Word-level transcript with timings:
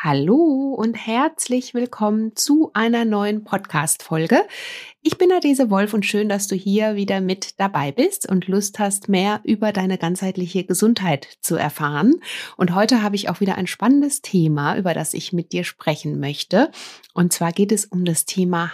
Hallo 0.00 0.76
und 0.78 0.94
herzlich 0.94 1.74
willkommen 1.74 2.36
zu 2.36 2.70
einer 2.72 3.04
neuen 3.04 3.42
Podcast-Folge. 3.42 4.46
Ich 5.02 5.18
bin 5.18 5.32
Adese 5.32 5.70
Wolf 5.70 5.92
und 5.92 6.06
schön, 6.06 6.28
dass 6.28 6.46
du 6.46 6.54
hier 6.54 6.94
wieder 6.94 7.20
mit 7.20 7.58
dabei 7.58 7.90
bist 7.90 8.30
und 8.30 8.46
Lust 8.46 8.78
hast, 8.78 9.08
mehr 9.08 9.40
über 9.42 9.72
deine 9.72 9.98
ganzheitliche 9.98 10.62
Gesundheit 10.62 11.26
zu 11.40 11.56
erfahren. 11.56 12.14
Und 12.56 12.76
heute 12.76 13.02
habe 13.02 13.16
ich 13.16 13.28
auch 13.28 13.40
wieder 13.40 13.56
ein 13.56 13.66
spannendes 13.66 14.22
Thema, 14.22 14.76
über 14.78 14.94
das 14.94 15.14
ich 15.14 15.32
mit 15.32 15.50
dir 15.50 15.64
sprechen 15.64 16.20
möchte. 16.20 16.70
Und 17.12 17.32
zwar 17.32 17.50
geht 17.50 17.72
es 17.72 17.84
um 17.84 18.04
das 18.04 18.24
Thema 18.24 18.70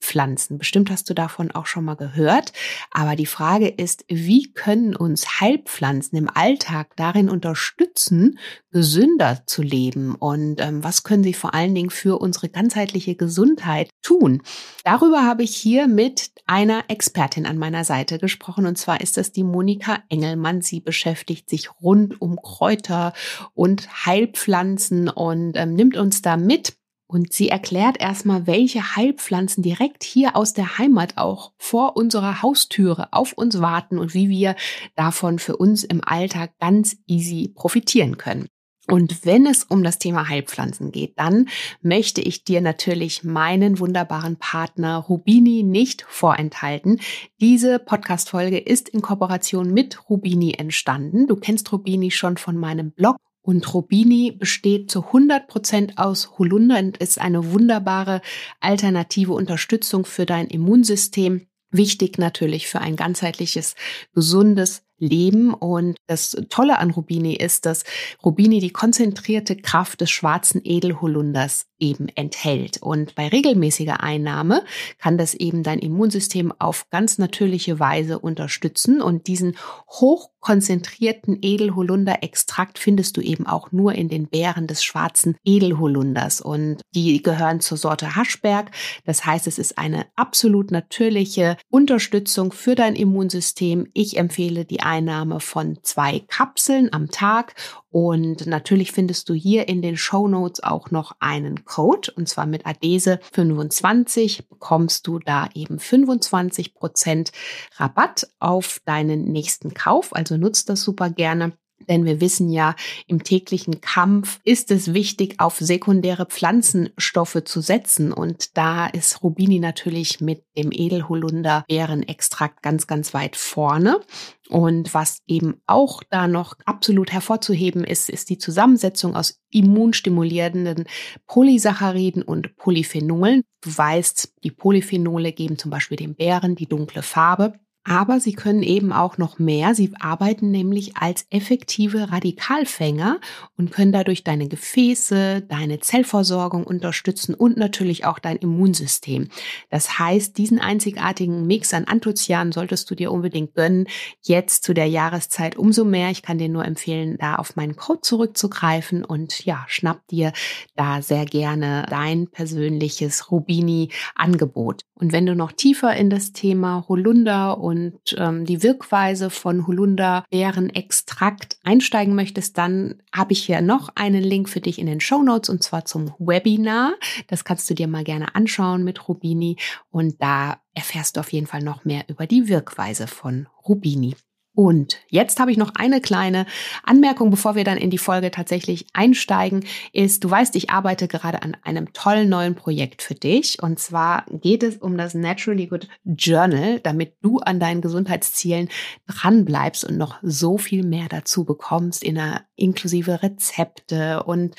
Heilpflanzen. 0.00 0.58
Bestimmt 0.58 0.90
hast 0.90 1.08
du 1.08 1.14
davon 1.14 1.50
auch 1.50 1.66
schon 1.66 1.84
mal 1.84 1.94
gehört. 1.94 2.52
Aber 2.90 3.16
die 3.16 3.26
Frage 3.26 3.68
ist, 3.68 4.04
wie 4.08 4.52
können 4.52 4.96
uns 4.96 5.40
Heilpflanzen 5.40 6.18
im 6.18 6.28
Alltag 6.32 6.96
darin 6.96 7.28
unterstützen, 7.28 8.38
gesünder 8.70 9.42
zu 9.46 9.62
leben? 9.62 10.14
Und 10.14 10.60
ähm, 10.60 10.82
was 10.82 11.02
können 11.02 11.22
sie 11.22 11.34
vor 11.34 11.54
allen 11.54 11.74
Dingen 11.74 11.90
für 11.90 12.18
unsere 12.20 12.48
ganzheitliche 12.48 13.14
Gesundheit 13.14 13.90
tun? 14.02 14.42
Darüber 14.84 15.22
habe 15.22 15.42
ich 15.42 15.54
hier 15.54 15.86
mit 15.86 16.30
einer 16.46 16.84
Expertin 16.88 17.46
an 17.46 17.58
meiner 17.58 17.84
Seite 17.84 18.18
gesprochen 18.18 18.66
und 18.66 18.76
zwar 18.76 19.00
ist 19.00 19.16
das 19.16 19.32
die 19.32 19.44
Monika 19.44 19.98
Engelmann. 20.08 20.62
Sie 20.62 20.80
beschäftigt 20.80 21.48
sich 21.48 21.70
rund 21.80 22.20
um 22.20 22.40
Kräuter 22.42 23.12
und 23.54 24.06
Heilpflanzen 24.06 25.08
und 25.08 25.56
ähm, 25.56 25.74
nimmt 25.74 25.96
uns 25.96 26.22
da 26.22 26.36
mit. 26.36 26.79
Und 27.10 27.32
sie 27.32 27.48
erklärt 27.48 28.00
erstmal, 28.00 28.46
welche 28.46 28.94
Heilpflanzen 28.94 29.64
direkt 29.64 30.04
hier 30.04 30.36
aus 30.36 30.52
der 30.52 30.78
Heimat 30.78 31.18
auch 31.18 31.50
vor 31.58 31.96
unserer 31.96 32.40
Haustüre 32.40 33.08
auf 33.12 33.32
uns 33.32 33.60
warten 33.60 33.98
und 33.98 34.14
wie 34.14 34.28
wir 34.28 34.54
davon 34.94 35.40
für 35.40 35.56
uns 35.56 35.82
im 35.82 36.02
Alltag 36.04 36.52
ganz 36.60 36.98
easy 37.08 37.52
profitieren 37.52 38.16
können. 38.16 38.46
Und 38.86 39.26
wenn 39.26 39.44
es 39.46 39.64
um 39.64 39.82
das 39.82 39.98
Thema 39.98 40.28
Heilpflanzen 40.28 40.92
geht, 40.92 41.18
dann 41.18 41.48
möchte 41.82 42.20
ich 42.20 42.44
dir 42.44 42.60
natürlich 42.60 43.24
meinen 43.24 43.80
wunderbaren 43.80 44.36
Partner 44.36 44.96
Rubini 44.98 45.64
nicht 45.64 46.04
vorenthalten. 46.08 47.00
Diese 47.40 47.80
Podcast-Folge 47.80 48.58
ist 48.58 48.88
in 48.88 49.02
Kooperation 49.02 49.74
mit 49.74 50.08
Rubini 50.08 50.54
entstanden. 50.54 51.26
Du 51.26 51.34
kennst 51.34 51.72
Rubini 51.72 52.12
schon 52.12 52.36
von 52.36 52.56
meinem 52.56 52.92
Blog 52.92 53.16
und 53.50 53.74
Rubini 53.74 54.30
besteht 54.30 54.92
zu 54.92 55.06
100 55.06 55.48
Prozent 55.48 55.98
aus 55.98 56.38
Holunder 56.38 56.78
und 56.78 56.98
ist 56.98 57.20
eine 57.20 57.50
wunderbare 57.50 58.22
alternative 58.60 59.32
Unterstützung 59.32 60.04
für 60.04 60.24
dein 60.24 60.46
Immunsystem. 60.46 61.48
Wichtig 61.72 62.16
natürlich 62.16 62.68
für 62.68 62.80
ein 62.80 62.94
ganzheitliches, 62.94 63.74
gesundes 64.14 64.84
leben. 64.98 65.52
Und 65.52 65.96
das 66.06 66.36
Tolle 66.48 66.78
an 66.78 66.92
Rubini 66.92 67.34
ist, 67.34 67.66
dass 67.66 67.82
Rubini 68.24 68.60
die 68.60 68.70
konzentrierte 68.70 69.56
Kraft 69.56 70.00
des 70.00 70.10
schwarzen 70.10 70.60
Edelholunders 70.62 71.66
eben 71.80 72.08
enthält. 72.08 72.82
Und 72.82 73.14
bei 73.14 73.28
regelmäßiger 73.28 74.02
Einnahme 74.02 74.62
kann 74.98 75.18
das 75.18 75.34
eben 75.34 75.62
dein 75.62 75.78
Immunsystem 75.78 76.52
auf 76.58 76.88
ganz 76.90 77.18
natürliche 77.18 77.80
Weise 77.80 78.18
unterstützen. 78.18 79.02
Und 79.02 79.26
diesen 79.26 79.56
hochkonzentrierten 79.88 81.38
Edelholunder-Extrakt 81.40 82.78
findest 82.78 83.16
du 83.16 83.20
eben 83.20 83.46
auch 83.46 83.72
nur 83.72 83.94
in 83.94 84.08
den 84.08 84.28
Beeren 84.28 84.66
des 84.66 84.84
schwarzen 84.84 85.36
Edelholunders. 85.44 86.40
Und 86.40 86.82
die 86.94 87.22
gehören 87.22 87.60
zur 87.60 87.78
Sorte 87.78 88.16
Haschberg. 88.16 88.70
Das 89.04 89.24
heißt, 89.24 89.46
es 89.46 89.58
ist 89.58 89.78
eine 89.78 90.06
absolut 90.16 90.70
natürliche 90.70 91.56
Unterstützung 91.70 92.52
für 92.52 92.74
dein 92.74 92.94
Immunsystem. 92.94 93.88
Ich 93.94 94.16
empfehle 94.16 94.64
die 94.64 94.80
Einnahme 94.80 95.40
von 95.40 95.78
zwei 95.82 96.20
Kapseln 96.28 96.92
am 96.92 97.10
Tag. 97.10 97.54
Und 97.90 98.46
natürlich 98.46 98.92
findest 98.92 99.28
du 99.28 99.34
hier 99.34 99.68
in 99.68 99.82
den 99.82 99.96
Show 99.96 100.28
Notes 100.28 100.62
auch 100.62 100.90
noch 100.92 101.16
einen 101.18 101.64
Code 101.70 102.12
und 102.16 102.28
zwar 102.28 102.46
mit 102.46 102.66
Adese 102.66 103.20
25 103.32 104.48
bekommst 104.48 105.06
du 105.06 105.20
da 105.20 105.48
eben 105.54 105.78
25 105.78 106.74
Prozent 106.74 107.30
Rabatt 107.76 108.26
auf 108.40 108.80
deinen 108.84 109.30
nächsten 109.30 109.72
Kauf. 109.72 110.14
Also 110.14 110.36
nutzt 110.36 110.68
das 110.68 110.82
super 110.82 111.10
gerne. 111.10 111.52
Denn 111.88 112.04
wir 112.04 112.20
wissen 112.20 112.50
ja, 112.50 112.74
im 113.06 113.22
täglichen 113.22 113.80
Kampf 113.80 114.40
ist 114.44 114.70
es 114.70 114.92
wichtig, 114.94 115.36
auf 115.38 115.58
sekundäre 115.58 116.26
Pflanzenstoffe 116.26 117.42
zu 117.44 117.60
setzen. 117.60 118.12
Und 118.12 118.56
da 118.56 118.86
ist 118.86 119.22
Rubini 119.22 119.58
natürlich 119.58 120.20
mit 120.20 120.44
dem 120.56 120.70
Edelholunder 120.72 121.64
Beerenextrakt 121.68 122.62
ganz, 122.62 122.86
ganz 122.86 123.14
weit 123.14 123.36
vorne. 123.36 124.00
Und 124.48 124.94
was 124.94 125.20
eben 125.28 125.60
auch 125.66 126.02
da 126.10 126.26
noch 126.26 126.56
absolut 126.64 127.12
hervorzuheben 127.12 127.84
ist, 127.84 128.10
ist 128.10 128.30
die 128.30 128.38
Zusammensetzung 128.38 129.14
aus 129.14 129.40
immunstimulierenden 129.50 130.86
Polysacchariden 131.26 132.22
und 132.22 132.56
Polyphenolen. 132.56 133.42
Du 133.60 133.76
weißt, 133.76 134.34
die 134.42 134.50
Polyphenole 134.50 135.32
geben 135.32 135.56
zum 135.56 135.70
Beispiel 135.70 135.96
den 135.96 136.16
Beeren 136.16 136.56
die 136.56 136.66
dunkle 136.66 137.02
Farbe. 137.02 137.54
Aber 137.84 138.20
sie 138.20 138.34
können 138.34 138.62
eben 138.62 138.92
auch 138.92 139.16
noch 139.16 139.38
mehr. 139.38 139.74
Sie 139.74 139.90
arbeiten 139.98 140.50
nämlich 140.50 140.98
als 140.98 141.24
effektive 141.30 142.12
Radikalfänger 142.12 143.20
und 143.56 143.72
können 143.72 143.90
dadurch 143.90 144.22
deine 144.22 144.48
Gefäße, 144.48 145.40
deine 145.48 145.80
Zellversorgung 145.80 146.64
unterstützen 146.64 147.34
und 147.34 147.56
natürlich 147.56 148.04
auch 148.04 148.18
dein 148.18 148.36
Immunsystem. 148.36 149.28
Das 149.70 149.98
heißt, 149.98 150.36
diesen 150.36 150.58
einzigartigen 150.58 151.46
Mix 151.46 151.72
an 151.72 151.84
Anthozianen 151.84 152.52
solltest 152.52 152.90
du 152.90 152.94
dir 152.94 153.10
unbedingt 153.10 153.54
gönnen. 153.54 153.86
Jetzt 154.20 154.64
zu 154.64 154.74
der 154.74 154.86
Jahreszeit 154.86 155.56
umso 155.56 155.86
mehr. 155.86 156.10
Ich 156.10 156.20
kann 156.20 156.36
dir 156.36 156.50
nur 156.50 156.66
empfehlen, 156.66 157.16
da 157.18 157.36
auf 157.36 157.56
meinen 157.56 157.76
Code 157.76 158.02
zurückzugreifen 158.02 159.06
und 159.06 159.46
ja, 159.46 159.64
schnapp 159.68 160.06
dir 160.08 160.34
da 160.76 161.00
sehr 161.00 161.24
gerne 161.24 161.86
dein 161.88 162.28
persönliches 162.28 163.30
Rubini-Angebot. 163.30 164.84
Und 164.94 165.12
wenn 165.12 165.24
du 165.24 165.34
noch 165.34 165.52
tiefer 165.52 165.96
in 165.96 166.10
das 166.10 166.32
Thema 166.32 166.84
Holunder 166.86 167.58
und 167.58 167.69
ähm, 167.72 168.44
die 168.44 168.62
Wirkweise 168.62 169.30
von 169.30 169.66
Holunderbeerenextrakt 169.66 171.58
einsteigen 171.62 172.14
möchtest, 172.14 172.58
dann 172.58 173.02
habe 173.14 173.32
ich 173.32 173.44
hier 173.44 173.60
noch 173.60 173.90
einen 173.94 174.22
Link 174.22 174.48
für 174.48 174.60
dich 174.60 174.78
in 174.78 174.86
den 174.86 175.00
Show 175.00 175.22
Notes 175.22 175.50
und 175.50 175.62
zwar 175.62 175.84
zum 175.84 176.14
Webinar. 176.18 176.94
Das 177.26 177.44
kannst 177.44 177.68
du 177.70 177.74
dir 177.74 177.88
mal 177.88 178.04
gerne 178.04 178.34
anschauen 178.34 178.84
mit 178.84 179.08
Rubini 179.08 179.56
und 179.90 180.20
da 180.22 180.60
erfährst 180.74 181.16
du 181.16 181.20
auf 181.20 181.32
jeden 181.32 181.46
Fall 181.46 181.62
noch 181.62 181.84
mehr 181.84 182.04
über 182.08 182.26
die 182.26 182.48
Wirkweise 182.48 183.06
von 183.06 183.48
Rubini. 183.68 184.14
Und 184.60 184.98
jetzt 185.08 185.40
habe 185.40 185.50
ich 185.50 185.56
noch 185.56 185.72
eine 185.74 186.02
kleine 186.02 186.44
Anmerkung, 186.82 187.30
bevor 187.30 187.54
wir 187.54 187.64
dann 187.64 187.78
in 187.78 187.88
die 187.88 187.96
Folge 187.96 188.30
tatsächlich 188.30 188.84
einsteigen, 188.92 189.64
ist, 189.94 190.22
du 190.22 190.30
weißt, 190.30 190.54
ich 190.54 190.68
arbeite 190.68 191.08
gerade 191.08 191.40
an 191.40 191.56
einem 191.62 191.94
tollen 191.94 192.28
neuen 192.28 192.54
Projekt 192.54 193.00
für 193.00 193.14
dich. 193.14 193.62
Und 193.62 193.78
zwar 193.78 194.26
geht 194.28 194.62
es 194.62 194.76
um 194.76 194.98
das 194.98 195.14
Naturally 195.14 195.66
Good 195.66 195.88
Journal, 196.04 196.78
damit 196.80 197.14
du 197.22 197.38
an 197.38 197.58
deinen 197.58 197.80
Gesundheitszielen 197.80 198.68
dranbleibst 199.06 199.86
und 199.86 199.96
noch 199.96 200.18
so 200.20 200.58
viel 200.58 200.84
mehr 200.84 201.06
dazu 201.08 201.46
bekommst, 201.46 202.04
in 202.04 202.18
einer 202.18 202.42
inklusive 202.54 203.22
Rezepte 203.22 204.24
und 204.24 204.56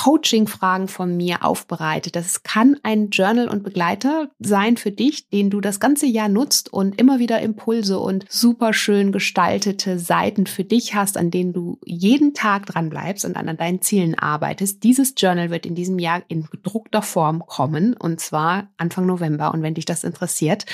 Coaching-Fragen 0.00 0.88
von 0.88 1.14
mir 1.14 1.44
aufbereitet. 1.44 2.16
Das 2.16 2.42
kann 2.42 2.78
ein 2.82 3.10
Journal 3.10 3.48
und 3.48 3.62
Begleiter 3.62 4.30
sein 4.38 4.78
für 4.78 4.92
dich, 4.92 5.28
den 5.28 5.50
du 5.50 5.60
das 5.60 5.78
ganze 5.78 6.06
Jahr 6.06 6.30
nutzt 6.30 6.72
und 6.72 6.98
immer 6.98 7.18
wieder 7.18 7.42
Impulse 7.42 7.98
und 7.98 8.24
super 8.30 8.72
schön 8.72 9.12
gestaltete 9.12 9.98
Seiten 9.98 10.46
für 10.46 10.64
dich 10.64 10.94
hast, 10.94 11.18
an 11.18 11.30
denen 11.30 11.52
du 11.52 11.78
jeden 11.84 12.32
Tag 12.32 12.64
dran 12.64 12.88
bleibst 12.88 13.26
und 13.26 13.36
an 13.36 13.54
deinen 13.54 13.82
Zielen 13.82 14.18
arbeitest. 14.18 14.84
Dieses 14.84 15.12
Journal 15.18 15.50
wird 15.50 15.66
in 15.66 15.74
diesem 15.74 15.98
Jahr 15.98 16.22
in 16.28 16.46
gedruckter 16.46 17.02
Form 17.02 17.44
kommen 17.46 17.92
und 17.92 18.20
zwar 18.20 18.70
Anfang 18.78 19.04
November. 19.04 19.52
Und 19.52 19.62
wenn 19.62 19.74
dich 19.74 19.84
das 19.84 20.02
interessiert, 20.02 20.64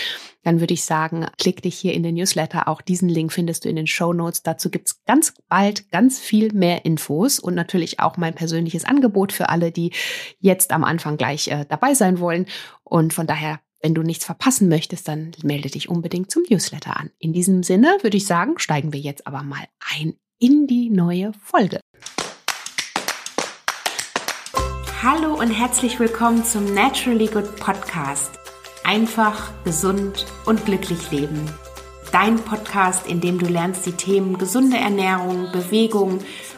dann 0.45 0.61
würde 0.61 0.75
ich 0.75 0.85
sagen, 0.85 1.27
klick 1.39 1.63
dich 1.63 1.77
hier 1.77 1.95
in 1.95 2.05
den 2.05 2.15
Newsletter. 2.15 2.69
Auch 2.69 2.81
diesen 2.81 3.09
Link 3.09 3.33
findest 3.33 3.65
du 3.65 3.69
in 3.69 3.75
den 3.75 3.89
Show 3.89 4.13
Notes. 4.13 4.45
Dazu 4.45 4.71
gibt's 4.71 5.03
ganz 5.05 5.35
bald 5.49 5.91
ganz 5.91 6.21
viel 6.21 6.53
mehr 6.53 6.85
Infos 6.85 7.41
und 7.41 7.57
natürlich 7.57 7.99
auch 7.99 8.17
mein 8.17 8.37
persönliches 8.37 8.85
Angebot 8.85 9.16
für 9.33 9.49
alle, 9.49 9.73
die 9.73 9.93
jetzt 10.39 10.73
am 10.73 10.85
Anfang 10.85 11.17
gleich 11.17 11.49
äh, 11.49 11.65
dabei 11.69 11.95
sein 11.95 12.21
wollen. 12.21 12.47
Und 12.85 13.15
von 13.15 13.27
daher 13.27 13.61
wenn 13.83 13.95
du 13.95 14.03
nichts 14.03 14.25
verpassen 14.25 14.69
möchtest, 14.69 15.07
dann 15.07 15.33
melde 15.43 15.71
dich 15.71 15.89
unbedingt 15.89 16.31
zum 16.31 16.43
Newsletter 16.49 16.97
an. 16.99 17.11
In 17.19 17.33
diesem 17.33 17.63
Sinne 17.63 17.99
würde 18.03 18.17
ich 18.17 18.27
sagen, 18.27 18.59
steigen 18.59 18.93
wir 18.93 19.01
jetzt 19.01 19.27
aber 19.27 19.43
mal 19.43 19.65
ein 19.95 20.15
in 20.39 20.67
die 20.67 20.91
neue 20.91 21.33
Folge. 21.35 21.81
Hallo 25.03 25.35
und 25.35 25.51
herzlich 25.51 26.01
willkommen 26.01 26.45
zum 26.45 26.75
Naturally 26.75 27.27
Good 27.27 27.57
Podcast. 27.57 28.33
Einfach, 28.83 29.53
gesund 29.65 30.27
und 30.47 30.65
glücklich 30.65 31.11
leben. 31.11 31.49
Dein 32.13 32.37
Podcast, 32.37 33.07
in 33.07 33.21
dem 33.21 33.39
du 33.39 33.47
lernst, 33.47 33.87
die 33.87 33.93
Themen 33.93 34.39
gesunde 34.39 34.79
Ernährung, 34.79 35.53
Bewegung 35.53 36.21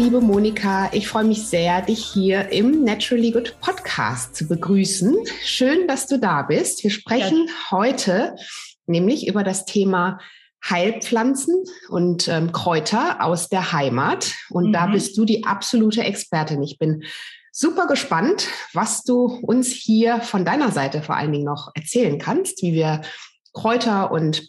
Liebe 0.00 0.22
Monika, 0.22 0.88
ich 0.94 1.08
freue 1.08 1.24
mich 1.24 1.46
sehr, 1.46 1.82
dich 1.82 2.02
hier 2.02 2.50
im 2.52 2.84
Naturally 2.84 3.32
Good 3.32 3.60
Podcast 3.60 4.34
zu 4.34 4.48
begrüßen. 4.48 5.14
Schön, 5.44 5.86
dass 5.88 6.06
du 6.06 6.18
da 6.18 6.40
bist. 6.40 6.82
Wir 6.82 6.90
sprechen 6.90 7.46
ja. 7.46 7.70
heute 7.70 8.34
nämlich 8.86 9.28
über 9.28 9.44
das 9.44 9.66
Thema 9.66 10.18
Heilpflanzen 10.66 11.54
und 11.90 12.28
ähm, 12.28 12.50
Kräuter 12.50 13.22
aus 13.22 13.50
der 13.50 13.72
Heimat. 13.72 14.32
Und 14.48 14.68
mhm. 14.68 14.72
da 14.72 14.86
bist 14.86 15.18
du 15.18 15.26
die 15.26 15.44
absolute 15.44 16.02
Expertin. 16.02 16.62
Ich 16.62 16.78
bin 16.78 17.02
super 17.52 17.86
gespannt, 17.86 18.48
was 18.72 19.04
du 19.04 19.26
uns 19.42 19.68
hier 19.68 20.22
von 20.22 20.46
deiner 20.46 20.72
Seite 20.72 21.02
vor 21.02 21.16
allen 21.16 21.32
Dingen 21.32 21.44
noch 21.44 21.72
erzählen 21.74 22.18
kannst, 22.18 22.62
wie 22.62 22.72
wir 22.72 23.02
Kräuter 23.52 24.10
und 24.10 24.48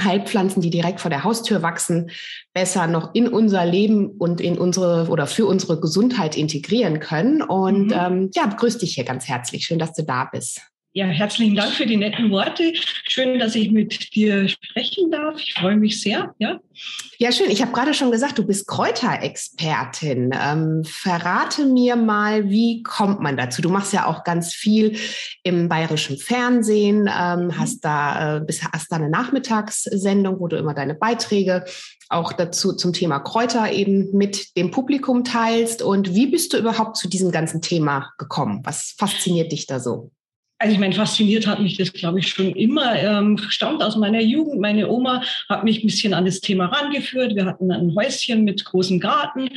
Heilpflanzen, 0.00 0.60
die 0.62 0.70
direkt 0.70 1.00
vor 1.00 1.10
der 1.10 1.24
Haustür 1.24 1.62
wachsen, 1.62 2.10
besser 2.52 2.86
noch 2.86 3.14
in 3.14 3.28
unser 3.28 3.64
Leben 3.64 4.10
und 4.10 4.40
in 4.40 4.58
unsere 4.58 5.08
oder 5.08 5.26
für 5.26 5.46
unsere 5.46 5.80
Gesundheit 5.80 6.36
integrieren 6.36 7.00
können. 7.00 7.42
Und 7.42 7.86
mhm. 7.86 7.92
ähm, 7.92 8.30
ja, 8.34 8.46
begrüße 8.46 8.78
dich 8.78 8.94
hier 8.94 9.04
ganz 9.04 9.26
herzlich. 9.28 9.64
Schön, 9.64 9.78
dass 9.78 9.94
du 9.94 10.02
da 10.02 10.28
bist. 10.30 10.60
Ja, 10.96 11.04
herzlichen 11.04 11.54
Dank 11.54 11.74
für 11.74 11.84
die 11.84 11.98
netten 11.98 12.30
Worte. 12.30 12.72
Schön, 12.74 13.38
dass 13.38 13.54
ich 13.54 13.70
mit 13.70 14.14
dir 14.14 14.48
sprechen 14.48 15.10
darf. 15.10 15.38
Ich 15.38 15.52
freue 15.52 15.76
mich 15.76 16.00
sehr. 16.00 16.34
Ja, 16.38 16.58
ja 17.18 17.32
schön. 17.32 17.50
Ich 17.50 17.60
habe 17.60 17.72
gerade 17.72 17.92
schon 17.92 18.10
gesagt, 18.10 18.38
du 18.38 18.46
bist 18.46 18.66
Kräuterexpertin. 18.66 20.30
Ähm, 20.32 20.84
verrate 20.86 21.66
mir 21.66 21.96
mal, 21.96 22.48
wie 22.48 22.82
kommt 22.82 23.20
man 23.20 23.36
dazu? 23.36 23.60
Du 23.60 23.68
machst 23.68 23.92
ja 23.92 24.06
auch 24.06 24.24
ganz 24.24 24.54
viel 24.54 24.98
im 25.42 25.68
bayerischen 25.68 26.16
Fernsehen, 26.16 27.10
ähm, 27.14 27.48
mhm. 27.48 27.58
hast 27.58 27.80
da 27.80 28.38
äh, 28.38 28.40
bist, 28.40 28.64
hast 28.64 28.90
da 28.90 28.96
eine 28.96 29.10
Nachmittagssendung, 29.10 30.40
wo 30.40 30.48
du 30.48 30.56
immer 30.56 30.72
deine 30.72 30.94
Beiträge 30.94 31.66
auch 32.08 32.32
dazu 32.32 32.72
zum 32.72 32.94
Thema 32.94 33.18
Kräuter 33.18 33.70
eben 33.70 34.16
mit 34.16 34.56
dem 34.56 34.70
Publikum 34.70 35.24
teilst. 35.24 35.82
Und 35.82 36.14
wie 36.14 36.28
bist 36.28 36.54
du 36.54 36.56
überhaupt 36.56 36.96
zu 36.96 37.06
diesem 37.06 37.32
ganzen 37.32 37.60
Thema 37.60 38.14
gekommen? 38.16 38.62
Was 38.64 38.94
fasziniert 38.96 39.52
dich 39.52 39.66
da 39.66 39.78
so? 39.78 40.10
Also 40.58 40.72
ich 40.72 40.78
meine, 40.78 40.94
fasziniert 40.94 41.46
hat 41.46 41.60
mich 41.60 41.76
das, 41.76 41.92
glaube 41.92 42.18
ich, 42.18 42.28
schon 42.28 42.52
immer. 42.52 42.96
Ähm, 42.96 43.38
stammt 43.48 43.82
aus 43.82 43.96
meiner 43.96 44.20
Jugend. 44.20 44.60
Meine 44.60 44.88
Oma 44.88 45.22
hat 45.48 45.64
mich 45.64 45.82
ein 45.82 45.86
bisschen 45.86 46.14
an 46.14 46.24
das 46.24 46.40
Thema 46.40 46.66
rangeführt. 46.66 47.34
Wir 47.34 47.44
hatten 47.44 47.70
ein 47.70 47.94
Häuschen 47.94 48.44
mit 48.44 48.64
großem 48.64 48.98
Garten. 48.98 49.50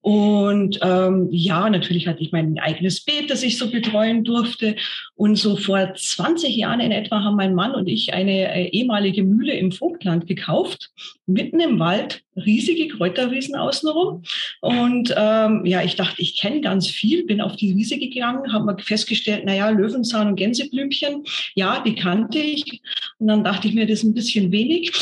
Und 0.00 0.78
ähm, 0.82 1.28
ja, 1.30 1.68
natürlich 1.68 2.06
hatte 2.06 2.22
ich 2.22 2.30
mein 2.30 2.58
eigenes 2.58 3.04
Beet, 3.04 3.30
das 3.30 3.42
ich 3.42 3.58
so 3.58 3.70
betreuen 3.70 4.22
durfte. 4.22 4.76
Und 5.16 5.36
so 5.36 5.56
vor 5.56 5.92
20 5.94 6.54
Jahren 6.54 6.80
in 6.80 6.92
etwa 6.92 7.22
haben 7.22 7.36
mein 7.36 7.54
Mann 7.54 7.74
und 7.74 7.88
ich 7.88 8.14
eine 8.14 8.54
äh, 8.54 8.68
ehemalige 8.68 9.24
Mühle 9.24 9.54
im 9.54 9.72
Vogtland 9.72 10.26
gekauft, 10.26 10.90
mitten 11.26 11.58
im 11.58 11.78
Wald 11.78 12.23
riesige 12.36 12.88
Kräuterwiesen 12.88 13.54
außenrum. 13.54 14.22
Und 14.60 15.14
ähm, 15.16 15.64
ja, 15.64 15.82
ich 15.82 15.96
dachte, 15.96 16.20
ich 16.20 16.38
kenne 16.38 16.60
ganz 16.60 16.88
viel, 16.88 17.24
bin 17.24 17.40
auf 17.40 17.56
die 17.56 17.76
Wiese 17.76 17.98
gegangen, 17.98 18.52
habe 18.52 18.64
mal 18.64 18.78
festgestellt, 18.78 19.44
naja, 19.44 19.70
Löwenzahn 19.70 20.28
und 20.28 20.36
Gänseblümchen, 20.36 21.24
ja, 21.54 21.82
die 21.84 21.94
kannte 21.94 22.38
ich. 22.38 22.80
Und 23.18 23.28
dann 23.28 23.44
dachte 23.44 23.68
ich 23.68 23.74
mir, 23.74 23.86
das 23.86 23.98
ist 23.98 24.04
ein 24.04 24.14
bisschen 24.14 24.52
wenig 24.52 24.92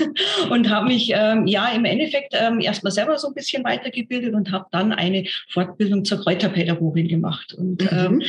und 0.50 0.68
habe 0.70 0.88
mich 0.88 1.12
ähm, 1.14 1.46
ja 1.46 1.68
im 1.68 1.84
Endeffekt 1.84 2.34
ähm, 2.34 2.60
erstmal 2.60 2.92
selber 2.92 3.18
so 3.18 3.28
ein 3.28 3.34
bisschen 3.34 3.64
weitergebildet 3.64 4.34
und 4.34 4.50
habe 4.52 4.66
dann 4.72 4.92
eine 4.92 5.26
Fortbildung 5.48 6.04
zur 6.04 6.18
Kräuterpädagogin 6.18 7.08
gemacht. 7.08 7.54
Und 7.54 7.82
mhm. 7.82 7.88
ähm, 7.92 8.22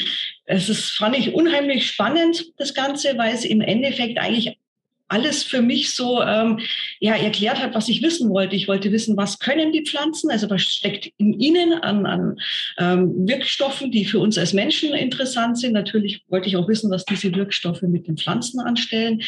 es 0.45 0.69
ist, 0.69 0.91
fand 0.91 1.17
ich 1.17 1.33
unheimlich 1.33 1.88
spannend, 1.88 2.45
das 2.57 2.73
Ganze, 2.73 3.17
weil 3.17 3.33
es 3.33 3.45
im 3.45 3.61
Endeffekt 3.61 4.17
eigentlich 4.17 4.57
alles 5.09 5.44
für 5.44 5.61
mich 5.61 5.94
so 5.94 6.21
ähm, 6.21 6.59
ja, 7.00 7.15
erklärt 7.15 7.59
hat, 7.59 7.75
was 7.75 7.89
ich 7.89 8.01
wissen 8.01 8.29
wollte. 8.29 8.56
Ich 8.56 8.67
wollte 8.67 8.91
wissen, 8.91 9.17
was 9.17 9.39
können 9.39 9.71
die 9.71 9.83
Pflanzen, 9.83 10.31
also 10.31 10.50
was 10.50 10.61
steckt 10.61 11.11
in 11.17 11.33
ihnen 11.39 11.73
an, 11.73 12.06
an 12.06 12.39
ähm, 12.77 13.27
Wirkstoffen, 13.27 13.91
die 13.91 14.06
für 14.06 14.19
uns 14.19 14.38
als 14.38 14.53
Menschen 14.53 14.94
interessant 14.94 15.59
sind. 15.59 15.73
Natürlich 15.73 16.21
wollte 16.29 16.47
ich 16.47 16.56
auch 16.56 16.67
wissen, 16.67 16.91
was 16.91 17.06
diese 17.06 17.33
Wirkstoffe 17.35 17.81
mit 17.81 18.07
den 18.07 18.17
Pflanzen 18.17 18.59
anstellen. 18.59 19.21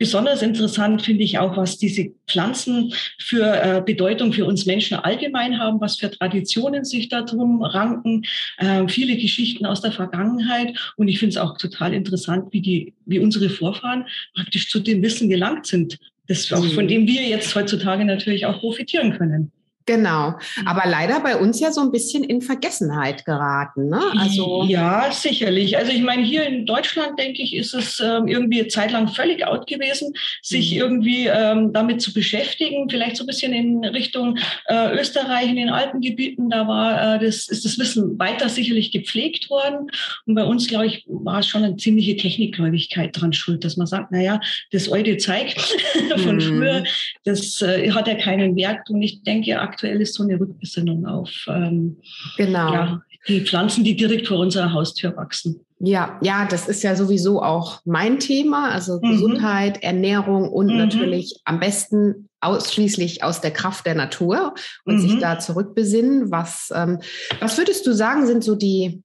Besonders 0.00 0.40
interessant 0.40 1.02
finde 1.02 1.24
ich 1.24 1.38
auch, 1.38 1.58
was 1.58 1.76
diese 1.76 2.10
Pflanzen 2.26 2.94
für 3.18 3.44
äh, 3.44 3.82
Bedeutung 3.84 4.32
für 4.32 4.46
uns 4.46 4.64
Menschen 4.64 4.96
allgemein 4.96 5.58
haben, 5.58 5.78
was 5.78 5.98
für 5.98 6.10
Traditionen 6.10 6.86
sich 6.86 7.10
darum 7.10 7.62
ranken, 7.62 8.22
äh, 8.56 8.88
viele 8.88 9.18
Geschichten 9.18 9.66
aus 9.66 9.82
der 9.82 9.92
Vergangenheit. 9.92 10.74
Und 10.96 11.08
ich 11.08 11.18
finde 11.18 11.32
es 11.32 11.36
auch 11.36 11.58
total 11.58 11.92
interessant, 11.92 12.50
wie 12.50 12.62
die, 12.62 12.94
wie 13.04 13.18
unsere 13.18 13.50
Vorfahren 13.50 14.06
praktisch 14.34 14.70
zu 14.70 14.80
dem 14.80 15.02
Wissen 15.02 15.28
gelangt 15.28 15.66
sind, 15.66 15.98
das, 16.28 16.46
von 16.46 16.64
mhm. 16.64 16.88
dem 16.88 17.06
wir 17.06 17.28
jetzt 17.28 17.54
heutzutage 17.54 18.06
natürlich 18.06 18.46
auch 18.46 18.58
profitieren 18.58 19.18
können. 19.18 19.52
Genau, 19.86 20.30
mhm. 20.30 20.68
aber 20.68 20.88
leider 20.88 21.20
bei 21.20 21.36
uns 21.36 21.58
ja 21.58 21.72
so 21.72 21.80
ein 21.80 21.90
bisschen 21.90 22.22
in 22.22 22.42
Vergessenheit 22.42 23.24
geraten. 23.24 23.88
Ne? 23.88 24.00
Also 24.16 24.64
ja, 24.68 25.10
sicherlich. 25.10 25.76
Also 25.78 25.90
ich 25.90 26.02
meine, 26.02 26.22
hier 26.22 26.46
in 26.46 26.66
Deutschland, 26.66 27.18
denke 27.18 27.42
ich, 27.42 27.56
ist 27.56 27.74
es 27.74 27.98
ähm, 27.98 28.28
irgendwie 28.28 28.68
zeitlang 28.68 29.08
völlig 29.08 29.44
out 29.46 29.66
gewesen, 29.66 30.12
sich 30.42 30.72
mhm. 30.72 30.78
irgendwie 30.78 31.26
ähm, 31.26 31.72
damit 31.72 32.02
zu 32.02 32.12
beschäftigen. 32.12 32.88
Vielleicht 32.90 33.16
so 33.16 33.24
ein 33.24 33.26
bisschen 33.26 33.52
in 33.52 33.84
Richtung 33.84 34.38
äh, 34.66 34.92
Österreich, 34.98 35.48
in 35.48 35.56
den 35.56 35.70
Alpengebieten, 35.70 36.50
da 36.50 36.68
war 36.68 37.16
äh, 37.16 37.24
das, 37.24 37.48
ist 37.48 37.64
das 37.64 37.78
Wissen 37.78 38.18
weiter 38.18 38.48
sicherlich 38.48 38.92
gepflegt 38.92 39.48
worden. 39.50 39.90
Und 40.26 40.34
bei 40.34 40.44
uns, 40.44 40.68
glaube 40.68 40.86
ich, 40.86 41.04
war 41.08 41.40
es 41.40 41.48
schon 41.48 41.64
eine 41.64 41.76
ziemliche 41.76 42.16
Technikgläubigkeit 42.16 43.18
dran 43.18 43.32
schuld, 43.32 43.64
dass 43.64 43.76
man 43.76 43.86
sagt, 43.86 44.12
naja, 44.12 44.40
das 44.72 44.92
alte 44.92 45.16
Zeug 45.16 45.54
von 46.16 46.36
mhm. 46.36 46.40
früher, 46.40 46.84
das 47.24 47.62
äh, 47.62 47.90
hat 47.92 48.06
ja 48.06 48.14
keinen 48.14 48.54
Wert. 48.56 48.88
Und 48.90 49.02
ich 49.02 49.22
denke, 49.22 49.60
aktuell 49.70 50.00
ist 50.00 50.14
so 50.14 50.24
eine 50.24 50.38
Rückbesinnung 50.38 51.06
auf 51.06 51.30
ähm, 51.48 51.96
genau. 52.36 52.72
Ja, 52.72 53.02
die 53.28 53.40
Pflanzen, 53.42 53.84
die 53.84 53.96
direkt 53.96 54.28
vor 54.28 54.38
unserer 54.38 54.72
Haustür 54.72 55.16
wachsen. 55.16 55.60
Ja, 55.78 56.18
ja, 56.22 56.46
das 56.46 56.68
ist 56.68 56.82
ja 56.82 56.96
sowieso 56.96 57.42
auch 57.42 57.80
mein 57.84 58.18
Thema, 58.18 58.70
also 58.70 58.98
mhm. 59.00 59.12
Gesundheit, 59.12 59.82
Ernährung 59.82 60.48
und 60.48 60.66
mhm. 60.66 60.76
natürlich 60.76 61.40
am 61.44 61.60
besten 61.60 62.28
ausschließlich 62.40 63.22
aus 63.22 63.40
der 63.40 63.50
Kraft 63.50 63.86
der 63.86 63.94
Natur 63.94 64.54
und 64.84 64.96
mhm. 64.96 65.00
sich 65.00 65.18
da 65.18 65.38
zurückbesinnen. 65.38 66.30
Was, 66.30 66.72
ähm, 66.74 67.00
was 67.40 67.56
würdest 67.56 67.86
du 67.86 67.92
sagen, 67.92 68.26
sind 68.26 68.42
so 68.42 68.56
die, 68.56 69.02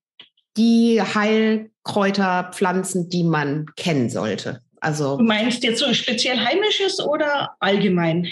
die 0.58 1.02
Heilkräuter, 1.02 2.52
Pflanzen, 2.54 3.10
die 3.10 3.24
man 3.24 3.68
kennen 3.76 4.10
sollte? 4.10 4.62
Also, 4.82 5.18
du 5.18 5.24
meinst 5.24 5.64
jetzt 5.64 5.80
so 5.80 5.94
speziell 5.94 6.38
heimisches 6.38 7.00
oder 7.00 7.56
allgemein? 7.60 8.32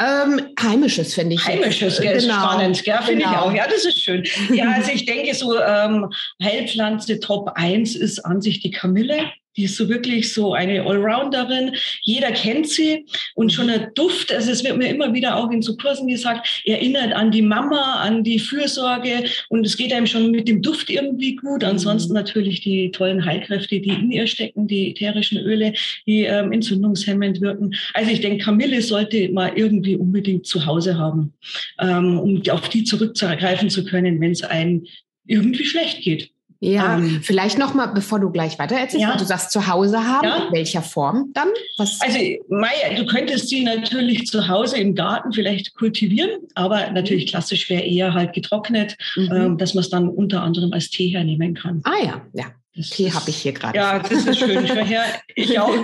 Ähm, 0.00 0.40
heimisches 0.60 1.14
finde 1.14 1.34
ich. 1.34 1.46
Heimisches, 1.46 2.00
gell, 2.00 2.18
genau. 2.18 2.34
spannend, 2.34 2.82
gell, 2.82 2.98
finde 3.02 3.24
genau. 3.24 3.30
ich 3.30 3.38
auch. 3.38 3.52
Ja, 3.52 3.66
das 3.68 3.84
ist 3.84 4.02
schön. 4.02 4.24
Ja, 4.52 4.70
also 4.72 4.90
ich 4.90 5.04
denke 5.04 5.34
so, 5.34 5.58
ähm, 5.60 6.10
Heilpflanze 6.42 7.20
Top 7.20 7.50
1 7.54 7.94
ist 7.96 8.20
an 8.20 8.40
sich 8.40 8.60
die 8.60 8.70
Kamille. 8.70 9.30
Die 9.56 9.64
ist 9.64 9.76
so 9.76 9.88
wirklich 9.88 10.32
so 10.32 10.54
eine 10.54 10.82
Allrounderin. 10.82 11.74
Jeder 12.02 12.32
kennt 12.32 12.68
sie 12.68 13.06
und 13.34 13.52
schon 13.52 13.68
der 13.68 13.90
Duft, 13.90 14.32
also 14.32 14.50
es 14.50 14.64
wird 14.64 14.78
mir 14.78 14.88
immer 14.88 15.12
wieder 15.12 15.36
auch 15.36 15.50
in 15.50 15.62
so 15.62 15.76
Kursen 15.76 16.08
gesagt, 16.08 16.62
erinnert 16.64 17.12
an 17.12 17.30
die 17.30 17.42
Mama, 17.42 18.00
an 18.02 18.24
die 18.24 18.38
Fürsorge 18.38 19.24
und 19.48 19.66
es 19.66 19.76
geht 19.76 19.92
einem 19.92 20.06
schon 20.06 20.30
mit 20.30 20.48
dem 20.48 20.62
Duft 20.62 20.90
irgendwie 20.90 21.36
gut. 21.36 21.64
Ansonsten 21.64 22.12
mhm. 22.12 22.18
natürlich 22.18 22.60
die 22.60 22.90
tollen 22.90 23.24
Heilkräfte, 23.24 23.80
die 23.80 23.90
in 23.90 24.10
ihr 24.10 24.26
stecken, 24.26 24.66
die 24.66 24.90
ätherischen 24.90 25.38
Öle, 25.38 25.74
die 26.06 26.22
ähm, 26.24 26.52
entzündungshemmend 26.52 27.40
wirken. 27.40 27.74
Also 27.94 28.10
ich 28.10 28.20
denke, 28.20 28.44
Kamille 28.44 28.82
sollte 28.82 29.30
man 29.30 29.56
irgendwie 29.56 29.96
unbedingt 29.96 30.46
zu 30.46 30.66
Hause 30.66 30.98
haben, 30.98 31.34
ähm, 31.80 32.18
um 32.18 32.42
auf 32.50 32.68
die 32.68 32.84
zurückzugreifen 32.84 33.70
zu 33.70 33.84
können, 33.84 34.20
wenn 34.20 34.32
es 34.32 34.42
einem 34.42 34.84
irgendwie 35.26 35.64
schlecht 35.64 36.02
geht. 36.02 36.31
Ja, 36.64 36.96
ähm, 36.96 37.20
vielleicht 37.24 37.58
noch 37.58 37.74
mal, 37.74 37.86
bevor 37.86 38.20
du 38.20 38.30
gleich 38.30 38.56
weiter 38.60 38.76
erzählst, 38.76 39.04
ja. 39.04 39.16
du 39.16 39.24
sagst 39.24 39.50
zu 39.50 39.66
Hause 39.66 40.06
haben, 40.06 40.24
ja. 40.24 40.46
in 40.46 40.52
welcher 40.52 40.80
Form 40.80 41.30
dann? 41.34 41.48
Was? 41.76 42.00
Also, 42.00 42.18
Maya, 42.50 42.94
du 42.96 43.04
könntest 43.04 43.48
sie 43.48 43.64
natürlich 43.64 44.28
zu 44.28 44.46
Hause 44.46 44.78
im 44.78 44.94
Garten 44.94 45.32
vielleicht 45.32 45.74
kultivieren, 45.74 46.30
aber 46.54 46.88
natürlich 46.92 47.26
klassisch 47.26 47.68
wäre 47.68 47.82
eher 47.82 48.14
halt 48.14 48.32
getrocknet, 48.32 48.96
mhm. 49.16 49.32
ähm, 49.32 49.58
dass 49.58 49.74
man 49.74 49.82
es 49.82 49.90
dann 49.90 50.08
unter 50.08 50.44
anderem 50.44 50.72
als 50.72 50.88
Tee 50.88 51.08
hernehmen 51.08 51.54
kann. 51.54 51.80
Ah 51.82 52.00
ja, 52.00 52.22
ja. 52.32 52.44
Das 52.76 52.90
Tee 52.90 53.12
habe 53.12 53.28
ich 53.28 53.36
hier 53.36 53.52
gerade. 53.52 53.76
Ja, 53.76 53.98
das 53.98 54.24
ist 54.24 54.38
schön. 54.38 54.64
Ich, 54.64 54.72
her, 54.72 55.04
ich 55.34 55.58
auch. 55.58 55.74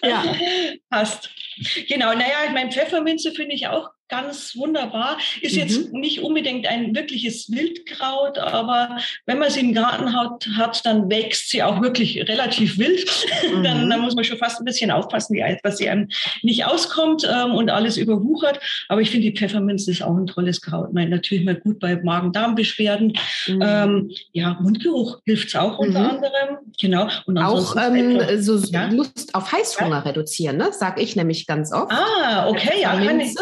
ja. 0.00 0.24
Passt. 0.90 1.28
Genau, 1.88 2.12
naja, 2.12 2.46
ich 2.46 2.52
meine, 2.52 2.70
Pfefferminze 2.70 3.32
finde 3.32 3.56
ich 3.56 3.66
auch 3.66 3.90
ganz 4.08 4.56
wunderbar. 4.56 5.18
Ist 5.40 5.54
mhm. 5.54 5.60
jetzt 5.60 5.92
nicht 5.92 6.20
unbedingt 6.20 6.66
ein 6.66 6.94
wirkliches 6.94 7.50
Wildkraut, 7.50 8.38
aber 8.38 8.96
wenn 9.26 9.38
man 9.38 9.50
sie 9.50 9.60
im 9.60 9.74
Garten 9.74 10.14
hat, 10.14 10.48
hat 10.56 10.84
dann 10.86 11.10
wächst 11.10 11.50
sie 11.50 11.62
auch 11.62 11.82
wirklich 11.82 12.28
relativ 12.28 12.78
wild. 12.78 13.08
Mhm. 13.48 13.62
dann, 13.62 13.90
dann, 13.90 14.00
muss 14.00 14.14
man 14.14 14.24
schon 14.24 14.36
fast 14.36 14.60
ein 14.60 14.64
bisschen 14.64 14.90
aufpassen, 14.90 15.34
wie, 15.34 15.58
dass 15.62 15.78
sie 15.78 15.88
einem 15.88 16.08
nicht 16.42 16.64
auskommt 16.64 17.26
ähm, 17.30 17.54
und 17.54 17.70
alles 17.70 17.96
überwuchert. 17.96 18.58
Aber 18.88 19.00
ich 19.00 19.10
finde, 19.10 19.30
die 19.30 19.36
Pfefferminze 19.36 19.90
ist 19.90 20.02
auch 20.02 20.16
ein 20.16 20.26
tolles 20.26 20.60
Kraut. 20.60 20.92
Meine, 20.92 21.10
natürlich 21.10 21.44
mal 21.44 21.54
gut 21.54 21.78
bei 21.78 21.96
Magen-Darm-Beschwerden. 21.96 23.12
Mhm. 23.46 23.62
Ähm, 23.62 24.10
ja, 24.32 24.58
Mundgeruch 24.60 25.20
hilft 25.24 25.48
es 25.48 25.56
auch 25.56 25.78
unter 25.78 26.00
mhm. 26.00 26.10
anderem. 26.10 26.56
Genau. 26.80 27.08
Und 27.26 27.38
auch 27.38 27.76
ähm, 27.76 28.20
so 28.40 28.58
ja? 28.58 28.88
Lust 28.88 29.34
auf 29.34 29.52
Heißhunger 29.52 29.96
ja? 29.96 30.00
reduzieren, 30.00 30.56
ne? 30.56 30.70
sag 30.72 31.00
ich 31.00 31.16
nämlich 31.16 31.46
ganz 31.46 31.72
oft. 31.72 31.92
Ah, 31.92 32.48
okay, 32.48 32.82
ja, 32.82 32.98
kann 32.98 33.20
ich. 33.20 33.34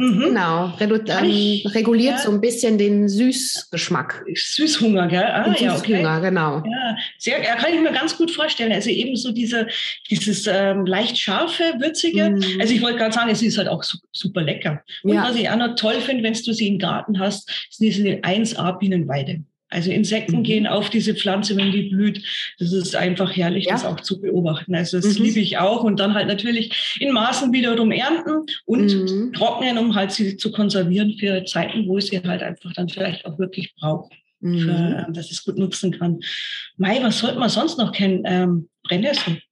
Mhm. 0.00 0.20
Genau, 0.20 0.72
Redu 0.80 0.94
ähm, 0.94 1.60
reguliert 1.72 2.14
ja. 2.14 2.18
so 2.22 2.30
ein 2.30 2.40
bisschen 2.40 2.78
den 2.78 3.06
Süßgeschmack. 3.06 4.24
Süßhunger, 4.34 5.08
gell? 5.08 5.24
Ah, 5.24 5.54
ja, 5.58 5.76
okay. 5.76 6.02
genau. 6.22 6.62
Ja, 6.64 6.96
sehr, 7.18 7.42
ja, 7.42 7.54
kann 7.56 7.74
ich 7.74 7.80
mir 7.80 7.92
ganz 7.92 8.16
gut 8.16 8.30
vorstellen. 8.30 8.72
Also 8.72 8.88
eben 8.88 9.14
so 9.14 9.30
diese, 9.30 9.66
dieses 10.08 10.46
ähm, 10.46 10.86
leicht 10.86 11.18
scharfe, 11.18 11.74
würzige. 11.78 12.30
Mhm. 12.30 12.60
Also 12.60 12.72
ich 12.72 12.80
wollte 12.80 12.96
gerade 12.96 13.12
sagen, 13.12 13.28
es 13.28 13.42
ist 13.42 13.58
halt 13.58 13.68
auch 13.68 13.82
super 14.12 14.40
lecker. 14.40 14.82
Und 15.02 15.12
ja. 15.12 15.24
was 15.28 15.36
ich 15.36 15.50
auch 15.50 15.56
noch 15.56 15.74
toll 15.74 16.00
finde, 16.00 16.24
wenn 16.24 16.32
du 16.32 16.54
sie 16.54 16.68
im 16.68 16.78
Garten 16.78 17.18
hast, 17.18 17.50
ist 17.68 17.80
diese 17.80 18.02
1A 18.02 18.78
Bienenweide. 18.78 19.44
Also 19.70 19.90
Insekten 19.90 20.38
mhm. 20.38 20.42
gehen 20.42 20.66
auf 20.66 20.90
diese 20.90 21.14
Pflanze, 21.14 21.56
wenn 21.56 21.70
die 21.70 21.84
blüht. 21.84 22.22
Das 22.58 22.72
ist 22.72 22.96
einfach 22.96 23.34
herrlich, 23.34 23.66
ja. 23.66 23.72
das 23.72 23.84
auch 23.84 24.00
zu 24.00 24.20
beobachten. 24.20 24.74
Also 24.74 25.00
das 25.00 25.18
mhm. 25.18 25.26
liebe 25.26 25.40
ich 25.40 25.58
auch. 25.58 25.84
Und 25.84 26.00
dann 26.00 26.14
halt 26.14 26.26
natürlich 26.26 26.96
in 27.00 27.12
Maßen 27.12 27.52
wiederum 27.52 27.92
ernten 27.92 28.46
und 28.66 28.92
mhm. 28.92 29.32
trocknen, 29.32 29.78
um 29.78 29.94
halt 29.94 30.10
sie 30.10 30.36
zu 30.36 30.50
konservieren 30.50 31.14
für 31.18 31.44
Zeiten, 31.44 31.86
wo 31.86 31.98
ich 31.98 32.06
sie 32.06 32.20
halt 32.20 32.42
einfach 32.42 32.72
dann 32.72 32.88
vielleicht 32.88 33.24
auch 33.24 33.38
wirklich 33.38 33.74
brauche. 33.76 34.10
Für, 34.42 34.46
mhm. 35.06 35.12
dass 35.12 35.26
ich 35.26 35.32
es 35.32 35.44
gut 35.44 35.58
nutzen 35.58 35.90
kann. 35.90 36.20
Mai, 36.78 36.98
was 37.02 37.18
sollte 37.18 37.38
man 37.38 37.50
sonst 37.50 37.76
noch 37.76 37.92
kennen? 37.92 38.22
Ähm, 38.24 38.70
Brennnessel, 38.84 39.42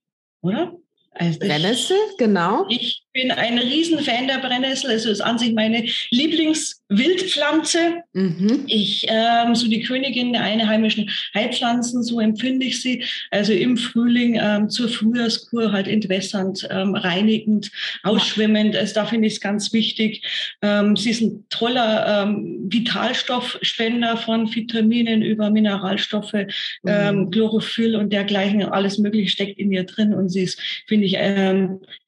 oder? 0.40 0.72
Also 1.12 1.38
Brennnessel, 1.40 1.96
genau. 2.16 2.64
Ich 2.70 3.02
bin 3.18 3.32
ein 3.32 3.58
Riesenfan 3.58 4.28
der 4.28 4.38
Brennnessel. 4.38 4.90
Also 4.90 5.10
ist 5.10 5.20
an 5.20 5.38
sich 5.38 5.52
meine 5.52 5.84
Lieblingswildpflanze. 6.10 8.04
Mhm. 8.12 8.62
Ich, 8.68 9.06
ähm, 9.08 9.56
so 9.56 9.66
die 9.66 9.82
Königin 9.82 10.32
der 10.32 10.42
einheimischen 10.42 11.10
Heilpflanzen, 11.34 12.04
so 12.04 12.20
empfinde 12.20 12.66
ich 12.66 12.80
sie. 12.80 13.02
Also 13.32 13.52
im 13.52 13.76
Frühling 13.76 14.38
ähm, 14.40 14.70
zur 14.70 14.88
Frühjahrskur 14.88 15.72
halt 15.72 15.88
entwässernd, 15.88 16.68
ähm, 16.70 16.94
reinigend, 16.94 17.72
ausschwimmend. 18.04 18.76
Also 18.76 18.94
da 18.94 19.04
finde 19.04 19.26
ich 19.26 19.34
es 19.34 19.40
ganz 19.40 19.72
wichtig. 19.72 20.22
Ähm, 20.62 20.96
sie 20.96 21.10
ist 21.10 21.20
ein 21.20 21.44
toller 21.50 22.22
ähm, 22.22 22.68
Vitalstoffspender 22.70 24.16
von 24.16 24.54
Vitaminen 24.54 25.22
über 25.22 25.50
Mineralstoffe, 25.50 26.34
mhm. 26.34 26.46
ähm, 26.86 27.30
Chlorophyll 27.32 27.96
und 27.96 28.12
dergleichen. 28.12 28.62
Alles 28.62 28.98
Mögliche 28.98 29.30
steckt 29.30 29.58
in 29.58 29.72
ihr 29.72 29.82
drin 29.82 30.14
und 30.14 30.28
sie 30.28 30.42
ist, 30.42 30.60
finde 30.86 31.06
ich, 31.06 31.16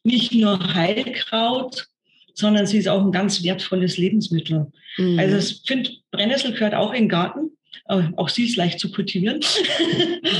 nicht 0.03 0.33
nur 0.33 0.75
Heilkraut, 0.75 1.87
sondern 2.35 2.67
sie 2.67 2.79
ist 2.79 2.89
auch 2.89 3.05
ein 3.05 3.13
ganz 3.13 3.43
wertvolles 3.43 3.99
Lebensmittel. 3.99 4.67
Mhm. 4.97 5.19
Also 5.19 5.37
ich 5.37 5.63
finde, 5.67 5.91
Brennnessel 6.11 6.53
gehört 6.53 6.75
auch 6.75 6.93
in 6.93 7.05
den 7.05 7.09
Garten. 7.09 7.51
Auch 8.17 8.29
sie 8.29 8.45
ist 8.45 8.57
leicht 8.57 8.79
zu 8.79 8.91
kultivieren. 8.93 9.41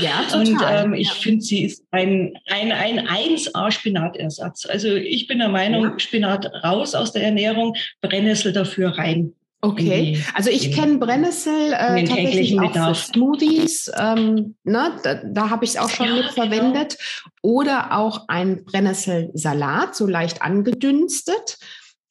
Ja, 0.01 0.23
total. 0.31 0.39
Und 0.39 0.61
ähm, 0.69 0.93
ich 0.93 1.07
ja. 1.07 1.13
finde, 1.15 1.41
sie 1.41 1.63
ist 1.63 1.83
ein, 1.91 2.33
ein, 2.45 2.71
ein 2.71 3.07
1A-Spinatersatz. 3.07 4.65
Also 4.65 4.95
ich 4.95 5.27
bin 5.27 5.39
der 5.39 5.49
Meinung, 5.49 5.83
ja. 5.83 5.99
Spinat 5.99 6.45
raus 6.63 6.95
aus 6.95 7.11
der 7.11 7.23
Ernährung, 7.23 7.75
Brennnessel 7.99 8.53
dafür 8.53 8.97
rein. 8.97 9.33
Okay, 9.63 10.23
also 10.33 10.49
ich 10.49 10.71
kenne 10.71 10.97
Brennnessel 10.97 11.73
äh, 11.73 12.03
tatsächlich 12.03 12.59
auch 12.59 12.73
für 12.73 12.95
Smoothies. 12.95 13.91
Ähm, 13.95 14.55
ne, 14.63 14.91
da, 15.03 15.21
da 15.23 15.49
habe 15.51 15.65
ich 15.65 15.71
es 15.71 15.77
auch 15.77 15.89
schon 15.89 16.07
ja, 16.07 16.15
mit 16.15 16.33
genau. 16.33 16.47
verwendet. 16.47 16.97
Genau. 16.97 17.59
Oder 17.59 17.97
auch 17.97 18.27
ein 18.27 18.65
Brennnesselsalat, 18.65 19.95
so 19.95 20.07
leicht 20.07 20.41
angedünstet. 20.41 21.59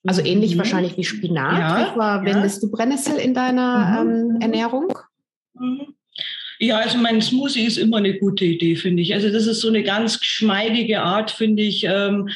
Also 0.07 0.23
ähnlich 0.23 0.55
mhm. 0.55 0.59
wahrscheinlich 0.59 0.97
wie 0.97 1.05
Spinat. 1.05 1.59
Ja, 1.59 1.93
Verwendest 1.93 2.63
ja. 2.63 2.69
du 2.69 2.73
Brennnessel 2.73 3.17
in 3.17 3.35
deiner 3.35 4.05
mhm. 4.05 4.11
ähm, 4.11 4.41
Ernährung? 4.41 4.97
Mhm. 5.55 5.95
Ja, 6.61 6.79
also 6.79 6.99
mein 6.99 7.21
Smoothie 7.21 7.65
ist 7.65 7.79
immer 7.79 7.97
eine 7.97 8.19
gute 8.19 8.45
Idee, 8.45 8.77
finde 8.77 9.03
ich. 9.03 9.13
Also 9.15 9.31
das 9.31 9.47
ist 9.47 9.61
so 9.61 9.69
eine 9.69 9.83
ganz 9.83 10.21
geschmeidige 10.21 11.01
Art, 11.01 11.31
finde 11.31 11.63
ich, 11.63 11.85
ähm, 11.85 12.29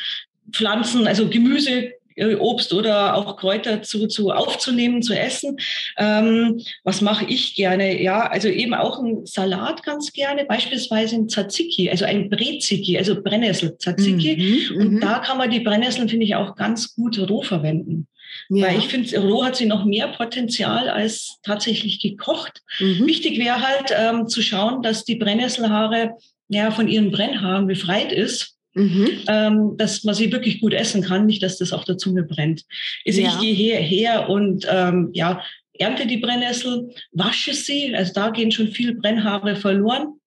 Pflanzen, 0.51 1.07
also 1.07 1.29
Gemüse 1.29 1.93
Obst 2.17 2.73
oder 2.73 3.17
auch 3.17 3.37
Kräuter 3.37 3.83
zu, 3.83 4.07
zu 4.07 4.31
aufzunehmen, 4.31 5.03
zu 5.03 5.19
essen. 5.19 5.57
Ähm, 5.99 6.61
was 6.85 7.01
mache 7.01 7.25
ich 7.25 7.55
gerne? 7.55 8.01
Ja, 8.01 8.27
also 8.27 8.49
eben 8.49 8.75
auch 8.75 9.01
ein 9.01 9.27
Salat 9.27 9.83
ganz 9.83 10.13
gerne, 10.13 10.45
beispielsweise 10.45 11.17
ein 11.17 11.29
Tzatziki, 11.29 11.91
also 11.91 12.05
ein 12.05 12.31
Breziki, 12.31 12.97
also 12.97 13.21
Brennnessel 13.21 13.77
Tzatziki. 13.77 14.71
Mhm, 14.71 14.77
Und 14.77 14.93
mhm. 14.95 15.01
da 15.01 15.19
kann 15.19 15.39
man 15.39 15.51
die 15.51 15.61
Brennnesseln, 15.61 16.09
finde 16.09 16.27
ich, 16.27 16.35
auch 16.35 16.55
ganz 16.55 16.95
gut 16.95 17.19
roh 17.29 17.43
verwenden. 17.43 18.07
Ja. 18.49 18.67
Weil 18.67 18.79
ich 18.79 18.89
finde, 18.89 19.19
roh 19.21 19.45
hat 19.45 19.57
sie 19.57 19.67
noch 19.67 19.85
mehr 19.85 20.09
Potenzial 20.09 20.89
als 20.89 21.39
tatsächlich 21.43 22.01
gekocht. 22.01 22.63
Mhm. 22.79 23.07
Wichtig 23.07 23.39
wäre 23.39 23.63
halt 23.63 23.93
ähm, 23.97 24.29
zu 24.29 24.43
schauen, 24.43 24.83
dass 24.83 25.05
die 25.05 25.17
Brennnesselhaare 25.17 26.13
ja, 26.49 26.71
von 26.71 26.89
ihren 26.89 27.11
Brennhaaren 27.11 27.67
befreit 27.67 28.13
ist 28.13 28.54
Mhm. 28.75 29.09
Ähm, 29.29 29.77
dass 29.77 30.03
man 30.05 30.15
sie 30.15 30.33
wirklich 30.33 30.61
gut 30.61 30.75
essen 30.75 31.03
kann, 31.03 31.27
nicht, 31.27 31.43
dass 31.43 31.59
das 31.59 31.73
auf 31.73 31.85
der 31.85 31.97
Zunge 31.97 32.25
brennt. 32.25 32.65
Also 33.07 33.21
ja. 33.21 33.29
ich 33.29 33.41
gehe 33.41 33.55
hierher 33.55 34.29
und 34.29 34.67
ähm, 34.69 35.11
ja, 35.13 35.43
ernte 35.79 36.07
die 36.07 36.17
Brennnessel, 36.17 36.91
wasche 37.13 37.55
sie, 37.55 37.95
also 37.95 38.13
da 38.13 38.31
gehen 38.31 38.51
schon 38.51 38.69
viel 38.69 38.95
Brennhaare 38.95 39.57
verloren. 39.57 40.19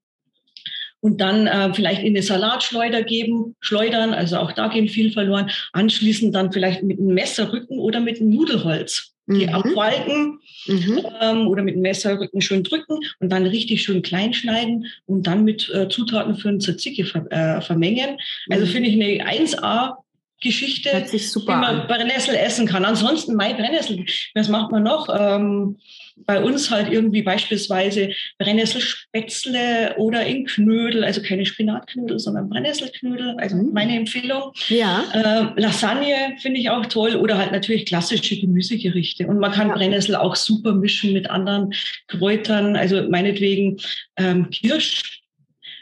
Und 1.00 1.22
dann 1.22 1.46
äh, 1.46 1.74
vielleicht 1.74 2.02
in 2.02 2.16
eine 2.16 2.24
Salatschleuder 2.24 3.04
geben, 3.04 3.56
schleudern, 3.60 4.14
also 4.14 4.38
auch 4.38 4.52
da 4.52 4.68
gehen 4.68 4.88
viel 4.88 5.12
verloren. 5.12 5.52
Anschließend 5.72 6.34
dann 6.34 6.52
vielleicht 6.52 6.82
mit 6.82 6.98
einem 6.98 7.14
Messerrücken 7.14 7.78
oder 7.78 8.00
mit 8.00 8.20
einem 8.20 8.32
Nudelholz 8.32 9.14
die 9.28 9.48
mhm. 9.48 9.54
abwalken 9.54 10.40
mhm. 10.68 11.06
ähm, 11.22 11.48
oder 11.48 11.62
mit 11.62 11.76
dem 11.76 11.82
Messerrücken 11.82 12.42
schön 12.42 12.64
drücken 12.64 13.00
und 13.20 13.30
dann 13.30 13.46
richtig 13.46 13.84
schön 13.84 14.02
klein 14.02 14.34
schneiden 14.34 14.86
und 15.06 15.28
dann 15.28 15.44
mit 15.44 15.70
äh, 15.74 15.90
Zutaten 15.90 16.36
für 16.36 16.50
ein 16.50 16.60
Tzatziki 16.60 17.04
ver 17.04 17.30
äh, 17.32 17.62
vermengen. 17.62 18.18
Also 18.50 18.66
mhm. 18.66 18.70
finde 18.70 18.90
ich 18.90 18.96
eine 18.96 19.46
1A 19.46 19.96
Geschichte, 20.42 20.92
wie 20.92 21.46
man 21.48 21.88
Brennnessel 21.88 22.36
essen 22.36 22.68
kann. 22.68 22.86
Ansonsten 22.86 23.36
Mai 23.36 23.54
Brennnessel, 23.54 24.06
was 24.36 24.50
macht 24.50 24.72
man 24.72 24.84
noch? 24.84 25.08
Ähm, 25.10 25.78
bei 26.26 26.42
uns 26.42 26.72
halt 26.72 26.92
irgendwie 26.92 27.22
beispielsweise 27.22 28.12
Brennnesselspätzle 28.38 29.96
oder 29.98 30.26
in 30.26 30.46
Knödel, 30.46 31.04
also 31.04 31.22
keine 31.22 31.46
Spinatknödel, 31.46 32.20
sondern 32.20 32.50
Brennnesselknödel, 32.50 33.36
also 33.38 33.56
mhm. 33.56 33.74
meine 33.74 33.96
Empfehlung. 33.96 34.52
Ja. 34.70 35.06
Äh, 35.14 35.60
Lasagne 35.60 36.36
finde 36.42 36.60
ich 36.60 36.70
auch 36.70 36.86
toll 36.86 37.16
oder 37.16 37.38
halt 37.38 37.52
natürlich 37.52 37.86
klassische 37.86 38.40
Gemüsegerichte. 38.40 39.28
Und 39.28 39.40
man 39.40 39.52
kann 39.52 39.70
ja. 39.70 39.76
Brennnessel 39.76 40.16
auch 40.16 40.36
super 40.36 40.74
mischen 40.74 41.14
mit 41.14 41.30
anderen 41.30 41.74
Kräutern, 42.08 42.76
also 42.76 43.08
meinetwegen 43.10 43.78
ähm, 44.18 44.50
Kirsch 44.50 45.24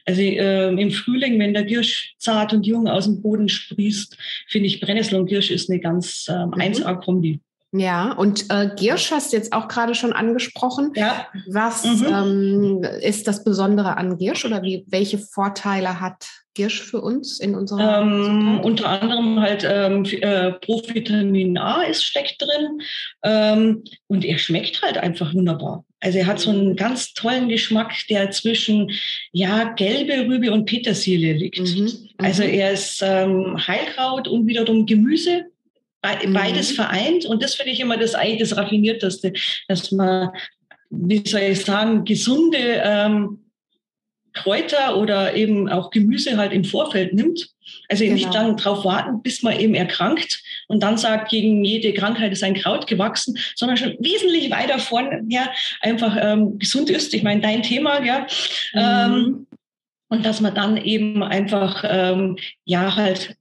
also 0.08 0.22
äh, 0.22 0.70
im 0.70 0.92
Frühling, 0.92 1.40
wenn 1.40 1.56
der 1.56 1.64
Girsch 1.64 2.14
zart 2.20 2.54
und 2.54 2.66
jung 2.68 2.88
aus 2.88 3.06
dem 3.06 3.22
Boden 3.22 3.50
sprießt, 3.50 4.16
finde 4.48 4.68
ich 4.68 4.80
Brennnessel 4.80 5.20
und 5.20 5.26
Girsch 5.26 5.50
ist 5.50 5.70
eine 5.70 5.80
ganz 5.80 6.28
ähm, 6.30 6.50
mhm. 6.50 6.62
1A-Kombi. 6.62 7.40
Ja, 7.78 8.14
und 8.14 8.46
äh, 8.50 8.70
Giersch 8.76 9.12
hast 9.12 9.34
du 9.34 9.38
jetzt 9.38 9.52
auch 9.52 9.68
gerade 9.68 9.96
schon 9.96 10.14
angesprochen. 10.14 10.94
Ja. 10.96 11.28
Was 11.48 11.84
mhm. 11.84 12.06
ähm, 12.08 12.88
ist 13.02 13.28
das 13.28 13.44
Besondere 13.44 13.98
an 13.98 14.18
Giersch 14.18 14.46
oder 14.46 14.62
wie, 14.64 14.86
welche 14.88 15.18
Vorteile 15.18 16.00
hat 16.00 16.26
Giersch 16.54 16.82
für 16.82 17.02
uns 17.02 17.40
in 17.40 17.54
unserer 17.54 18.02
ähm, 18.02 18.62
Unter 18.62 18.88
anderem 18.88 19.42
halt 19.42 19.68
ähm, 19.70 20.06
äh, 20.06 20.54
Provitamin 20.54 21.58
A 21.58 21.84
ist 21.84 22.06
steckt 22.06 22.42
drin 22.42 22.82
ähm, 23.24 23.84
und 24.08 24.24
er 24.24 24.38
schmeckt 24.38 24.82
halt 24.82 24.98
einfach 24.98 25.34
wunderbar. 25.34 25.84
Also 26.00 26.20
er 26.20 26.28
hat 26.28 26.40
so 26.40 26.52
einen 26.52 26.78
ganz 26.78 27.14
tollen 27.14 27.50
Geschmack, 27.50 27.94
der 28.10 28.32
zwischen 28.32 28.92
ja 29.34 29.74
gelbe 29.74 30.28
Rübe 30.28 30.54
und 30.54 30.66
Petersilie 30.66 31.34
liegt. 31.34 31.60
Mhm. 31.60 31.92
Also 32.20 32.44
mhm. 32.44 32.50
er 32.50 32.72
ist 32.72 33.02
ähm, 33.04 33.58
Heilkraut 33.68 34.30
und 34.30 34.48
wiederum 34.48 34.86
Gemüse 34.86 35.48
beides 36.34 36.72
mhm. 36.72 36.76
vereint. 36.76 37.26
Und 37.26 37.44
das 37.44 37.56
finde 37.56 37.72
ich 37.72 37.80
immer 37.80 37.98
das 37.98 38.16
eigentlich 38.16 38.50
das 38.50 38.58
Raffinierteste, 38.58 39.34
dass 39.68 39.92
man, 39.92 40.30
wie 40.90 41.24
soll 41.28 41.42
ich 41.42 41.64
sagen, 41.64 42.06
gesunde 42.06 42.82
ähm, 42.84 43.40
Kräuter 44.36 44.98
oder 44.98 45.34
eben 45.36 45.70
auch 45.70 45.90
Gemüse 45.90 46.38
halt 46.38 46.52
im 46.52 46.66
Vorfeld 46.66 47.14
nimmt. 47.14 47.50
Also 47.90 48.04
genau. 48.04 48.16
nicht 48.16 48.34
dann 48.34 48.58
darauf 48.58 48.86
warten, 48.86 49.24
bis 49.24 49.42
man 49.42 49.60
eben 49.60 49.74
erkrankt 49.74 50.44
und 50.68 50.84
dann 50.84 50.98
sagt, 50.98 51.30
gegen 51.30 51.64
jede 51.64 51.94
Krankheit 51.94 52.32
ist 52.32 52.44
ein 52.44 52.54
Kraut 52.54 52.86
gewachsen, 52.86 53.38
sondern 53.56 53.78
schon 53.78 53.96
wesentlich 54.00 54.52
weiter 54.52 54.78
vorne 54.78 55.24
ja, 55.30 55.50
einfach 55.82 56.16
ähm, 56.20 56.60
gesund 56.60 56.90
ist. 56.90 57.14
Ich 57.14 57.24
meine, 57.24 57.42
dein 57.42 57.64
Thema, 57.64 58.04
ja. 58.04 58.28
Mhm. 58.74 58.76
Ähm, 58.76 59.48
und 60.10 60.26
dass 60.26 60.42
man 60.42 60.54
dann 60.54 60.78
eben 60.78 61.24
einfach, 61.24 61.84
ähm, 61.88 62.38
ja, 62.66 62.96
halt 62.96 63.36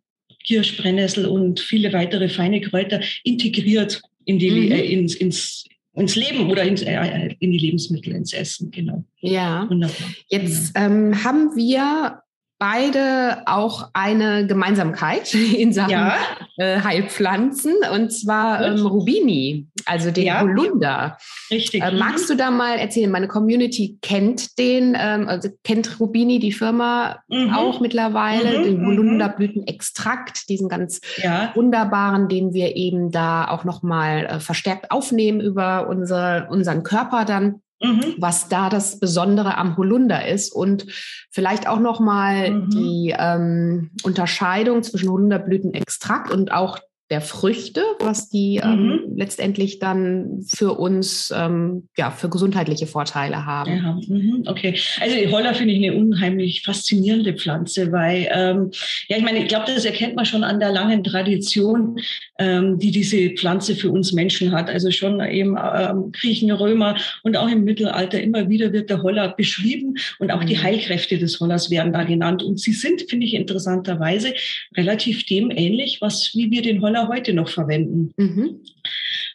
Kirsch, 0.44 0.76
Brennnessel 0.76 1.26
und 1.26 1.60
viele 1.60 1.92
weitere 1.92 2.28
feine 2.28 2.60
Kräuter 2.60 3.00
integriert 3.24 4.02
in 4.24 4.38
die, 4.38 4.50
mhm. 4.50 4.72
äh, 4.72 4.80
ins, 4.80 5.14
ins, 5.14 5.64
ins 5.94 6.16
Leben 6.16 6.50
oder 6.50 6.62
ins, 6.62 6.82
äh, 6.82 7.34
in 7.40 7.50
die 7.50 7.58
Lebensmittel, 7.58 8.14
ins 8.14 8.32
Essen, 8.32 8.70
genau. 8.70 9.04
Ja. 9.20 9.66
Wunderbar. 9.68 10.08
Jetzt 10.28 10.72
ähm, 10.76 11.24
haben 11.24 11.56
wir 11.56 12.20
beide 12.64 13.42
auch 13.44 13.90
eine 13.92 14.46
Gemeinsamkeit 14.46 15.34
in 15.34 15.74
Sachen 15.74 15.90
ja. 15.90 16.16
äh, 16.56 16.80
Heilpflanzen 16.80 17.74
und 17.92 18.10
zwar 18.10 18.64
ähm, 18.64 18.86
Rubini, 18.86 19.68
also 19.84 20.10
den 20.10 20.24
ja. 20.24 20.40
Holunder. 20.40 21.18
Richtig. 21.50 21.82
Äh, 21.82 21.92
magst 21.92 22.30
du 22.30 22.36
da 22.36 22.50
mal 22.50 22.78
erzählen? 22.78 23.10
Meine 23.10 23.28
Community 23.28 23.98
kennt 24.00 24.58
den, 24.58 24.96
ähm, 24.98 25.28
also 25.28 25.50
kennt 25.62 26.00
Rubini, 26.00 26.38
die 26.38 26.52
Firma 26.52 27.18
mhm. 27.28 27.52
auch 27.52 27.80
mittlerweile, 27.80 28.60
mhm. 28.60 28.62
den 28.62 28.80
mhm. 28.80 28.86
Holunderblütenextrakt, 28.86 30.48
diesen 30.48 30.70
ganz 30.70 31.02
ja. 31.18 31.52
wunderbaren, 31.54 32.28
den 32.28 32.54
wir 32.54 32.76
eben 32.76 33.10
da 33.10 33.46
auch 33.46 33.64
nochmal 33.64 34.24
äh, 34.24 34.40
verstärkt 34.40 34.90
aufnehmen 34.90 35.42
über 35.42 35.86
unser, 35.86 36.48
unseren 36.50 36.82
Körper 36.82 37.26
dann. 37.26 37.60
Mhm. 37.82 38.14
was 38.18 38.48
da 38.48 38.68
das 38.68 39.00
Besondere 39.00 39.56
am 39.56 39.76
Holunder 39.76 40.26
ist 40.26 40.52
und 40.52 40.86
vielleicht 41.30 41.66
auch 41.66 41.80
nochmal 41.80 42.50
mhm. 42.50 42.70
die 42.70 43.14
ähm, 43.18 43.90
Unterscheidung 44.04 44.82
zwischen 44.82 45.10
Holunderblütenextrakt 45.10 46.30
und 46.30 46.52
auch 46.52 46.78
der 47.10 47.20
Früchte, 47.20 47.82
was 48.00 48.30
die 48.30 48.60
ähm, 48.64 48.70
mhm. 48.70 48.90
ähm, 48.92 49.16
letztendlich 49.16 49.78
dann 49.78 50.42
für 50.46 50.72
uns 50.72 51.32
ähm, 51.36 51.88
ja 51.98 52.10
für 52.10 52.30
gesundheitliche 52.30 52.86
Vorteile 52.86 53.44
haben. 53.44 53.76
Ja, 53.76 53.98
mhm, 54.08 54.44
okay, 54.46 54.74
also 55.00 55.14
die 55.14 55.30
Holler 55.30 55.54
finde 55.54 55.74
ich 55.74 55.84
eine 55.84 55.98
unheimlich 55.98 56.62
faszinierende 56.62 57.34
Pflanze, 57.34 57.92
weil 57.92 58.26
ähm, 58.32 58.70
ja, 59.08 59.18
ich 59.18 59.22
meine, 59.22 59.40
ich 59.40 59.48
glaube, 59.48 59.66
das 59.66 59.84
erkennt 59.84 60.16
man 60.16 60.24
schon 60.24 60.44
an 60.44 60.60
der 60.60 60.72
langen 60.72 61.04
Tradition, 61.04 61.98
ähm, 62.38 62.78
die 62.78 62.90
diese 62.90 63.30
Pflanze 63.30 63.76
für 63.76 63.90
uns 63.90 64.12
Menschen 64.12 64.52
hat. 64.52 64.70
Also 64.70 64.90
schon 64.90 65.20
eben 65.20 65.58
ähm, 65.58 66.10
Griechen, 66.10 66.50
Römer 66.52 66.96
und 67.22 67.36
auch 67.36 67.48
im 67.48 67.64
Mittelalter 67.64 68.18
immer 68.20 68.48
wieder 68.48 68.72
wird 68.72 68.88
der 68.88 69.02
Holler 69.02 69.34
beschrieben 69.36 69.96
und 70.18 70.30
auch 70.30 70.42
mhm. 70.42 70.46
die 70.46 70.58
Heilkräfte 70.58 71.18
des 71.18 71.38
Hollers 71.38 71.70
werden 71.70 71.92
da 71.92 72.04
genannt 72.04 72.42
und 72.42 72.58
sie 72.58 72.72
sind, 72.72 73.02
finde 73.10 73.26
ich 73.26 73.34
interessanterweise 73.34 74.32
relativ 74.74 75.26
dem 75.26 75.50
ähnlich, 75.50 75.98
was 76.00 76.34
wie 76.34 76.50
wir 76.50 76.62
den 76.62 76.80
Holler 76.80 76.93
Roller 76.94 77.08
heute 77.08 77.32
noch 77.32 77.48
verwenden. 77.48 78.12
Mhm. 78.16 78.60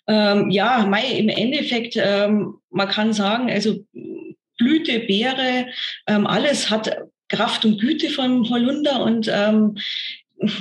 Ähm, 0.08 0.50
ja, 0.50 0.86
Mai, 0.88 1.06
im 1.18 1.30
Endeffekt, 1.30 1.96
ähm, 1.98 2.56
man 2.72 2.88
kann 2.88 3.14
sagen, 3.14 3.50
also 3.50 3.86
Blüte, 4.58 5.00
Beere, 5.02 5.68
ähm, 6.08 6.26
alles 6.26 6.70
hat 6.70 6.98
Kraft 7.28 7.64
und 7.64 7.80
Güte 7.80 8.10
vom 8.10 8.50
Holunder 8.50 9.04
und 9.04 9.30
ähm, 9.32 9.78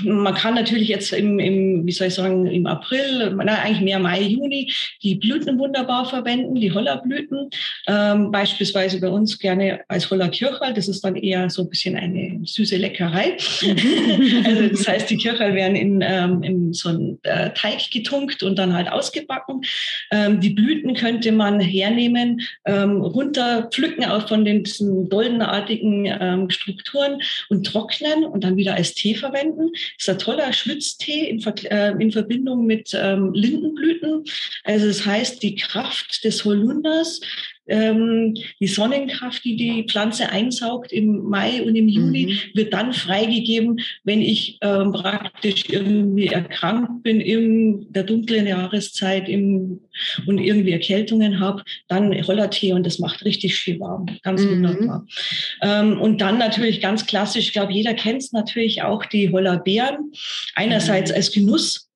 man 0.04 0.34
kann 0.34 0.54
natürlich 0.54 0.88
jetzt 0.88 1.12
im, 1.12 1.38
im, 1.38 1.86
wie 1.86 1.92
soll 1.92 2.08
ich 2.08 2.14
sagen, 2.14 2.46
im 2.46 2.66
April, 2.66 3.34
na, 3.36 3.60
eigentlich 3.60 3.80
mehr 3.80 3.98
Mai, 3.98 4.22
Juni, 4.22 4.72
die 5.02 5.14
Blüten 5.14 5.58
wunderbar 5.58 6.04
verwenden, 6.08 6.56
die 6.56 6.72
Hollerblüten. 6.72 7.50
Ähm, 7.86 8.30
beispielsweise 8.30 9.00
bei 9.00 9.08
uns 9.08 9.38
gerne 9.38 9.80
als 9.88 10.10
Hollerkirchel. 10.10 10.74
Das 10.74 10.88
ist 10.88 11.04
dann 11.04 11.16
eher 11.16 11.48
so 11.50 11.62
ein 11.62 11.68
bisschen 11.68 11.96
eine 11.96 12.40
süße 12.44 12.76
Leckerei. 12.76 13.36
Mhm. 13.62 14.44
also 14.46 14.68
das 14.68 14.88
heißt, 14.88 15.10
die 15.10 15.16
Kirchel 15.16 15.54
werden 15.54 15.76
in, 15.76 16.00
ähm, 16.02 16.42
in 16.42 16.72
so 16.72 16.88
einen 16.88 17.18
äh, 17.22 17.50
Teig 17.54 17.90
getunkt 17.90 18.42
und 18.42 18.58
dann 18.58 18.74
halt 18.74 18.90
ausgebacken. 18.90 19.62
Ähm, 20.10 20.40
die 20.40 20.50
Blüten 20.50 20.94
könnte 20.94 21.32
man 21.32 21.60
hernehmen, 21.60 22.40
ähm, 22.66 23.00
runter 23.00 23.68
pflücken 23.70 24.04
auch 24.04 24.28
von 24.28 24.44
den 24.44 24.64
diesen 24.64 25.08
doldenartigen 25.08 26.06
ähm, 26.06 26.50
Strukturen 26.50 27.20
und 27.48 27.64
trocknen 27.64 28.24
und 28.24 28.44
dann 28.44 28.56
wieder 28.56 28.74
als 28.74 28.94
Tee 28.94 29.14
verwenden. 29.14 29.67
Ist 29.98 30.08
ein 30.08 30.18
toller 30.18 30.52
Schwitztee 30.52 31.28
in, 31.28 31.44
äh, 31.66 31.90
in 31.98 32.12
Verbindung 32.12 32.66
mit 32.66 32.90
ähm, 32.94 33.32
Lindenblüten. 33.32 34.24
Also 34.64 34.86
das 34.86 35.04
heißt, 35.04 35.42
die 35.42 35.54
Kraft 35.56 36.24
des 36.24 36.44
Holunders 36.44 37.20
ähm, 37.68 38.34
die 38.60 38.66
Sonnenkraft, 38.66 39.44
die 39.44 39.56
die 39.56 39.84
Pflanze 39.88 40.30
einsaugt 40.30 40.92
im 40.92 41.28
Mai 41.28 41.62
und 41.62 41.76
im 41.76 41.88
Juli, 41.88 42.26
mhm. 42.26 42.56
wird 42.56 42.72
dann 42.72 42.92
freigegeben, 42.92 43.80
wenn 44.04 44.22
ich 44.22 44.58
ähm, 44.62 44.92
praktisch 44.92 45.64
irgendwie 45.68 46.26
erkrankt 46.26 47.02
bin 47.02 47.20
in 47.20 47.86
der 47.92 48.04
dunklen 48.04 48.46
Jahreszeit 48.46 49.28
im, 49.28 49.80
und 50.26 50.38
irgendwie 50.38 50.72
Erkältungen 50.72 51.40
habe, 51.40 51.62
dann 51.88 52.14
Hollertee 52.26 52.72
und 52.72 52.86
das 52.86 52.98
macht 52.98 53.24
richtig 53.24 53.56
schön 53.56 53.80
warm. 53.80 54.06
Ganz 54.22 54.42
mhm. 54.42 54.50
wunderbar. 54.50 55.06
Ähm, 55.62 56.00
und 56.00 56.20
dann 56.20 56.38
natürlich 56.38 56.80
ganz 56.80 57.06
klassisch, 57.06 57.46
ich 57.46 57.52
glaube, 57.52 57.72
jeder 57.72 57.94
kennt 57.94 58.22
es 58.22 58.32
natürlich 58.32 58.82
auch, 58.82 59.04
die 59.04 59.30
Hollerbeeren. 59.30 60.12
Einerseits 60.54 61.10
mhm. 61.10 61.16
als 61.16 61.32
Genuss 61.32 61.87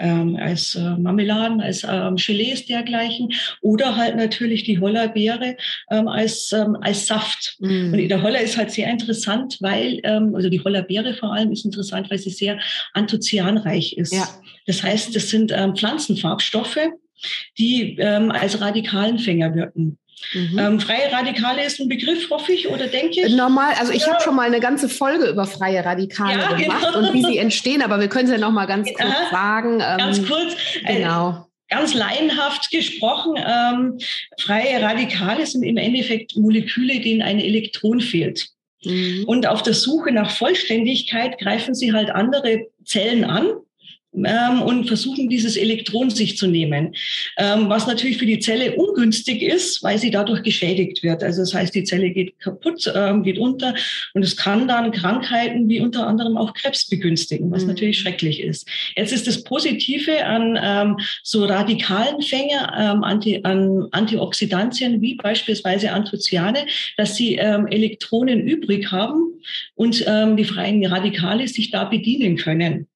ähm, 0.00 0.36
als 0.36 0.74
äh, 0.74 0.96
Marmeladen, 0.98 1.60
als 1.60 1.84
ähm, 1.88 2.16
Gelees 2.16 2.66
dergleichen 2.66 3.32
oder 3.60 3.96
halt 3.96 4.16
natürlich 4.16 4.64
die 4.64 4.80
Hollerbeere 4.80 5.56
ähm, 5.90 6.08
als, 6.08 6.52
ähm, 6.52 6.76
als 6.80 7.06
Saft. 7.06 7.56
Mm. 7.60 7.92
Und 7.92 8.08
der 8.08 8.22
Holler 8.22 8.40
ist 8.40 8.56
halt 8.56 8.70
sehr 8.70 8.90
interessant, 8.90 9.58
weil, 9.60 10.00
ähm, 10.04 10.34
also 10.34 10.48
die 10.48 10.60
Hollerbeere 10.60 11.14
vor 11.14 11.32
allem 11.32 11.52
ist 11.52 11.64
interessant, 11.64 12.10
weil 12.10 12.18
sie 12.18 12.30
sehr 12.30 12.58
anthozianreich 12.94 13.96
ist. 13.96 14.12
Ja. 14.12 14.28
Das 14.66 14.82
heißt, 14.82 15.14
das 15.14 15.28
sind 15.28 15.52
ähm, 15.54 15.76
Pflanzenfarbstoffe, 15.76 16.78
die 17.58 17.96
ähm, 17.98 18.30
als 18.30 18.60
Radikalenfänger 18.60 19.54
wirken. 19.54 19.98
Mhm. 20.32 20.58
Ähm, 20.58 20.80
freie 20.80 21.10
Radikale 21.12 21.64
ist 21.64 21.80
ein 21.80 21.88
Begriff, 21.88 22.30
hoffe 22.30 22.52
ich, 22.52 22.68
oder 22.68 22.86
denke 22.86 23.22
ich? 23.26 23.34
Normal, 23.34 23.74
also 23.78 23.92
ich 23.92 24.02
ja. 24.02 24.12
habe 24.12 24.22
schon 24.22 24.36
mal 24.36 24.46
eine 24.46 24.60
ganze 24.60 24.88
Folge 24.88 25.26
über 25.26 25.46
freie 25.46 25.84
Radikale 25.84 26.40
ja, 26.40 26.52
gemacht 26.52 26.92
genau. 26.92 27.08
und 27.08 27.14
wie 27.14 27.24
sie 27.24 27.38
entstehen, 27.38 27.82
aber 27.82 28.00
wir 28.00 28.08
können 28.08 28.26
es 28.26 28.32
ja 28.32 28.38
noch 28.38 28.52
mal 28.52 28.66
ganz 28.66 28.88
kurz 28.88 29.08
ja, 29.08 29.30
sagen. 29.30 29.74
Ähm, 29.74 29.98
ganz 29.98 30.26
kurz. 30.26 30.56
Äh, 30.84 30.96
genau. 30.96 31.46
Ganz 31.68 31.94
laienhaft 31.94 32.70
gesprochen, 32.72 33.34
ähm, 33.36 33.98
freie 34.38 34.82
Radikale 34.82 35.46
sind 35.46 35.62
im 35.62 35.76
Endeffekt 35.76 36.36
Moleküle, 36.36 37.00
denen 37.00 37.22
ein 37.22 37.38
Elektron 37.38 38.00
fehlt. 38.00 38.48
Mhm. 38.84 39.24
Und 39.26 39.46
auf 39.46 39.62
der 39.62 39.74
Suche 39.74 40.10
nach 40.10 40.30
Vollständigkeit 40.30 41.38
greifen 41.38 41.74
sie 41.74 41.92
halt 41.92 42.10
andere 42.10 42.66
Zellen 42.84 43.24
an, 43.24 43.52
und 44.12 44.88
versuchen, 44.88 45.28
dieses 45.28 45.56
Elektron 45.56 46.10
sich 46.10 46.36
zu 46.36 46.48
nehmen, 46.48 46.94
ähm, 47.38 47.68
was 47.68 47.86
natürlich 47.86 48.18
für 48.18 48.26
die 48.26 48.40
Zelle 48.40 48.74
ungünstig 48.74 49.40
ist, 49.40 49.82
weil 49.84 49.98
sie 49.98 50.10
dadurch 50.10 50.42
geschädigt 50.42 51.02
wird. 51.02 51.22
Also 51.22 51.42
das 51.42 51.54
heißt, 51.54 51.74
die 51.74 51.84
Zelle 51.84 52.10
geht 52.10 52.38
kaputt, 52.40 52.92
ähm, 52.94 53.22
geht 53.22 53.38
unter 53.38 53.74
und 54.14 54.24
es 54.24 54.36
kann 54.36 54.66
dann 54.66 54.90
Krankheiten 54.90 55.68
wie 55.68 55.80
unter 55.80 56.08
anderem 56.08 56.36
auch 56.36 56.54
Krebs 56.54 56.88
begünstigen, 56.88 57.50
was 57.52 57.62
mhm. 57.62 57.68
natürlich 57.68 58.00
schrecklich 58.00 58.40
ist. 58.40 58.68
Jetzt 58.96 59.12
ist 59.12 59.28
das 59.28 59.44
Positive 59.44 60.24
an 60.24 60.58
ähm, 60.60 60.96
so 61.22 61.44
radikalen 61.44 62.20
Fänger, 62.20 62.72
ähm, 62.76 63.04
an 63.44 63.88
Antioxidantien 63.92 65.00
wie 65.00 65.14
beispielsweise 65.14 65.92
Anthocyane, 65.92 66.66
dass 66.96 67.14
sie 67.14 67.36
ähm, 67.36 67.68
Elektronen 67.68 68.40
übrig 68.40 68.90
haben 68.90 69.40
und 69.74 70.00
die 70.00 70.44
freien 70.44 70.84
Radikale 70.84 71.46
sich 71.48 71.70
da 71.70 71.84
bedienen 71.84 72.36
können. 72.36 72.86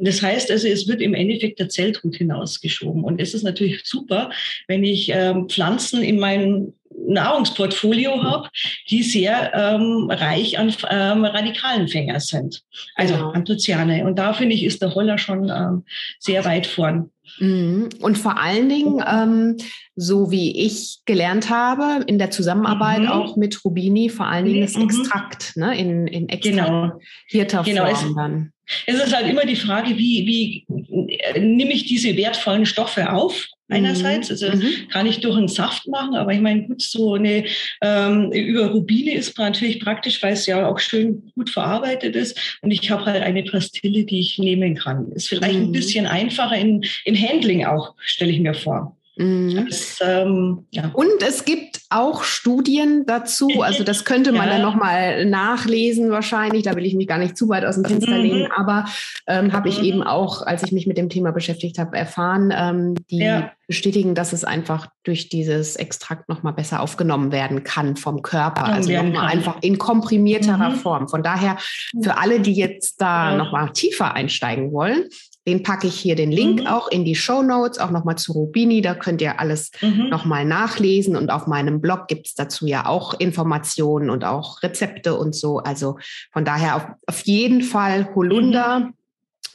Das 0.00 0.22
heißt 0.22 0.50
also, 0.50 0.66
es 0.66 0.88
wird 0.88 1.00
im 1.00 1.14
Endeffekt 1.14 1.58
der 1.58 1.68
Zelltod 1.68 2.16
hinausgeschoben. 2.16 3.04
Und 3.04 3.20
es 3.20 3.34
ist 3.34 3.42
natürlich 3.42 3.82
super, 3.84 4.30
wenn 4.66 4.82
ich 4.82 5.10
ähm, 5.14 5.48
Pflanzen 5.48 6.02
in 6.02 6.18
meinem 6.18 6.72
Nahrungsportfolio 7.06 8.22
habe, 8.22 8.48
die 8.88 9.02
sehr 9.02 9.52
ähm, 9.54 10.10
reich 10.10 10.58
an 10.58 10.74
ähm, 10.90 11.24
Radikalenfänger 11.24 12.20
sind, 12.20 12.62
also 12.94 13.14
genau. 13.14 13.30
Anthocyane. 13.30 14.04
Und 14.04 14.18
da 14.18 14.32
finde 14.32 14.54
ich, 14.54 14.64
ist 14.64 14.82
der 14.82 14.94
Holler 14.94 15.18
schon 15.18 15.48
ähm, 15.48 15.84
sehr 16.18 16.44
weit 16.44 16.66
vorn. 16.66 17.10
Mhm. 17.38 17.88
Und 18.00 18.18
vor 18.18 18.38
allen 18.38 18.68
Dingen, 18.68 19.02
ähm, 19.06 19.56
so 19.96 20.30
wie 20.30 20.64
ich 20.66 20.98
gelernt 21.04 21.50
habe, 21.50 22.04
in 22.06 22.18
der 22.18 22.30
Zusammenarbeit 22.30 23.02
mhm. 23.02 23.08
auch 23.08 23.36
mit 23.36 23.64
Rubini, 23.64 24.08
vor 24.08 24.26
allen 24.26 24.46
Dingen 24.46 24.62
das 24.62 24.76
mhm. 24.76 24.84
Extrakt, 24.84 25.56
ne, 25.56 25.78
in, 25.78 26.06
in 26.06 26.28
extrahierter 26.28 27.62
genau. 27.62 27.84
genau. 27.84 28.14
Dann. 28.14 28.52
Es 28.86 28.96
ist 28.96 29.14
halt 29.14 29.28
immer 29.28 29.44
die 29.44 29.56
Frage, 29.56 29.96
wie, 29.96 30.26
wie 30.26 31.08
äh, 31.18 31.40
nehme 31.40 31.72
ich 31.72 31.86
diese 31.86 32.16
wertvollen 32.16 32.66
Stoffe 32.66 33.12
auf? 33.12 33.48
Einerseits, 33.70 34.28
mhm. 34.28 34.32
also 34.32 34.56
mhm. 34.56 34.88
kann 34.88 35.06
ich 35.06 35.20
durch 35.20 35.36
einen 35.36 35.48
Saft 35.48 35.86
machen, 35.88 36.14
aber 36.14 36.32
ich 36.32 36.40
meine, 36.40 36.66
gut, 36.66 36.82
so 36.82 37.14
eine 37.14 37.44
ähm, 37.82 38.32
über 38.32 38.68
Rubine 38.68 39.14
ist 39.14 39.38
natürlich 39.38 39.80
praktisch, 39.80 40.22
weil 40.22 40.34
es 40.34 40.46
ja 40.46 40.66
auch 40.66 40.78
schön 40.78 41.30
gut 41.34 41.50
verarbeitet 41.50 42.16
ist. 42.16 42.58
Und 42.62 42.70
ich 42.70 42.90
habe 42.90 43.06
halt 43.06 43.22
eine 43.22 43.42
Pastille, 43.42 44.04
die 44.04 44.20
ich 44.20 44.38
nehmen 44.38 44.74
kann. 44.74 45.10
Ist 45.12 45.28
vielleicht 45.28 45.58
mhm. 45.58 45.66
ein 45.66 45.72
bisschen 45.72 46.06
einfacher 46.06 46.56
in, 46.56 46.84
in 47.04 47.20
Handling 47.20 47.64
auch, 47.64 47.94
stelle 48.00 48.32
ich 48.32 48.40
mir 48.40 48.54
vor. 48.54 48.96
Mhm. 49.20 49.66
Das, 49.68 49.98
ähm, 50.00 50.66
ja. 50.70 50.90
Und 50.94 51.22
es 51.22 51.44
gibt 51.44 51.82
auch 51.90 52.22
Studien 52.22 53.04
dazu, 53.06 53.48
also 53.60 53.84
das 53.84 54.06
könnte 54.06 54.32
man 54.32 54.48
ja. 54.48 54.54
dann 54.54 54.62
nochmal 54.62 55.26
nachlesen 55.26 56.10
wahrscheinlich, 56.10 56.62
da 56.62 56.74
will 56.74 56.86
ich 56.86 56.94
mich 56.94 57.06
gar 57.06 57.18
nicht 57.18 57.36
zu 57.36 57.48
weit 57.50 57.66
aus 57.66 57.74
dem 57.74 57.84
Fenster 57.84 58.16
mhm. 58.16 58.22
lehnen, 58.22 58.48
aber 58.56 58.86
ähm, 59.26 59.52
habe 59.52 59.68
ich 59.68 59.78
mhm. 59.78 59.84
eben 59.84 60.02
auch, 60.02 60.42
als 60.42 60.62
ich 60.62 60.72
mich 60.72 60.86
mit 60.86 60.96
dem 60.96 61.10
Thema 61.10 61.32
beschäftigt 61.32 61.78
habe, 61.78 61.96
erfahren, 61.96 62.52
ähm, 62.56 62.94
die 63.10 63.18
ja. 63.18 63.52
bestätigen, 63.66 64.14
dass 64.14 64.32
es 64.32 64.44
einfach 64.44 64.86
durch 65.04 65.28
dieses 65.28 65.76
Extrakt 65.76 66.30
nochmal 66.30 66.54
besser 66.54 66.80
aufgenommen 66.80 67.30
werden 67.30 67.62
kann 67.62 67.96
vom 67.96 68.22
Körper, 68.22 68.64
also 68.64 68.90
nochmal 68.90 69.26
einfach 69.26 69.58
in 69.60 69.76
komprimierterer 69.76 70.70
mhm. 70.70 70.76
Form. 70.76 71.08
Von 71.08 71.22
daher, 71.22 71.58
für 72.02 72.16
alle, 72.16 72.40
die 72.40 72.54
jetzt 72.54 73.02
da 73.02 73.32
ja. 73.32 73.36
nochmal 73.36 73.70
tiefer 73.72 74.14
einsteigen 74.14 74.72
wollen, 74.72 75.04
den 75.46 75.62
packe 75.62 75.86
ich 75.86 75.98
hier 75.98 76.16
den 76.16 76.30
Link 76.30 76.60
mhm. 76.60 76.66
auch 76.66 76.88
in 76.88 77.04
die 77.04 77.14
Show 77.14 77.42
Notes, 77.42 77.78
auch 77.78 77.90
nochmal 77.90 78.16
zu 78.16 78.32
Rubini. 78.32 78.82
Da 78.82 78.94
könnt 78.94 79.22
ihr 79.22 79.40
alles 79.40 79.70
mhm. 79.80 80.08
nochmal 80.10 80.44
nachlesen. 80.44 81.16
Und 81.16 81.30
auf 81.30 81.46
meinem 81.46 81.80
Blog 81.80 82.08
gibt 82.08 82.26
es 82.26 82.34
dazu 82.34 82.66
ja 82.66 82.86
auch 82.86 83.14
Informationen 83.14 84.10
und 84.10 84.24
auch 84.24 84.62
Rezepte 84.62 85.14
und 85.14 85.34
so. 85.34 85.58
Also 85.58 85.98
von 86.32 86.44
daher 86.44 86.76
auf, 86.76 86.86
auf 87.06 87.20
jeden 87.22 87.62
Fall 87.62 88.14
Holunder. 88.14 88.80
Mhm. 88.80 88.94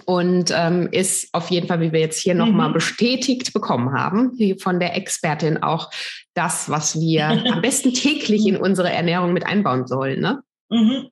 Und 0.03 0.53
ähm, 0.53 0.89
ist 0.91 1.29
auf 1.33 1.49
jeden 1.49 1.67
Fall, 1.67 1.79
wie 1.79 1.93
wir 1.93 2.01
jetzt 2.01 2.19
hier 2.19 2.35
nochmal 2.35 2.67
mhm. 2.67 2.73
bestätigt 2.73 3.53
bekommen 3.53 3.93
haben, 3.93 4.37
von 4.59 4.77
der 4.81 4.97
Expertin 4.97 5.63
auch 5.63 5.89
das, 6.33 6.69
was 6.69 6.99
wir 6.99 7.27
am 7.53 7.61
besten 7.61 7.93
täglich 7.93 8.45
in 8.45 8.57
unsere 8.57 8.91
Ernährung 8.91 9.31
mit 9.31 9.45
einbauen 9.45 9.87
sollen. 9.87 10.19
Ne? 10.19 10.41
Mhm. 10.69 11.07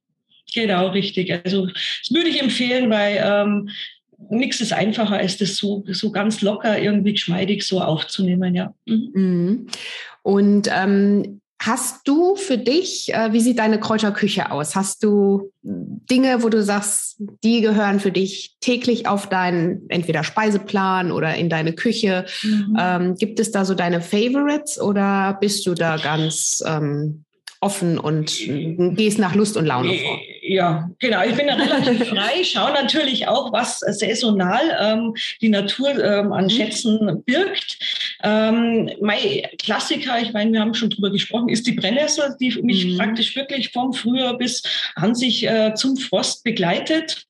Genau, 0.54 0.90
richtig. 0.90 1.32
Also 1.34 1.68
das 1.68 2.12
würde 2.12 2.30
ich 2.30 2.42
empfehlen, 2.42 2.90
weil 2.90 3.22
ähm, 3.24 3.70
nichts 4.30 4.62
ist 4.62 4.74
einfacher, 4.74 5.18
als 5.18 5.38
das 5.38 5.56
so, 5.56 5.84
so 5.88 6.12
ganz 6.12 6.42
locker, 6.42 6.80
irgendwie 6.80 7.14
geschmeidig 7.14 7.66
so 7.66 7.82
aufzunehmen, 7.82 8.56
ja. 8.56 8.74
Mhm. 8.86 9.10
mhm. 9.14 9.68
Und 10.24 10.70
ähm, 10.74 11.42
hast 11.62 12.08
du 12.08 12.36
für 12.36 12.58
dich, 12.58 13.14
äh, 13.14 13.32
wie 13.32 13.40
sieht 13.40 13.60
deine 13.60 13.80
Kräuterküche 13.80 14.52
aus? 14.52 14.76
Hast 14.76 15.04
du 15.04 15.52
Dinge, 15.62 16.44
wo 16.44 16.50
du 16.50 16.62
sagst, 16.62 17.22
die 17.44 17.62
gehören 17.62 18.00
für 18.00 18.12
dich 18.12 18.56
täglich 18.60 19.08
auf 19.08 19.28
deinen 19.28 19.90
entweder 19.90 20.24
Speiseplan 20.24 21.12
oder 21.12 21.36
in 21.36 21.50
deine 21.50 21.74
Küche? 21.74 22.26
Mhm. 22.42 22.78
Ähm, 22.80 23.16
gibt 23.16 23.40
es 23.40 23.52
da 23.52 23.66
so 23.66 23.76
deine 23.76 24.02
Favorites 24.02 24.80
oder 24.80 25.38
bist 25.40 25.66
du 25.66 25.74
da 25.74 25.98
ganz 25.98 26.64
ähm, 26.66 27.24
offen 27.62 27.98
und 27.98 28.38
gehst 28.98 29.20
nach 29.20 29.36
Lust 29.36 29.56
und 29.56 29.66
Laune 29.66 29.94
vor. 29.94 30.20
Ja, 30.46 30.90
genau. 31.00 31.24
Ich 31.24 31.36
bin 31.36 31.48
da 31.48 31.56
relativ 31.56 32.06
frei, 32.10 32.44
schaue 32.44 32.74
natürlich 32.74 33.28
auch, 33.30 33.54
was 33.54 33.80
saisonal 33.80 34.62
ähm, 34.78 35.16
die 35.42 35.48
Natur 35.48 35.92
ähm, 36.04 36.34
an 36.34 36.46
mhm. 36.46 36.50
Schätzen 36.50 37.24
birgt. 37.26 37.78
Ähm, 38.24 38.92
mein 39.00 39.20
Klassiker, 39.58 40.22
ich 40.22 40.34
meine, 40.34 40.52
wir 40.52 40.60
haben 40.60 40.74
schon 40.74 40.90
drüber 40.90 41.12
gesprochen, 41.12 41.48
ist 41.48 41.66
die 41.66 41.72
Brennnessel, 41.72 42.36
die 42.42 42.62
mich 42.62 42.86
mhm. 42.86 42.98
praktisch 42.98 43.34
wirklich 43.38 43.72
vom 43.72 43.94
Frühjahr 43.94 44.38
bis 44.38 44.64
an 44.96 45.16
sich 45.16 45.48
äh, 45.48 45.76
zum 45.76 45.96
Frost 45.96 46.44
begleitet. 46.44 47.26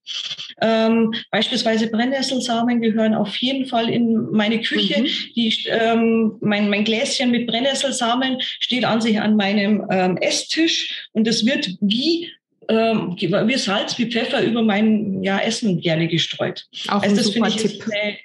Ähm, 0.62 1.14
beispielsweise 1.30 1.88
Brennnesselsamen 1.88 2.82
gehören 2.82 3.14
auf 3.14 3.36
jeden 3.38 3.68
Fall 3.68 3.90
in 3.90 4.32
meine 4.32 4.60
Küche. 4.60 5.02
Mhm. 5.02 5.08
Die, 5.36 5.68
ähm, 5.68 6.38
mein, 6.42 6.68
mein 6.68 6.84
Gläschen 6.84 7.30
mit 7.30 7.46
Brennnesselsamen 7.46 8.38
steht 8.60 8.86
an 8.86 9.02
sich 9.02 9.22
an 9.22 9.36
meinem 9.36 9.86
ähm, 9.92 10.18
Esstisch 10.18 11.10
und 11.12 11.28
es 11.28 11.46
wird 11.46 11.70
wie 11.80 12.32
ähm, 12.70 13.16
wie 13.18 13.58
Salz, 13.58 13.98
wie 13.98 14.12
Pfeffer 14.12 14.44
über 14.44 14.62
mein 14.62 15.24
ja, 15.24 15.40
Essen 15.40 15.80
gerne 15.82 16.08
gestreut. 16.08 16.66
Auch 16.88 17.02
also 17.02 17.16
das 17.16 17.30
finde 17.30 17.50
ich 17.50 17.58
Tipp. 17.58 17.84
eine 17.92 18.18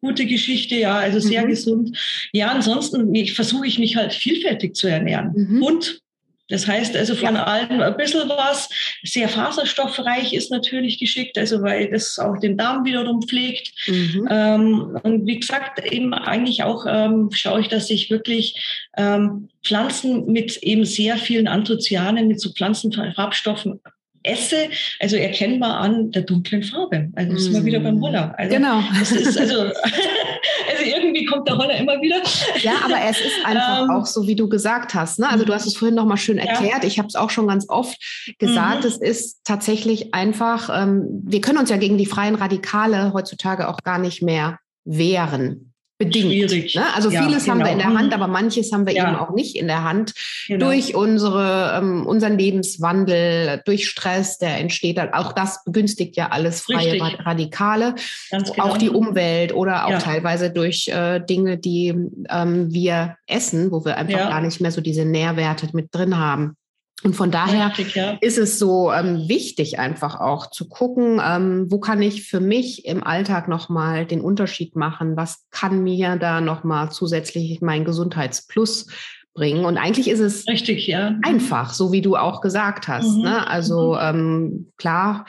gute 0.00 0.26
Geschichte, 0.26 0.76
ja, 0.76 0.96
also 0.96 1.18
sehr 1.20 1.44
mhm. 1.44 1.48
gesund. 1.48 1.98
Ja, 2.32 2.48
ansonsten 2.48 3.14
versuche 3.26 3.66
ich 3.66 3.78
mich 3.78 3.96
halt 3.96 4.12
vielfältig 4.12 4.74
zu 4.74 4.88
ernähren. 4.88 5.32
Mhm. 5.34 5.62
Und 5.62 6.00
das 6.48 6.66
heißt 6.66 6.96
also 6.96 7.14
von 7.14 7.34
ja. 7.34 7.44
allem 7.44 7.80
ein 7.80 7.96
bisschen 7.96 8.28
was. 8.28 8.68
Sehr 9.02 9.28
faserstoffreich 9.28 10.32
ist 10.32 10.50
natürlich 10.50 10.98
geschickt, 10.98 11.36
also 11.38 11.62
weil 11.62 11.90
das 11.90 12.18
auch 12.18 12.38
den 12.38 12.56
Darm 12.56 12.84
wiederum 12.84 13.22
pflegt. 13.22 13.72
Mhm. 13.86 14.28
Ähm, 14.30 14.98
und 15.02 15.26
wie 15.26 15.40
gesagt, 15.40 15.84
eben 15.84 16.14
eigentlich 16.14 16.62
auch 16.62 16.86
ähm, 16.88 17.30
schaue 17.32 17.60
ich, 17.60 17.68
dass 17.68 17.90
ich 17.90 18.10
wirklich 18.10 18.86
ähm, 18.96 19.48
Pflanzen 19.64 20.30
mit 20.30 20.58
eben 20.62 20.84
sehr 20.84 21.16
vielen 21.16 21.48
Anthocyanen, 21.48 22.28
mit 22.28 22.40
so 22.40 22.52
Pflanzenfarbstoffen 22.52 23.80
esse, 24.26 24.68
also 25.00 25.16
erkennbar 25.16 25.78
an 25.78 26.10
der 26.10 26.22
dunklen 26.22 26.62
Farbe. 26.62 27.10
Also 27.14 27.32
mm. 27.32 27.38
sind 27.38 27.54
wir 27.54 27.64
wieder 27.64 27.80
beim 27.80 28.00
Holler. 28.00 28.34
Also 28.38 28.56
genau. 28.56 28.82
Das 28.98 29.12
ist 29.12 29.38
also, 29.38 29.66
also 30.70 30.84
irgendwie 30.84 31.24
kommt 31.26 31.48
der 31.48 31.56
Holler 31.56 31.76
immer 31.76 32.00
wieder. 32.00 32.22
Ja, 32.62 32.74
aber 32.84 32.96
es 33.08 33.20
ist 33.20 33.44
einfach 33.44 33.82
ähm, 33.82 33.90
auch 33.90 34.06
so, 34.06 34.26
wie 34.26 34.36
du 34.36 34.48
gesagt 34.48 34.94
hast. 34.94 35.18
Ne? 35.18 35.28
Also 35.28 35.44
du 35.44 35.52
hast 35.52 35.66
es 35.66 35.76
vorhin 35.76 35.94
noch 35.94 36.06
mal 36.06 36.16
schön 36.16 36.38
erklärt. 36.38 36.82
Ja. 36.82 36.88
Ich 36.88 36.98
habe 36.98 37.08
es 37.08 37.16
auch 37.16 37.30
schon 37.30 37.46
ganz 37.46 37.66
oft 37.68 37.96
gesagt. 38.38 38.82
Mhm. 38.82 38.88
Es 38.88 38.98
ist 38.98 39.44
tatsächlich 39.44 40.14
einfach, 40.14 40.70
ähm, 40.72 41.06
wir 41.24 41.40
können 41.40 41.58
uns 41.58 41.70
ja 41.70 41.76
gegen 41.76 41.98
die 41.98 42.06
freien 42.06 42.34
Radikale 42.34 43.12
heutzutage 43.12 43.68
auch 43.68 43.78
gar 43.82 43.98
nicht 43.98 44.22
mehr 44.22 44.58
wehren 44.84 45.72
bedingt. 45.98 46.26
Schwierig. 46.26 46.74
Ne? 46.74 46.84
Also 46.94 47.10
ja, 47.10 47.22
vieles 47.22 47.44
genau. 47.44 47.54
haben 47.54 47.64
wir 47.64 47.72
in 47.72 47.78
der 47.78 47.94
Hand, 47.94 48.08
mhm. 48.08 48.12
aber 48.12 48.26
manches 48.26 48.72
haben 48.72 48.86
wir 48.86 48.94
ja. 48.94 49.08
eben 49.08 49.16
auch 49.16 49.34
nicht 49.34 49.56
in 49.56 49.66
der 49.66 49.82
Hand 49.82 50.14
genau. 50.46 50.66
durch 50.66 50.94
unsere 50.94 51.78
ähm, 51.78 52.06
unseren 52.06 52.38
Lebenswandel, 52.38 53.62
durch 53.64 53.88
Stress, 53.88 54.38
der 54.38 54.58
entsteht. 54.58 54.98
Auch 55.12 55.32
das 55.32 55.64
begünstigt 55.64 56.16
ja 56.16 56.28
alles 56.28 56.60
freie 56.60 56.92
Richtig. 56.92 57.26
Radikale, 57.26 57.94
genau. 58.30 58.52
auch 58.58 58.76
die 58.76 58.90
Umwelt 58.90 59.54
oder 59.54 59.86
auch 59.86 59.90
ja. 59.90 59.98
teilweise 59.98 60.50
durch 60.50 60.88
äh, 60.88 61.20
Dinge, 61.20 61.58
die 61.58 61.94
ähm, 62.28 62.72
wir 62.72 63.16
essen, 63.26 63.70
wo 63.70 63.84
wir 63.84 63.96
einfach 63.96 64.28
gar 64.28 64.40
nicht 64.40 64.60
mehr 64.60 64.70
so 64.70 64.80
diese 64.80 65.04
Nährwerte 65.04 65.68
mit 65.72 65.94
drin 65.94 66.18
haben. 66.18 66.56
Und 67.02 67.14
von 67.14 67.30
daher 67.30 67.68
Richtig, 67.68 67.94
ja. 67.94 68.16
ist 68.20 68.38
es 68.38 68.58
so 68.58 68.90
ähm, 68.90 69.28
wichtig, 69.28 69.78
einfach 69.78 70.18
auch 70.18 70.50
zu 70.50 70.68
gucken, 70.68 71.20
ähm, 71.22 71.66
wo 71.68 71.78
kann 71.78 72.00
ich 72.00 72.28
für 72.28 72.40
mich 72.40 72.86
im 72.86 73.04
Alltag 73.04 73.48
nochmal 73.48 74.06
den 74.06 74.22
Unterschied 74.22 74.76
machen? 74.76 75.16
Was 75.16 75.44
kann 75.50 75.82
mir 75.82 76.16
da 76.16 76.40
nochmal 76.40 76.90
zusätzlich 76.90 77.60
mein 77.60 77.84
Gesundheitsplus 77.84 78.86
bringen? 79.34 79.66
Und 79.66 79.76
eigentlich 79.76 80.08
ist 80.08 80.20
es 80.20 80.48
Richtig, 80.48 80.86
ja. 80.86 81.14
einfach, 81.22 81.74
so 81.74 81.92
wie 81.92 82.00
du 82.00 82.16
auch 82.16 82.40
gesagt 82.40 82.88
hast. 82.88 83.18
Mhm. 83.18 83.22
Ne? 83.22 83.46
Also 83.46 83.92
mhm. 83.92 84.00
ähm, 84.00 84.72
klar, 84.78 85.26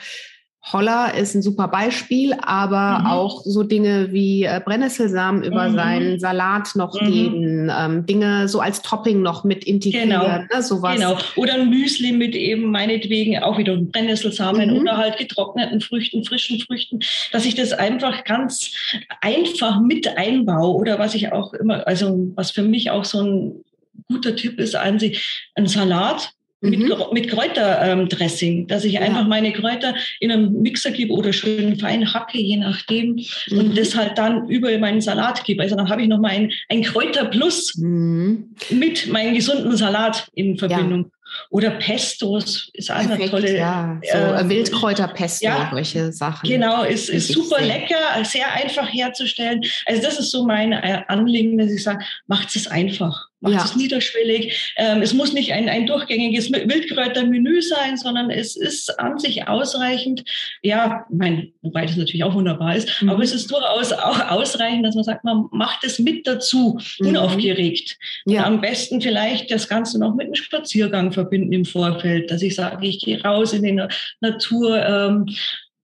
Holler 0.72 1.14
ist 1.14 1.34
ein 1.34 1.42
super 1.42 1.68
Beispiel, 1.68 2.34
aber 2.40 3.00
mhm. 3.00 3.06
auch 3.06 3.42
so 3.44 3.62
Dinge 3.62 4.12
wie 4.12 4.44
äh, 4.44 4.60
Brennnesselsamen 4.64 5.42
über 5.42 5.68
mhm. 5.68 5.74
seinen 5.74 6.20
Salat 6.20 6.74
noch 6.74 7.00
mhm. 7.00 7.06
geben, 7.06 7.72
ähm, 7.76 8.06
Dinge 8.06 8.48
so 8.48 8.60
als 8.60 8.82
Topping 8.82 9.22
noch 9.22 9.44
mit 9.44 9.64
integrieren, 9.64 10.10
genau. 10.10 10.26
ne, 10.26 10.62
sowas. 10.62 10.96
Genau. 10.96 11.16
Oder 11.36 11.54
ein 11.54 11.70
Müsli 11.70 12.12
mit 12.12 12.34
eben 12.34 12.70
meinetwegen 12.70 13.38
auch 13.42 13.58
wieder 13.58 13.76
Brennnesselsamen 13.76 14.70
mhm. 14.70 14.80
oder 14.80 14.96
halt 14.96 15.16
getrockneten 15.16 15.80
Früchten, 15.80 16.24
frischen 16.24 16.60
Früchten, 16.60 17.00
dass 17.32 17.44
ich 17.44 17.54
das 17.54 17.72
einfach 17.72 18.24
ganz 18.24 18.70
einfach 19.20 19.80
mit 19.80 20.06
einbaue 20.16 20.74
oder 20.76 20.98
was 20.98 21.14
ich 21.14 21.32
auch 21.32 21.52
immer, 21.54 21.86
also 21.86 22.30
was 22.34 22.50
für 22.50 22.62
mich 22.62 22.90
auch 22.90 23.04
so 23.04 23.22
ein 23.22 23.64
guter 24.06 24.36
Tipp 24.36 24.58
ist, 24.58 24.74
ein 24.74 24.98
Salat 25.66 26.32
mit, 26.60 26.80
mhm. 26.80 26.92
mit 27.12 27.28
Kräuterdressing, 27.28 28.66
dass 28.66 28.84
ich 28.84 28.94
ja. 28.94 29.00
einfach 29.00 29.26
meine 29.26 29.52
Kräuter 29.52 29.94
in 30.20 30.32
einem 30.32 30.60
Mixer 30.60 30.90
gebe 30.90 31.12
oder 31.12 31.32
schön 31.32 31.78
fein 31.78 32.12
hacke, 32.12 32.38
je 32.38 32.56
nachdem, 32.56 33.20
mhm. 33.48 33.58
und 33.58 33.78
das 33.78 33.94
halt 33.94 34.18
dann 34.18 34.48
über 34.48 34.76
meinen 34.78 35.00
Salat 35.00 35.44
gebe. 35.44 35.62
Also 35.62 35.76
dann 35.76 35.88
habe 35.88 36.02
ich 36.02 36.08
noch 36.08 36.18
mal 36.18 36.30
ein, 36.30 36.52
ein 36.68 36.82
Kräuterplus 36.82 37.76
mhm. 37.76 38.54
mit 38.70 39.06
meinem 39.08 39.34
gesunden 39.34 39.76
Salat 39.76 40.28
in 40.34 40.58
Verbindung. 40.58 41.04
Ja. 41.04 41.10
Oder 41.50 41.70
Pestos 41.72 42.70
ist 42.72 42.90
auch 42.90 42.96
Perfekt, 42.96 43.20
eine 43.20 43.30
tolle. 43.30 43.56
Ja, 43.56 44.00
so 44.02 44.18
äh, 44.18 44.48
Wildkräuterpesto, 44.48 45.44
ja, 45.44 45.68
solche 45.70 46.10
Sachen. 46.10 46.48
Genau, 46.48 46.84
ist, 46.84 47.10
ist 47.10 47.28
super 47.28 47.60
lecker, 47.60 48.24
sehr 48.24 48.50
einfach 48.54 48.88
herzustellen. 48.90 49.60
Also 49.84 50.02
das 50.02 50.18
ist 50.18 50.30
so 50.30 50.46
mein 50.46 50.72
äh, 50.72 51.02
Anliegen, 51.08 51.58
dass 51.58 51.70
ich 51.70 51.82
sage, 51.82 52.04
macht 52.26 52.56
es 52.56 52.66
einfach 52.66 53.28
macht 53.40 53.54
ja. 53.54 53.64
es 53.64 53.76
niederschwellig. 53.76 54.74
Ähm, 54.76 55.02
es 55.02 55.14
muss 55.14 55.32
nicht 55.32 55.52
ein, 55.52 55.68
ein 55.68 55.86
durchgängiges 55.86 56.50
Wildkräutermenü 56.52 57.62
sein, 57.62 57.96
sondern 57.96 58.30
es 58.30 58.56
ist 58.56 58.98
an 58.98 59.18
sich 59.18 59.46
ausreichend. 59.46 60.24
Ja, 60.62 61.06
mein, 61.10 61.52
wobei 61.62 61.86
das 61.86 61.96
natürlich 61.96 62.24
auch 62.24 62.34
wunderbar 62.34 62.76
ist, 62.76 63.02
mhm. 63.02 63.10
aber 63.10 63.22
es 63.22 63.32
ist 63.32 63.50
durchaus 63.50 63.92
auch 63.92 64.30
ausreichend, 64.30 64.84
dass 64.84 64.94
man 64.94 65.04
sagt, 65.04 65.24
man 65.24 65.46
macht 65.52 65.84
es 65.84 65.98
mit 65.98 66.26
dazu, 66.26 66.78
mhm. 66.98 67.08
unaufgeregt. 67.08 67.96
Ja. 68.26 68.44
Am 68.44 68.60
besten 68.60 69.00
vielleicht 69.00 69.50
das 69.50 69.68
Ganze 69.68 69.98
noch 69.98 70.14
mit 70.14 70.26
einem 70.26 70.34
Spaziergang 70.34 71.12
verbinden 71.12 71.52
im 71.52 71.64
Vorfeld, 71.64 72.30
dass 72.30 72.42
ich 72.42 72.54
sage, 72.54 72.86
ich 72.86 73.00
gehe 73.00 73.22
raus 73.22 73.52
in 73.52 73.62
die 73.62 73.80
Natur, 74.20 74.84
ähm, 74.84 75.26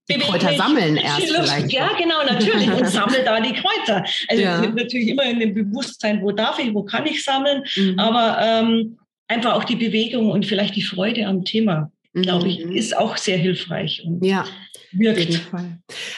die 0.09 0.19
Kräuter 0.19 0.55
sammeln 0.55 0.97
erst 0.97 1.21
vielleicht. 1.21 1.71
Ja, 1.71 1.89
genau, 1.97 2.23
natürlich. 2.23 2.71
Und 2.71 2.87
sammle 2.87 3.23
da 3.23 3.39
die 3.39 3.53
Kräuter. 3.53 4.05
Also 4.27 4.43
ja. 4.43 4.61
natürlich 4.61 5.07
immer 5.07 5.23
in 5.23 5.39
dem 5.39 5.53
Bewusstsein, 5.53 6.21
wo 6.21 6.31
darf 6.31 6.59
ich, 6.59 6.73
wo 6.73 6.83
kann 6.83 7.05
ich 7.05 7.23
sammeln, 7.23 7.63
mhm. 7.75 7.97
aber 7.97 8.37
ähm, 8.41 8.97
einfach 9.27 9.53
auch 9.53 9.63
die 9.63 9.75
Bewegung 9.75 10.29
und 10.29 10.45
vielleicht 10.45 10.75
die 10.75 10.83
Freude 10.83 11.25
am 11.25 11.43
Thema, 11.43 11.91
mhm. 12.13 12.21
glaube 12.21 12.47
ich, 12.47 12.59
ist 12.59 12.95
auch 12.95 13.17
sehr 13.17 13.37
hilfreich. 13.37 14.03
Und 14.05 14.23
ja, 14.23 14.45
wirkt. 14.91 15.19
auf 15.19 15.25
jeden 15.25 15.41
Fall. 15.41 15.77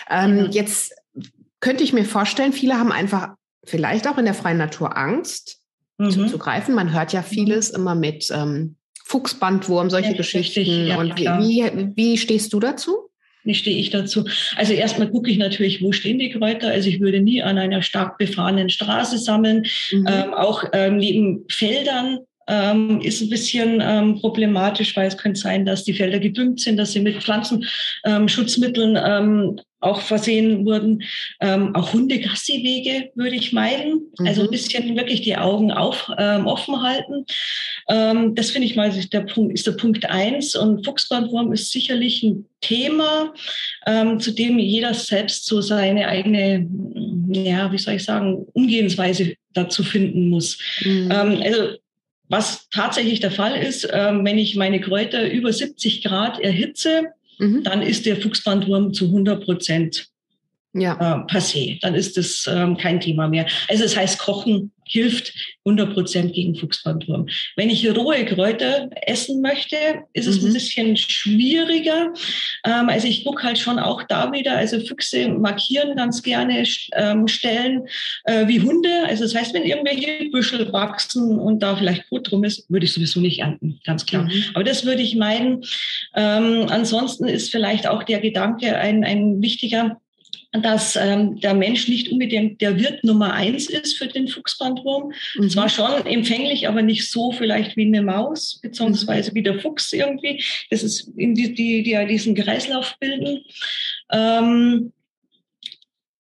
Ähm, 0.10 0.38
ja. 0.38 0.50
Jetzt 0.52 0.94
könnte 1.60 1.84
ich 1.84 1.94
mir 1.94 2.06
vorstellen, 2.06 2.54
viele 2.54 2.76
haben 2.76 2.92
einfach 2.92 3.36
vielleicht 3.64 4.08
auch 4.08 4.18
in 4.18 4.26
der 4.26 4.34
freien 4.34 4.58
Natur 4.58 4.98
Angst 4.98 5.62
mhm. 5.98 6.12
zuzugreifen. 6.12 6.76
Man 6.76 6.94
hört 6.94 7.14
ja 7.14 7.22
vieles 7.22 7.70
immer 7.70 7.96
mit 7.96 8.30
ähm, 8.32 8.76
Fuchsbandwurm, 9.06 9.90
solche 9.90 10.12
ja, 10.12 10.18
Geschichten. 10.18 10.92
Und 10.98 11.18
wie, 11.18 11.92
wie 11.96 12.18
stehst 12.18 12.52
du 12.52 12.60
dazu? 12.60 13.07
Wie 13.48 13.56
stehe 13.56 13.78
ich 13.78 13.90
dazu? 13.90 14.26
Also 14.56 14.74
erstmal 14.74 15.10
gucke 15.10 15.32
ich 15.32 15.38
natürlich, 15.38 15.82
wo 15.82 15.92
stehen 15.92 16.20
die 16.20 16.30
Kräuter. 16.30 16.68
Also 16.68 16.90
ich 16.90 17.00
würde 17.00 17.22
nie 17.22 17.42
an 17.42 17.58
einer 17.58 17.82
stark 17.82 18.18
befahrenen 18.18 18.70
Straße 18.70 19.18
sammeln, 19.18 19.66
mhm. 19.92 20.06
ähm, 20.08 20.34
auch 20.34 20.64
ähm, 20.74 20.98
neben 20.98 21.46
Feldern 21.50 22.20
ähm, 22.48 23.02
ist 23.02 23.22
ein 23.22 23.30
bisschen 23.30 23.82
ähm, 23.82 24.20
problematisch, 24.20 24.96
weil 24.96 25.08
es 25.08 25.18
könnte 25.18 25.40
sein, 25.40 25.66
dass 25.66 25.84
die 25.84 25.94
Felder 25.94 26.20
gedüngt 26.20 26.60
sind, 26.62 26.78
dass 26.78 26.94
sie 26.94 27.02
mit 27.02 27.22
Pflanzenschutzmitteln 27.22 28.98
ähm, 29.04 29.60
auch 29.80 30.02
versehen 30.02 30.66
wurden. 30.66 31.04
Ähm, 31.40 31.76
auch 31.76 31.94
Hundegassiwege 31.94 33.12
würde 33.16 33.36
ich 33.36 33.54
meiden. 33.54 34.12
Mhm. 34.18 34.28
Also 34.28 34.42
ein 34.44 34.50
bisschen 34.50 34.96
wirklich 34.96 35.22
die 35.22 35.38
Augen 35.38 35.72
auf, 35.72 36.10
ähm, 36.18 36.48
offen 36.48 36.82
halten. 36.82 37.26
Ähm, 37.90 38.36
das 38.36 38.52
finde 38.52 38.68
ich 38.68 38.76
mal 38.76 38.92
der 38.92 39.22
Punkt, 39.22 39.54
ist 39.54 39.68
der 39.68 39.74
Punkt 39.74 40.06
eins. 40.06 40.56
Und 40.56 40.86
Fuchsbandwurm 40.86 41.54
ist 41.54 41.72
sicherlich 41.72 42.24
ein 42.24 42.46
Thema, 42.62 43.34
ähm, 43.86 44.20
zu 44.20 44.32
dem 44.32 44.58
jeder 44.58 44.94
selbst 44.94 45.46
so 45.46 45.62
seine 45.62 46.08
eigene, 46.08 46.68
ja, 47.30 47.72
wie 47.72 47.78
soll 47.78 47.96
ich 47.96 48.04
sagen, 48.04 48.46
Umgehensweise 48.54 49.36
dazu 49.54 49.84
finden 49.84 50.30
muss. 50.30 50.58
Mhm. 50.84 51.12
Ähm, 51.12 51.42
also 51.44 51.78
was 52.30 52.68
tatsächlich 52.70 53.20
der 53.20 53.32
Fall 53.32 53.56
ist, 53.56 53.88
ähm, 53.92 54.26
wenn 54.26 54.38
ich 54.38 54.56
meine 54.56 54.82
Kräuter 54.82 55.30
über 55.30 55.54
70 55.54 56.04
Grad 56.04 56.40
erhitze, 56.40 57.04
mhm. 57.38 57.64
dann 57.64 57.82
ist 57.82 58.06
der 58.06 58.18
Fuchsbandwurm 58.18 58.94
zu 58.94 59.06
100 59.06 59.44
Prozent 59.44 60.08
ja. 60.74 60.94
äh, 60.94 61.32
passé. 61.32 61.80
Dann 61.82 61.96
ist 61.96 62.18
das 62.18 62.50
ähm, 62.52 62.78
kein 62.78 63.00
Thema 63.00 63.28
mehr. 63.28 63.48
Also 63.68 63.84
das 63.84 63.96
heißt, 63.96 64.20
Kochen 64.20 64.72
hilft 64.88 65.34
100 65.66 65.94
Prozent 65.94 66.34
gegen 66.34 66.56
Fuchsbandwurm. 66.56 67.28
Wenn 67.56 67.70
ich 67.70 67.88
rohe 67.96 68.26
Kräuter 68.26 68.90
essen 69.06 69.42
möchte, 69.42 69.76
ist 70.14 70.28
es 70.28 70.42
mhm. 70.42 70.48
ein 70.48 70.54
bisschen 70.54 70.98
schwieriger. 70.98 72.14
Ähm, 72.66 72.90
also 72.90 73.08
ich 73.08 73.24
gucke 73.24 73.44
halt 73.44 73.60
schon 73.60 73.80
auch 73.80 74.04
da 74.04 74.32
wieder, 74.32 74.58
also 74.58 74.80
Füchse 74.80 75.30
markieren 75.30 75.96
ganz 75.96 76.22
gerne 76.24 76.64
ähm, 76.94 77.28
Stellen 77.28 77.88
äh, 78.26 78.48
wie 78.48 78.62
Hunde. 78.62 79.04
Also 79.08 79.24
das 79.24 79.36
heißt, 79.36 79.54
wenn 79.54 79.64
irgendwelche 79.64 80.30
Büschel 80.32 80.72
wachsen 80.72 81.40
und 81.40 81.62
da 81.62 81.76
vielleicht 81.76 82.10
Kot 82.10 82.32
drum 82.32 82.44
ist, 82.44 82.70
würde 82.70 82.86
ich 82.86 82.94
sowieso 82.94 83.20
nicht 83.20 83.40
ernten, 83.40 83.80
ganz 83.86 84.06
klar. 84.06 84.24
Mhm. 84.24 84.44
Aber 84.54 84.64
das 84.64 84.86
würde 84.86 85.02
ich 85.02 85.16
meiden. 85.16 85.64
Ähm, 86.16 86.68
ansonsten 86.70 87.28
ist 87.28 87.52
vielleicht 87.52 87.88
auch 87.88 88.04
der 88.04 88.20
Gedanke 88.20 88.78
ein, 88.78 89.04
ein 89.04 89.42
wichtiger, 89.42 90.00
dass 90.52 90.96
ähm, 90.96 91.40
der 91.40 91.54
Mensch 91.54 91.88
nicht 91.88 92.12
unbedingt 92.12 92.62
der 92.62 92.80
Wirt 92.80 93.04
Nummer 93.04 93.34
eins 93.34 93.70
ist 93.70 93.98
für 93.98 94.08
den 94.08 94.28
Fuchsbandwurm. 94.28 95.12
Mhm. 95.36 95.50
Zwar 95.50 95.70
schon 95.70 96.06
empfänglich, 96.06 96.68
aber 96.68 96.82
nicht 96.82 97.10
so 97.12 97.32
vielleicht 97.32 97.76
wie 97.76 97.86
eine 97.86 98.02
Maus, 98.02 98.60
beziehungsweise 98.62 99.34
wie 99.34 99.44
der 99.44 99.60
Fuchs 99.60 99.92
irgendwie. 99.94 100.44
Das 100.70 100.84
ist 100.84 101.12
in 101.18 101.36
die, 101.36 101.54
die, 101.54 101.84
die 101.84 101.92
ja 101.92 102.06
diesen 102.06 102.36
Kreislauf 102.36 102.96
bilden. 103.00 103.44
Ähm, 104.12 104.94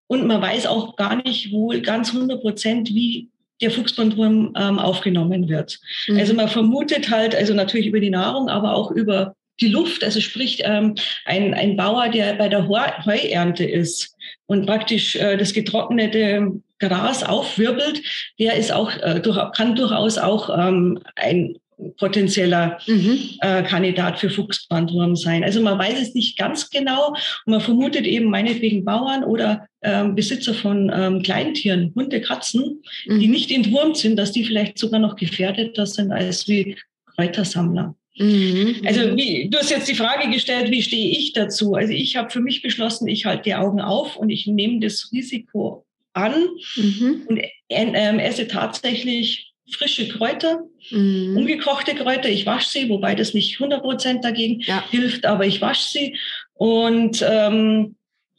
und 0.07 0.25
man 0.25 0.41
weiß 0.41 0.67
auch 0.67 0.95
gar 0.95 1.21
nicht 1.21 1.51
wohl 1.51 1.81
ganz 1.81 2.13
100 2.13 2.41
Prozent, 2.41 2.89
wie 2.89 3.29
der 3.61 3.71
Fuchsbandwurm 3.71 4.53
ähm, 4.55 4.79
aufgenommen 4.79 5.49
wird. 5.49 5.79
Mhm. 6.07 6.17
Also 6.17 6.33
man 6.33 6.47
vermutet 6.47 7.09
halt, 7.09 7.35
also 7.35 7.53
natürlich 7.53 7.87
über 7.87 7.99
die 7.99 8.09
Nahrung, 8.09 8.49
aber 8.49 8.75
auch 8.75 8.91
über 8.91 9.35
die 9.59 9.67
Luft, 9.69 10.03
also 10.03 10.21
sprich 10.21 10.61
ähm, 10.63 10.95
ein, 11.25 11.53
ein 11.53 11.75
Bauer, 11.75 12.09
der 12.09 12.35
bei 12.35 12.47
der 12.47 12.67
Heuernte 12.67 13.65
ist 13.65 14.15
und 14.47 14.65
praktisch 14.65 15.15
äh, 15.15 15.38
das 15.38 15.53
getrocknete 15.53 16.51
Gras 16.79 17.23
aufwirbelt, 17.23 18.01
der 18.39 18.55
ist 18.55 18.71
auch, 18.71 18.91
äh, 19.01 19.19
durch, 19.19 19.39
kann 19.53 19.75
durchaus 19.75 20.17
auch 20.17 20.49
ähm, 20.57 20.99
ein 21.15 21.57
potenzieller 21.97 22.79
mhm. 22.88 23.19
äh, 23.41 23.62
Kandidat 23.63 24.19
für 24.19 24.29
Fuchsbrandwurm 24.29 25.15
sein. 25.15 25.43
Also 25.43 25.62
man 25.62 25.77
weiß 25.77 26.01
es 26.01 26.15
nicht 26.15 26.38
ganz 26.38 26.69
genau 26.69 27.10
und 27.10 27.51
man 27.51 27.62
vermutet 27.62 28.05
eben 28.05 28.29
meinetwegen 28.29 28.83
Bauern 28.83 29.23
oder 29.23 29.67
ähm, 29.83 30.15
Besitzer 30.15 30.53
von 30.53 30.91
ähm, 30.93 31.21
Kleintieren, 31.21 31.93
Hunde, 31.95 32.21
Katzen, 32.21 32.81
mhm. 33.05 33.19
die 33.19 33.27
nicht 33.27 33.51
entwurmt 33.51 33.97
sind, 33.97 34.17
dass 34.17 34.31
die 34.31 34.43
vielleicht 34.43 34.79
sogar 34.79 34.99
noch 34.99 35.15
gefährdeter 35.15 35.86
sind 35.86 36.12
als 36.12 36.47
wie 36.47 36.75
Kräutersammler. 37.15 37.95
Mhm. 38.17 38.82
Also 38.86 39.15
wie, 39.15 39.47
du 39.49 39.58
hast 39.58 39.69
jetzt 39.69 39.88
die 39.88 39.95
Frage 39.95 40.30
gestellt, 40.30 40.71
wie 40.71 40.82
stehe 40.82 41.12
ich 41.12 41.34
dazu? 41.34 41.75
Also 41.75 41.93
ich 41.93 42.15
habe 42.15 42.30
für 42.30 42.39
mich 42.39 42.62
beschlossen, 42.62 43.08
ich 43.08 43.25
halte 43.25 43.43
die 43.43 43.56
Augen 43.56 43.80
auf 43.80 44.15
und 44.17 44.30
ich 44.30 44.47
nehme 44.47 44.80
das 44.80 45.10
Risiko 45.12 45.86
an 46.13 46.34
mhm. 46.75 47.23
und 47.27 47.38
äh, 47.38 48.17
esse 48.17 48.47
tatsächlich 48.47 49.53
frische 49.69 50.08
Kräuter, 50.08 50.63
mhm. 50.89 51.38
ungekochte 51.38 51.93
Kräuter. 51.93 52.30
Ich 52.30 52.45
wasche 52.45 52.69
sie, 52.69 52.89
wobei 52.89 53.13
das 53.13 53.34
nicht 53.34 53.56
100 53.56 53.82
Prozent 53.82 54.25
dagegen 54.25 54.62
ja. 54.62 54.84
hilft, 54.89 55.25
aber 55.25 55.45
ich 55.45 55.62
wasche 55.62 55.88
sie 55.88 56.17
und 56.53 57.23
ähm, 57.27 57.95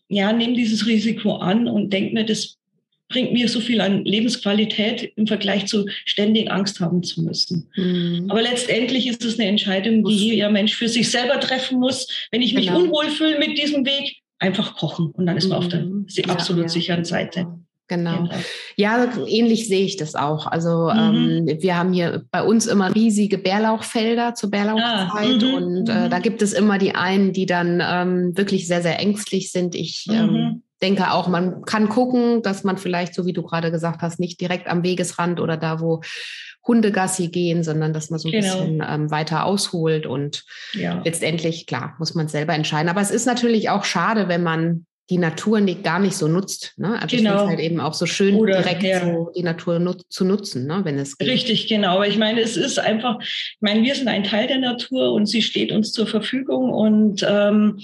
ja, 0.09 0.33
nehme 0.33 0.55
dieses 0.55 0.87
Risiko 0.87 1.37
an 1.37 1.69
und 1.69 1.93
denke 1.93 2.14
mir, 2.14 2.25
das 2.25 2.58
bringt 3.09 3.33
mir 3.33 3.49
so 3.49 3.61
viel 3.61 3.81
an 3.81 4.05
Lebensqualität 4.05 5.12
im 5.16 5.27
Vergleich 5.27 5.66
zu 5.66 5.87
ständig 6.05 6.51
Angst 6.51 6.81
haben 6.81 7.03
zu 7.03 7.23
müssen. 7.23 7.71
Mhm. 7.77 8.27
Aber 8.29 8.42
letztendlich 8.42 9.07
ist 9.07 9.25
es 9.25 9.38
eine 9.38 9.49
Entscheidung, 9.49 10.05
die 10.05 10.14
jeder 10.14 10.51
Mensch 10.51 10.75
für 10.75 10.88
sich 10.88 11.11
selber 11.11 11.40
treffen 11.40 11.81
muss. 11.81 12.09
Wenn 12.31 12.42
ich 12.42 12.55
mich 12.55 12.66
genau. 12.66 12.81
unwohl 12.81 13.11
fühle 13.11 13.38
mit 13.38 13.59
diesem 13.59 13.85
Weg, 13.87 14.18
einfach 14.38 14.77
kochen 14.77 15.11
und 15.11 15.27
dann 15.27 15.37
ist 15.37 15.49
man 15.49 15.59
mhm. 15.59 15.64
auf 15.64 15.68
der 15.68 15.81
mhm. 15.81 16.07
absolut 16.29 16.64
ja, 16.64 16.68
sicheren 16.68 17.05
Seite. 17.05 17.47
Genau. 17.88 18.25
genau. 18.25 18.35
Ja, 18.77 19.11
ähnlich 19.27 19.66
sehe 19.66 19.85
ich 19.85 19.97
das 19.97 20.14
auch. 20.14 20.47
Also 20.47 20.90
mhm. 20.92 21.49
ähm, 21.49 21.59
wir 21.61 21.77
haben 21.77 21.92
hier 21.92 22.25
bei 22.31 22.42
uns 22.42 22.66
immer 22.66 22.94
riesige 22.94 23.38
Bärlauchfelder 23.38 24.35
zur 24.35 24.51
Bärlauchzeit 24.51 25.42
ah, 25.42 25.57
und 25.57 25.88
äh, 25.88 26.05
mhm. 26.05 26.11
da 26.11 26.18
gibt 26.18 26.42
es 26.42 26.53
immer 26.53 26.79
die 26.79 26.94
einen, 26.94 27.33
die 27.33 27.47
dann 27.47 27.83
ähm, 27.83 28.37
wirklich 28.37 28.66
sehr, 28.66 28.83
sehr 28.83 29.01
ängstlich 29.01 29.51
sind. 29.51 29.75
Ich 29.75 30.07
ähm, 30.11 30.33
mhm 30.33 30.62
denke 30.83 31.12
auch, 31.12 31.29
man 31.29 31.62
kann 31.62 31.88
gucken, 31.88 32.43
dass 32.43 32.64
man 32.64 32.79
vielleicht, 32.79 33.14
so 33.14 33.27
wie 33.27 33.33
du 33.33 33.43
gerade 33.43 33.71
gesagt 33.71 34.03
hast, 34.03 34.21
nicht 34.21 34.41
direkt 34.41 34.69
am 34.69 34.83
Wegesrand 34.83 35.41
oder 35.41 35.57
da, 35.57 35.81
wo 35.81 36.03
Hundegassi 36.67 37.29
gehen, 37.29 37.64
sondern 37.64 37.93
dass 37.93 38.11
man 38.11 38.19
so 38.19 38.29
ein 38.29 38.33
genau. 38.33 38.61
bisschen 38.61 38.85
ähm, 38.87 39.11
weiter 39.11 39.45
ausholt 39.45 40.07
und 40.07 40.45
ja. 40.75 41.01
letztendlich, 41.05 41.67
klar, 41.67 41.97
muss 41.99 42.14
man 42.14 42.29
selber 42.29 42.55
entscheiden. 42.55 42.88
Aber 42.88 43.01
es 43.01 43.11
ist 43.11 43.27
natürlich 43.27 43.71
auch 43.71 43.85
schade, 43.85 44.29
wenn 44.29 44.43
man 44.43 44.87
die 45.11 45.19
Natur 45.19 45.61
nicht, 45.61 45.83
gar 45.83 45.99
nicht 45.99 46.14
so 46.14 46.29
nutzt. 46.29 46.75
Ne? 46.77 47.01
Also 47.01 47.17
genau. 47.17 47.31
ich 47.31 47.37
finde 47.38 47.49
halt 47.49 47.61
eben 47.61 47.81
auch 47.81 47.95
so 47.95 48.05
schön, 48.05 48.35
Oder, 48.35 48.59
direkt 48.59 48.83
ja. 48.83 49.01
so 49.01 49.33
die 49.35 49.43
Natur 49.43 49.79
nut 49.79 50.03
zu 50.11 50.27
nutzen, 50.27 50.67
ne? 50.67 50.81
wenn 50.85 50.99
es 50.99 51.17
geht. 51.17 51.29
Richtig, 51.29 51.67
genau. 51.67 51.95
Aber 51.95 52.07
ich 52.07 52.19
meine, 52.19 52.41
es 52.43 52.59
ist 52.59 52.79
einfach, 52.79 53.19
ich 53.21 53.57
meine, 53.61 53.83
wir 53.83 53.95
sind 53.95 54.09
ein 54.09 54.25
Teil 54.25 54.47
der 54.49 54.59
Natur 54.59 55.12
und 55.12 55.25
sie 55.25 55.41
steht 55.41 55.73
uns 55.73 55.93
zur 55.93 56.07
Verfügung. 56.07 56.71
Und 56.71 57.27
ähm, 57.27 57.81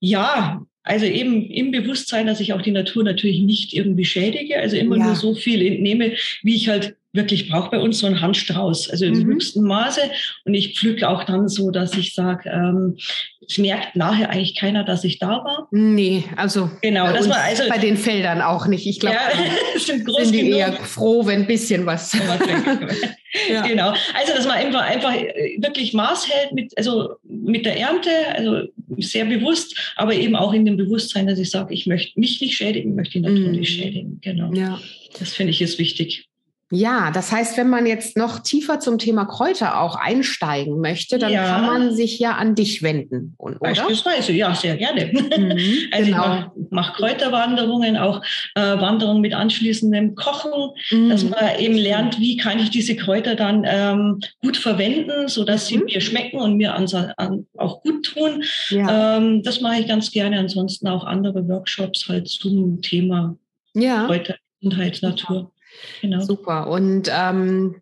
ja, 0.00 0.60
also 0.86 1.04
eben 1.04 1.50
im 1.50 1.72
Bewusstsein, 1.72 2.28
dass 2.28 2.38
ich 2.38 2.52
auch 2.52 2.62
die 2.62 2.70
Natur 2.70 3.02
natürlich 3.02 3.40
nicht 3.40 3.74
irgendwie 3.74 4.04
schädige, 4.04 4.58
also 4.58 4.76
immer 4.76 4.96
ja. 4.96 5.06
nur 5.06 5.16
so 5.16 5.34
viel 5.34 5.60
entnehme, 5.66 6.12
wie 6.42 6.54
ich 6.54 6.68
halt 6.68 6.94
wirklich 7.12 7.48
brauche 7.48 7.70
bei 7.70 7.80
uns 7.80 7.98
so 7.98 8.06
einen 8.06 8.20
Handstrauß, 8.20 8.90
also 8.90 9.04
im 9.04 9.18
mhm. 9.18 9.26
höchsten 9.26 9.66
Maße. 9.66 10.02
Und 10.44 10.54
ich 10.54 10.78
pflücke 10.78 11.08
auch 11.08 11.24
dann 11.24 11.48
so, 11.48 11.72
dass 11.72 11.96
ich 11.96 12.14
sage, 12.14 12.48
ähm, 12.50 12.98
es 13.48 13.58
merkt 13.58 13.96
nachher 13.96 14.30
eigentlich 14.30 14.56
keiner, 14.56 14.84
dass 14.84 15.04
ich 15.04 15.18
da 15.18 15.28
war. 15.28 15.68
Nee, 15.70 16.24
also, 16.36 16.70
genau, 16.82 17.04
bei, 17.04 17.20
man 17.20 17.32
also 17.32 17.62
bei 17.68 17.78
den 17.78 17.96
Feldern 17.96 18.40
auch 18.40 18.66
nicht. 18.66 18.86
Ich 18.86 19.00
glaube, 19.00 19.16
ja, 19.16 19.78
sind, 19.78 20.08
sind 20.08 20.34
die 20.34 20.42
genug. 20.42 20.58
eher 20.58 20.72
froh, 20.72 21.24
wenn 21.26 21.42
ein 21.42 21.46
bisschen 21.46 21.86
was. 21.86 22.12
ja. 23.50 23.62
Genau. 23.66 23.94
Also, 24.14 24.34
dass 24.34 24.46
man 24.46 24.56
einfach, 24.56 24.82
einfach 24.82 25.12
wirklich 25.58 25.92
Maß 25.92 26.28
hält 26.28 26.52
mit, 26.52 26.76
also 26.76 27.14
mit 27.22 27.66
der 27.66 27.78
Ernte, 27.78 28.10
also 28.34 28.68
sehr 28.98 29.24
bewusst, 29.24 29.94
aber 29.96 30.14
eben 30.14 30.34
auch 30.34 30.52
in 30.52 30.64
dem 30.64 30.76
Bewusstsein, 30.76 31.26
dass 31.26 31.38
ich 31.38 31.50
sage, 31.50 31.72
ich 31.72 31.86
möchte 31.86 32.18
mich 32.18 32.40
nicht 32.40 32.56
schädigen, 32.56 32.94
möchte 32.94 33.14
die 33.14 33.20
Natur 33.20 33.48
mm. 33.48 33.52
nicht 33.52 33.72
schädigen. 33.72 34.20
Genau. 34.22 34.52
Ja. 34.52 34.80
Das 35.18 35.34
finde 35.34 35.52
ich 35.52 35.62
ist 35.62 35.78
wichtig. 35.78 36.26
Ja, 36.72 37.12
das 37.12 37.30
heißt, 37.30 37.56
wenn 37.58 37.68
man 37.68 37.86
jetzt 37.86 38.16
noch 38.16 38.40
tiefer 38.40 38.80
zum 38.80 38.98
Thema 38.98 39.24
Kräuter 39.24 39.80
auch 39.80 39.94
einsteigen 39.94 40.80
möchte, 40.80 41.16
dann 41.16 41.32
ja. 41.32 41.44
kann 41.44 41.66
man 41.66 41.94
sich 41.94 42.18
ja 42.18 42.32
an 42.32 42.56
dich 42.56 42.82
wenden, 42.82 43.36
oder? 43.38 43.56
Beispielsweise, 43.60 44.32
ja, 44.32 44.52
sehr 44.52 44.76
gerne. 44.76 45.06
Mhm, 45.06 45.52
also 45.92 46.10
genau. 46.10 46.16
ich 46.16 46.16
mache 46.16 46.50
mach 46.70 46.96
Kräuterwanderungen, 46.96 47.96
auch 47.96 48.20
äh, 48.56 48.60
Wanderungen 48.60 49.20
mit 49.20 49.32
anschließendem 49.32 50.16
Kochen, 50.16 50.72
mhm. 50.90 51.08
dass 51.08 51.22
man 51.22 51.56
eben 51.60 51.76
lernt, 51.76 52.18
wie 52.18 52.36
kann 52.36 52.58
ich 52.58 52.70
diese 52.70 52.96
Kräuter 52.96 53.36
dann 53.36 53.64
ähm, 53.64 54.18
gut 54.42 54.56
verwenden, 54.56 55.28
so 55.28 55.44
dass 55.44 55.68
sie 55.68 55.78
mhm. 55.78 55.84
mir 55.84 56.00
schmecken 56.00 56.38
und 56.38 56.56
mir 56.56 56.74
an, 56.74 56.86
an, 57.16 57.46
auch 57.56 57.80
gut 57.82 58.06
tun. 58.06 58.42
Ja. 58.70 59.18
Ähm, 59.18 59.44
das 59.44 59.60
mache 59.60 59.80
ich 59.80 59.86
ganz 59.86 60.10
gerne. 60.10 60.40
Ansonsten 60.40 60.88
auch 60.88 61.04
andere 61.04 61.46
Workshops 61.46 62.08
halt 62.08 62.26
zum 62.26 62.82
Thema 62.82 63.36
ja. 63.74 64.06
Kräuter, 64.06 64.34
Gesundheit, 64.60 64.98
Natur. 65.00 65.52
Genau. 66.00 66.20
Super. 66.20 66.68
Und 66.68 67.10
ähm, 67.12 67.76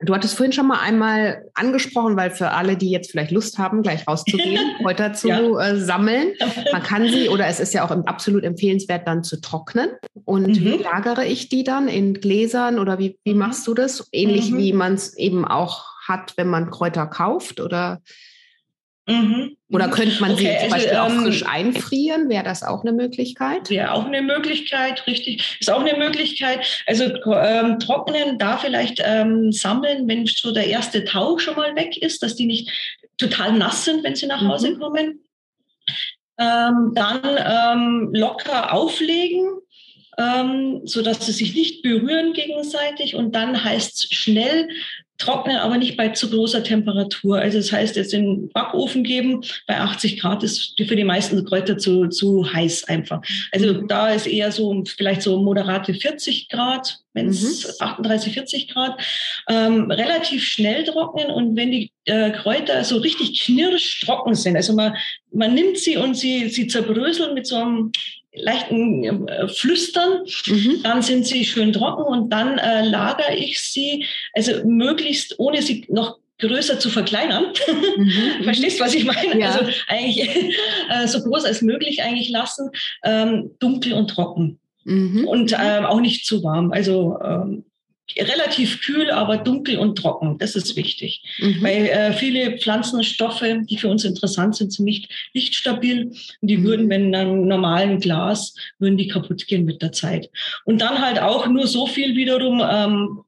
Du 0.00 0.14
hattest 0.14 0.36
vorhin 0.36 0.52
schon 0.52 0.68
mal 0.68 0.78
einmal 0.78 1.50
angesprochen, 1.54 2.16
weil 2.16 2.30
für 2.30 2.52
alle, 2.52 2.76
die 2.76 2.90
jetzt 2.90 3.10
vielleicht 3.10 3.32
Lust 3.32 3.58
haben, 3.58 3.82
gleich 3.82 4.06
rauszugehen, 4.06 4.76
Kräuter 4.82 5.12
zu 5.12 5.26
ja. 5.26 5.60
äh, 5.60 5.76
sammeln, 5.76 6.34
man 6.72 6.84
kann 6.84 7.08
sie 7.08 7.28
oder 7.28 7.48
es 7.48 7.58
ist 7.58 7.74
ja 7.74 7.84
auch 7.84 7.90
absolut 7.90 8.44
empfehlenswert, 8.44 9.08
dann 9.08 9.24
zu 9.24 9.40
trocknen. 9.40 9.90
Und 10.24 10.46
mhm. 10.46 10.64
wie 10.64 10.76
lagere 10.76 11.26
ich 11.26 11.48
die 11.48 11.64
dann 11.64 11.88
in 11.88 12.14
Gläsern 12.14 12.78
oder 12.78 13.00
wie, 13.00 13.18
wie 13.24 13.34
mhm. 13.34 13.40
machst 13.40 13.66
du 13.66 13.74
das? 13.74 14.08
Ähnlich 14.12 14.52
mhm. 14.52 14.58
wie 14.58 14.72
man 14.72 14.94
es 14.94 15.16
eben 15.16 15.44
auch 15.44 15.84
hat, 16.06 16.34
wenn 16.36 16.48
man 16.48 16.70
Kräuter 16.70 17.06
kauft 17.08 17.60
oder? 17.60 18.00
Mhm. 19.08 19.56
Oder 19.70 19.88
könnte 19.88 20.20
man 20.20 20.32
okay, 20.32 20.58
sie 20.60 20.66
zum 20.66 20.74
also, 20.74 20.74
Beispiel 20.74 20.98
auch 20.98 21.10
ähm, 21.10 21.22
frisch 21.22 21.46
einfrieren? 21.46 22.28
Wäre 22.28 22.44
das 22.44 22.62
auch 22.62 22.82
eine 22.82 22.92
Möglichkeit? 22.92 23.70
Wäre 23.70 23.92
auch 23.92 24.04
eine 24.04 24.20
Möglichkeit, 24.20 25.06
richtig. 25.06 25.56
Ist 25.60 25.70
auch 25.70 25.80
eine 25.80 25.98
Möglichkeit. 25.98 26.84
Also 26.86 27.04
ähm, 27.04 27.78
trocknen, 27.78 28.38
da 28.38 28.58
vielleicht 28.58 29.02
ähm, 29.02 29.50
sammeln, 29.50 30.06
wenn 30.08 30.26
so 30.26 30.52
der 30.52 30.66
erste 30.66 31.06
Tau 31.06 31.38
schon 31.38 31.56
mal 31.56 31.74
weg 31.74 31.96
ist, 31.96 32.22
dass 32.22 32.36
die 32.36 32.44
nicht 32.44 32.70
total 33.16 33.52
nass 33.54 33.86
sind, 33.86 34.04
wenn 34.04 34.14
sie 34.14 34.26
nach 34.26 34.42
Hause 34.42 34.72
mhm. 34.72 34.78
kommen. 34.78 35.20
Ähm, 36.38 36.92
dann 36.94 37.22
ähm, 37.24 38.10
locker 38.12 38.72
auflegen, 38.74 39.48
ähm, 40.18 40.82
so 40.84 41.02
dass 41.02 41.24
sie 41.24 41.32
sich 41.32 41.54
nicht 41.54 41.82
berühren 41.82 42.34
gegenseitig 42.34 43.16
und 43.16 43.34
dann 43.34 43.64
heißt 43.64 44.04
es 44.04 44.16
schnell 44.16 44.68
trocknen, 45.18 45.56
aber 45.56 45.76
nicht 45.76 45.96
bei 45.96 46.08
zu 46.10 46.30
großer 46.30 46.62
Temperatur. 46.62 47.38
Also 47.38 47.58
das 47.58 47.72
heißt, 47.72 47.96
jetzt 47.96 48.14
in 48.14 48.22
den 48.22 48.48
Backofen 48.50 49.02
geben, 49.02 49.44
bei 49.66 49.78
80 49.78 50.20
Grad 50.20 50.42
ist 50.44 50.74
für 50.76 50.96
die 50.96 51.04
meisten 51.04 51.44
Kräuter 51.44 51.76
zu, 51.76 52.06
zu 52.06 52.50
heiß 52.52 52.84
einfach. 52.84 53.20
Also 53.52 53.74
mhm. 53.74 53.88
da 53.88 54.10
ist 54.10 54.26
eher 54.26 54.52
so 54.52 54.84
vielleicht 54.86 55.22
so 55.22 55.42
moderate 55.42 55.92
40 55.92 56.48
Grad, 56.48 56.98
wenn 57.14 57.28
es 57.28 57.66
mhm. 57.66 57.86
38, 57.86 58.32
40 58.32 58.68
Grad, 58.68 59.00
ähm, 59.48 59.90
relativ 59.90 60.44
schnell 60.44 60.84
trocknen 60.84 61.30
und 61.30 61.56
wenn 61.56 61.72
die 61.72 61.90
äh, 62.08 62.30
Kräuter 62.30 62.84
so 62.84 62.98
richtig 62.98 63.40
knirschtrocken 63.40 64.34
sind, 64.34 64.56
also 64.56 64.74
man, 64.74 64.96
man 65.32 65.54
nimmt 65.54 65.78
sie 65.78 65.96
und 65.96 66.14
sie, 66.14 66.48
sie 66.48 66.66
zerbröseln 66.66 67.34
mit 67.34 67.46
so 67.46 67.56
einem 67.56 67.92
leichten 68.34 69.28
äh, 69.28 69.48
Flüstern, 69.48 70.24
mhm. 70.46 70.80
dann 70.82 71.02
sind 71.02 71.26
sie 71.26 71.44
schön 71.44 71.72
trocken 71.72 72.04
und 72.04 72.30
dann 72.30 72.58
äh, 72.58 72.84
lagere 72.84 73.34
ich 73.34 73.60
sie, 73.60 74.04
also 74.34 74.52
möglichst 74.64 75.38
ohne 75.38 75.62
sie 75.62 75.86
noch 75.88 76.18
größer 76.38 76.78
zu 76.78 76.90
verkleinern. 76.90 77.46
Mhm. 77.96 78.44
Verstehst, 78.44 78.80
was 78.80 78.94
ich 78.94 79.04
meine? 79.04 79.40
Ja. 79.40 79.50
Also 79.50 79.72
eigentlich 79.88 80.28
äh, 80.88 81.06
so 81.08 81.20
groß 81.20 81.44
als 81.44 81.62
möglich 81.62 82.00
eigentlich 82.00 82.28
lassen, 82.28 82.70
ähm, 83.02 83.50
dunkel 83.58 83.92
und 83.92 84.08
trocken. 84.08 84.60
Mhm. 84.84 85.26
Und 85.26 85.52
ähm, 85.60 85.84
auch 85.84 86.00
nicht 86.00 86.24
zu 86.24 86.44
warm. 86.44 86.70
Also 86.70 87.18
ähm, 87.24 87.64
relativ 88.16 88.80
kühl, 88.80 89.10
aber 89.10 89.36
dunkel 89.36 89.78
und 89.78 89.96
trocken. 89.96 90.38
Das 90.38 90.56
ist 90.56 90.76
wichtig. 90.76 91.22
Mhm. 91.38 91.62
Weil 91.62 91.86
äh, 91.86 92.12
viele 92.12 92.58
Pflanzenstoffe, 92.58 93.44
die 93.62 93.76
für 93.76 93.88
uns 93.88 94.04
interessant 94.04 94.56
sind, 94.56 94.72
sind 94.72 94.84
nicht 94.84 95.30
lichtstabil. 95.34 96.06
Und 96.06 96.16
die 96.40 96.58
mhm. 96.58 96.64
würden, 96.64 96.90
wenn 96.90 97.06
in 97.08 97.14
einem 97.14 97.46
normalen 97.46 98.00
Glas, 98.00 98.54
würden 98.78 98.96
die 98.96 99.08
kaputt 99.08 99.46
gehen 99.46 99.64
mit 99.64 99.82
der 99.82 99.92
Zeit. 99.92 100.30
Und 100.64 100.80
dann 100.80 101.00
halt 101.00 101.20
auch 101.20 101.46
nur 101.46 101.66
so 101.66 101.86
viel 101.86 102.16
wiederum 102.16 102.62
ähm, 102.68 103.20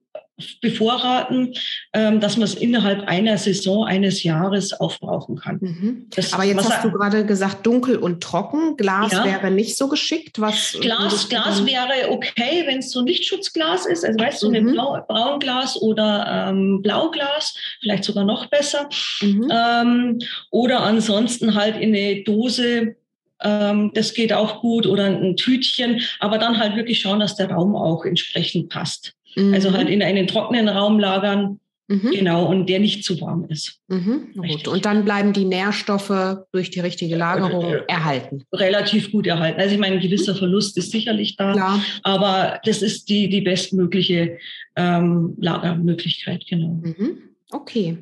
bevorraten, 0.61 1.55
ähm, 1.93 2.21
dass 2.21 2.37
man 2.37 2.45
es 2.45 2.55
innerhalb 2.55 3.07
einer 3.09 3.39
Saison, 3.39 3.85
eines 3.85 4.23
Jahres 4.23 4.73
aufbrauchen 4.73 5.37
kann. 5.37 5.59
Mhm. 5.61 6.07
Das, 6.11 6.33
Aber 6.33 6.45
jetzt 6.45 6.69
hast 6.69 6.85
du 6.85 6.91
gerade 6.91 7.25
gesagt, 7.25 7.67
dunkel 7.67 7.97
und 7.97 8.23
trocken. 8.23 8.77
Glas 8.77 9.13
ja. 9.13 9.25
wäre 9.25 9.51
nicht 9.51 9.77
so 9.77 9.89
geschickt. 9.89 10.41
Was 10.41 10.77
Glas, 10.81 11.29
Glas 11.29 11.65
wäre 11.67 12.11
okay, 12.11 12.65
wenn 12.67 12.79
es 12.79 12.91
so 12.91 13.01
ein 13.01 13.07
Lichtschutzglas 13.07 13.87
ist. 13.87 14.05
Also 14.05 14.19
weißt 14.19 14.43
du, 14.43 14.49
mhm. 14.49 14.55
ein 14.55 14.67
Blau, 14.73 15.05
Braunglas 15.07 15.81
oder 15.81 16.49
ähm, 16.49 16.83
Blauglas, 16.83 17.55
vielleicht 17.81 18.05
sogar 18.05 18.25
noch 18.25 18.47
besser. 18.47 18.89
Mhm. 19.21 19.51
Ähm, 19.53 20.19
oder 20.51 20.81
ansonsten 20.81 21.55
halt 21.55 21.77
in 21.77 21.95
eine 21.95 22.23
Dose 22.25 22.97
ähm, 23.43 23.91
das 23.95 24.15
geht 24.15 24.33
auch 24.33 24.61
gut 24.61 24.87
oder 24.87 25.05
ein 25.05 25.37
Tütchen, 25.37 26.03
aber 26.19 26.39
dann 26.39 26.59
halt 26.59 26.77
wirklich 26.77 27.01
schauen, 27.01 27.21
dass 27.21 27.37
der 27.37 27.51
Raum 27.51 27.75
auch 27.75 28.05
entsprechend 28.05 28.69
passt. 28.69 29.15
Mhm. 29.37 29.55
Also 29.55 29.73
halt 29.73 29.89
in 29.89 30.03
einen 30.03 30.27
trockenen 30.27 30.69
Raum 30.69 30.99
lagern. 30.99 31.61
Mhm. 31.91 32.13
Genau, 32.13 32.47
und 32.47 32.69
der 32.69 32.79
nicht 32.79 33.05
zu 33.05 33.21
warm 33.21 33.47
ist. 33.49 33.81
Mhm, 33.89 34.33
gut. 34.37 34.69
Und 34.69 34.85
dann 34.85 35.05
bleiben 35.05 35.33
die 35.33 35.45
Nährstoffe 35.45 36.37
durch 36.53 36.71
die 36.71 36.79
richtige 36.79 37.17
Lagerung 37.17 37.65
äh, 37.65 37.83
erhalten. 37.89 38.45
Relativ 38.53 39.11
gut 39.11 39.27
erhalten. 39.27 39.61
Also 39.61 39.75
ich 39.75 39.81
meine, 39.81 39.97
ein 39.97 40.01
gewisser 40.01 40.37
Verlust 40.37 40.79
ist 40.79 40.93
sicherlich 40.93 41.35
da, 41.35 41.53
Klar. 41.53 41.85
aber 42.05 42.61
das 42.65 42.83
ist 42.83 43.09
die, 43.09 43.29
die 43.29 43.41
bestmögliche 43.41 44.39
ähm, 44.77 45.35
Lagermöglichkeit, 45.41 46.47
genau. 46.49 46.81
Mhm. 46.81 47.23
Okay. 47.51 47.99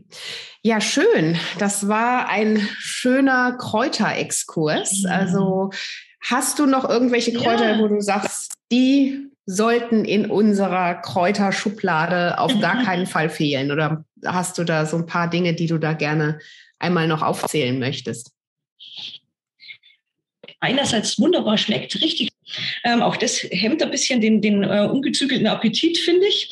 Ja, 0.62 0.82
schön. 0.82 1.38
Das 1.58 1.88
war 1.88 2.28
ein 2.28 2.60
schöner 2.78 3.56
Kräuterexkurs. 3.58 5.06
Also 5.06 5.70
hast 6.20 6.58
du 6.58 6.66
noch 6.66 6.86
irgendwelche 6.86 7.32
Kräuter, 7.32 7.76
ja. 7.76 7.78
wo 7.78 7.88
du 7.88 8.02
sagst, 8.02 8.52
die 8.70 9.28
sollten 9.50 10.04
in 10.04 10.30
unserer 10.30 10.96
Kräuterschublade 10.96 12.38
auf 12.38 12.60
gar 12.60 12.84
keinen 12.84 13.06
Fall 13.06 13.30
fehlen? 13.30 13.72
Oder 13.72 14.04
hast 14.26 14.58
du 14.58 14.64
da 14.64 14.84
so 14.84 14.98
ein 14.98 15.06
paar 15.06 15.30
Dinge, 15.30 15.54
die 15.54 15.66
du 15.66 15.78
da 15.78 15.94
gerne 15.94 16.38
einmal 16.78 17.08
noch 17.08 17.22
aufzählen 17.22 17.78
möchtest? 17.78 18.32
Einerseits 20.60 21.18
wunderbar 21.18 21.56
schmeckt, 21.56 21.98
richtig. 22.02 22.28
Ähm, 22.84 23.00
auch 23.00 23.16
das 23.16 23.38
hemmt 23.50 23.82
ein 23.82 23.90
bisschen 23.90 24.20
den, 24.20 24.42
den 24.42 24.64
äh, 24.64 24.86
ungezügelten 24.90 25.46
Appetit, 25.46 25.96
finde 25.96 26.26
ich. 26.26 26.50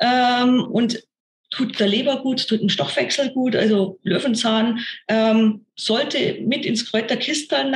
Ähm, 0.00 0.62
und 0.62 1.02
tut 1.50 1.78
der 1.78 1.88
Leber 1.88 2.22
gut, 2.22 2.48
tut 2.48 2.62
dem 2.62 2.70
Stoffwechsel 2.70 3.30
gut. 3.30 3.56
Also 3.56 3.98
Löwenzahn 4.04 4.80
ähm, 5.08 5.66
sollte 5.76 6.38
mit 6.40 6.64
ins 6.64 6.90
Kräuterkistel 6.90 7.70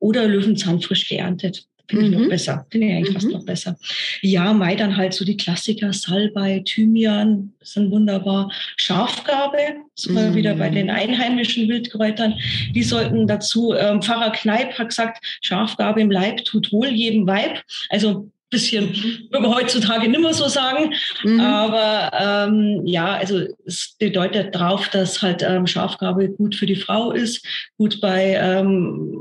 oder 0.00 0.26
Löwenzahn 0.26 0.80
frisch 0.80 1.08
geerntet. 1.08 1.68
Finde 1.88 2.06
ich 2.06 2.10
noch 2.12 2.20
mhm. 2.20 2.28
besser. 2.28 2.66
Finde 2.70 2.86
ich 2.86 2.92
eigentlich 2.92 3.10
mhm. 3.10 3.14
fast 3.14 3.30
noch 3.30 3.44
besser. 3.44 3.76
Ja, 4.20 4.52
Mai 4.52 4.76
dann 4.76 4.96
halt 4.96 5.14
so 5.14 5.24
die 5.24 5.36
Klassiker, 5.36 5.92
Salbei, 5.92 6.62
Thymian, 6.64 7.52
sind 7.62 7.90
wunderbar. 7.90 8.52
Schafgabe, 8.76 9.58
wir 10.06 10.30
mhm. 10.30 10.34
wieder 10.34 10.54
bei 10.54 10.68
den 10.68 10.90
einheimischen 10.90 11.68
Wildkräutern. 11.68 12.34
Die 12.74 12.82
sollten 12.82 13.26
dazu, 13.26 13.74
ähm, 13.74 14.02
Pfarrer 14.02 14.32
Kneip 14.32 14.78
hat 14.78 14.90
gesagt, 14.90 15.24
Schafgabe 15.40 16.00
im 16.00 16.10
Leib 16.10 16.44
tut 16.44 16.72
wohl 16.72 16.88
jedem 16.88 17.26
Weib. 17.26 17.62
Also 17.88 18.30
bisschen, 18.50 18.86
mhm. 18.86 19.28
würde 19.30 19.48
man 19.48 19.54
heutzutage 19.54 20.08
nicht 20.08 20.20
mehr 20.20 20.34
so 20.34 20.48
sagen. 20.48 20.94
Mhm. 21.22 21.40
Aber 21.40 22.10
ähm, 22.18 22.82
ja, 22.86 23.14
also 23.14 23.40
es 23.66 23.96
bedeutet 23.98 24.54
drauf, 24.54 24.88
dass 24.88 25.22
halt 25.22 25.42
ähm, 25.42 25.66
Schafgabe 25.66 26.28
gut 26.30 26.54
für 26.54 26.66
die 26.66 26.76
Frau 26.76 27.12
ist, 27.12 27.44
gut 27.76 28.00
bei 28.00 28.38
ähm, 28.40 29.14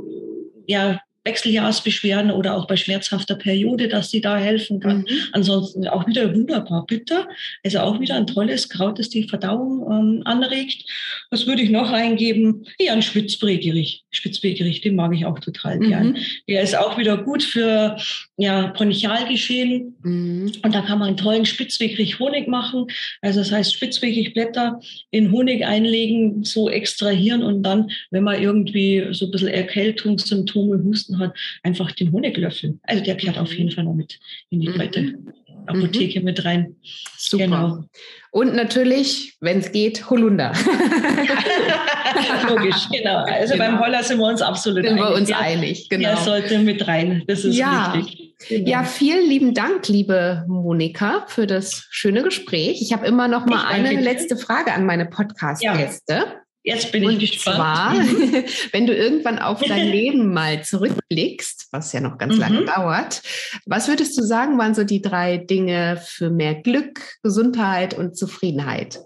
ja, 0.65 0.99
Wechseljahrsbeschwerden 1.27 2.31
oder 2.31 2.55
auch 2.55 2.67
bei 2.67 2.77
schmerzhafter 2.77 3.35
Periode, 3.35 3.89
dass 3.89 4.09
sie 4.09 4.21
da 4.21 4.37
helfen 4.37 4.79
kann. 4.79 4.99
Mhm. 4.99 5.07
Ansonsten 5.33 5.87
auch 5.87 6.07
wieder 6.07 6.33
wunderbar 6.33 6.85
bitter. 6.85 7.27
Also 7.63 7.79
auch 7.79 7.99
wieder 7.99 8.15
ein 8.15 8.27
tolles 8.27 8.69
Kraut, 8.69 8.97
das 8.97 9.09
die 9.09 9.27
Verdauung 9.27 9.85
ähm, 9.91 10.21
anregt. 10.25 10.85
Was 11.29 11.45
würde 11.45 11.61
ich 11.61 11.69
noch 11.69 11.91
reingeben? 11.91 12.65
Ja, 12.79 12.93
ein 12.93 13.01
Spitzbregericht. 13.01 14.05
Spitzbregericht, 14.11 14.85
den 14.85 14.95
mag 14.95 15.13
ich 15.13 15.25
auch 15.25 15.39
total 15.39 15.77
mhm. 15.79 15.89
gern. 15.89 16.17
Der 16.47 16.61
ist 16.61 16.77
auch 16.77 16.97
wieder 16.97 17.17
gut 17.17 17.43
für 17.43 17.97
ja, 18.37 18.67
Bronchialgeschehen. 18.67 19.95
Mhm. 20.03 20.51
Und 20.63 20.73
da 20.73 20.81
kann 20.81 20.99
man 20.99 21.09
einen 21.09 21.17
tollen 21.17 21.45
Spitzwegrich 21.45 22.19
Honig 22.19 22.47
machen. 22.47 22.87
Also 23.21 23.39
das 23.39 23.51
heißt 23.51 23.73
Spitzwegrig 23.73 24.33
Blätter 24.33 24.79
in 25.11 25.31
Honig 25.31 25.65
einlegen, 25.65 26.43
so 26.43 26.69
extrahieren 26.69 27.43
und 27.43 27.63
dann, 27.63 27.91
wenn 28.11 28.23
man 28.23 28.41
irgendwie 28.41 29.07
so 29.11 29.25
ein 29.25 29.31
bisschen 29.31 29.49
Erkältungssymptome, 29.49 30.83
Husten 30.83 31.16
hat, 31.19 31.33
einfach 31.63 31.91
den 31.91 32.11
Honig 32.11 32.37
löffeln. 32.37 32.79
Also 32.83 33.03
der 33.03 33.15
gehört 33.15 33.37
auf 33.37 33.53
jeden 33.53 33.71
Fall 33.71 33.83
noch 33.83 33.93
mit 33.93 34.19
in 34.49 34.61
die 34.61 34.69
breite 34.69 35.01
mhm. 35.01 35.33
Apotheke 35.67 36.19
mhm. 36.19 36.25
mit 36.25 36.45
rein. 36.45 36.75
Super. 37.17 37.43
Genau. 37.43 37.83
Und 38.31 38.55
natürlich, 38.55 39.35
wenn 39.41 39.59
es 39.59 39.71
geht, 39.71 40.09
Holunder. 40.09 40.53
Logisch, 42.49 42.87
genau. 42.91 43.23
Also 43.25 43.53
genau. 43.53 43.65
beim 43.65 43.79
Holler 43.79 44.03
sind 44.03 44.19
wir 44.19 44.27
uns 44.27 44.41
absolut 44.41 44.85
sind 44.85 44.99
einig. 44.99 44.99
Sind 44.99 45.09
wir 45.09 45.15
uns 45.15 45.31
einig, 45.31 45.89
genau. 45.89 46.09
Der 46.09 46.17
sollte 46.17 46.59
mit 46.59 46.87
rein. 46.87 47.23
Das 47.27 47.43
ist 47.43 47.55
ja. 47.55 47.93
wichtig. 47.95 48.35
Genau. 48.49 48.69
Ja, 48.69 48.83
vielen 48.83 49.27
lieben 49.27 49.53
Dank, 49.55 49.87
liebe 49.87 50.45
Monika, 50.47 51.25
für 51.27 51.47
das 51.47 51.87
schöne 51.89 52.21
Gespräch. 52.21 52.81
Ich 52.81 52.93
habe 52.93 53.07
immer 53.07 53.27
noch 53.27 53.47
mal 53.47 53.65
eine 53.65 53.99
letzte 53.99 54.37
Frage 54.37 54.73
an 54.73 54.85
meine 54.85 55.07
Podcast-Gäste. 55.07 56.13
Ja. 56.13 56.35
Jetzt 56.67 56.91
bin 56.91 57.05
und 57.05 57.23
ich 57.23 57.31
gespannt. 57.31 57.57
Zwar, 57.57 57.93
wenn 58.73 58.87
du 58.87 58.93
irgendwann 58.93 59.39
auf 59.39 59.61
dein 59.61 59.87
Leben 59.91 60.33
mal 60.33 60.65
zurückblickst, 60.65 61.69
was 61.71 61.93
ja 61.93 62.01
noch 62.01 62.17
ganz 62.17 62.35
mhm. 62.35 62.41
lange 62.41 62.65
dauert, 62.65 63.21
was 63.65 63.87
würdest 63.87 64.17
du 64.17 64.21
sagen, 64.21 64.57
waren 64.57 64.75
so 64.75 64.83
die 64.83 65.01
drei 65.01 65.37
Dinge 65.37 65.97
für 66.05 66.29
mehr 66.29 66.55
Glück, 66.55 67.19
Gesundheit 67.23 67.93
und 67.93 68.17
Zufriedenheit? 68.17 68.99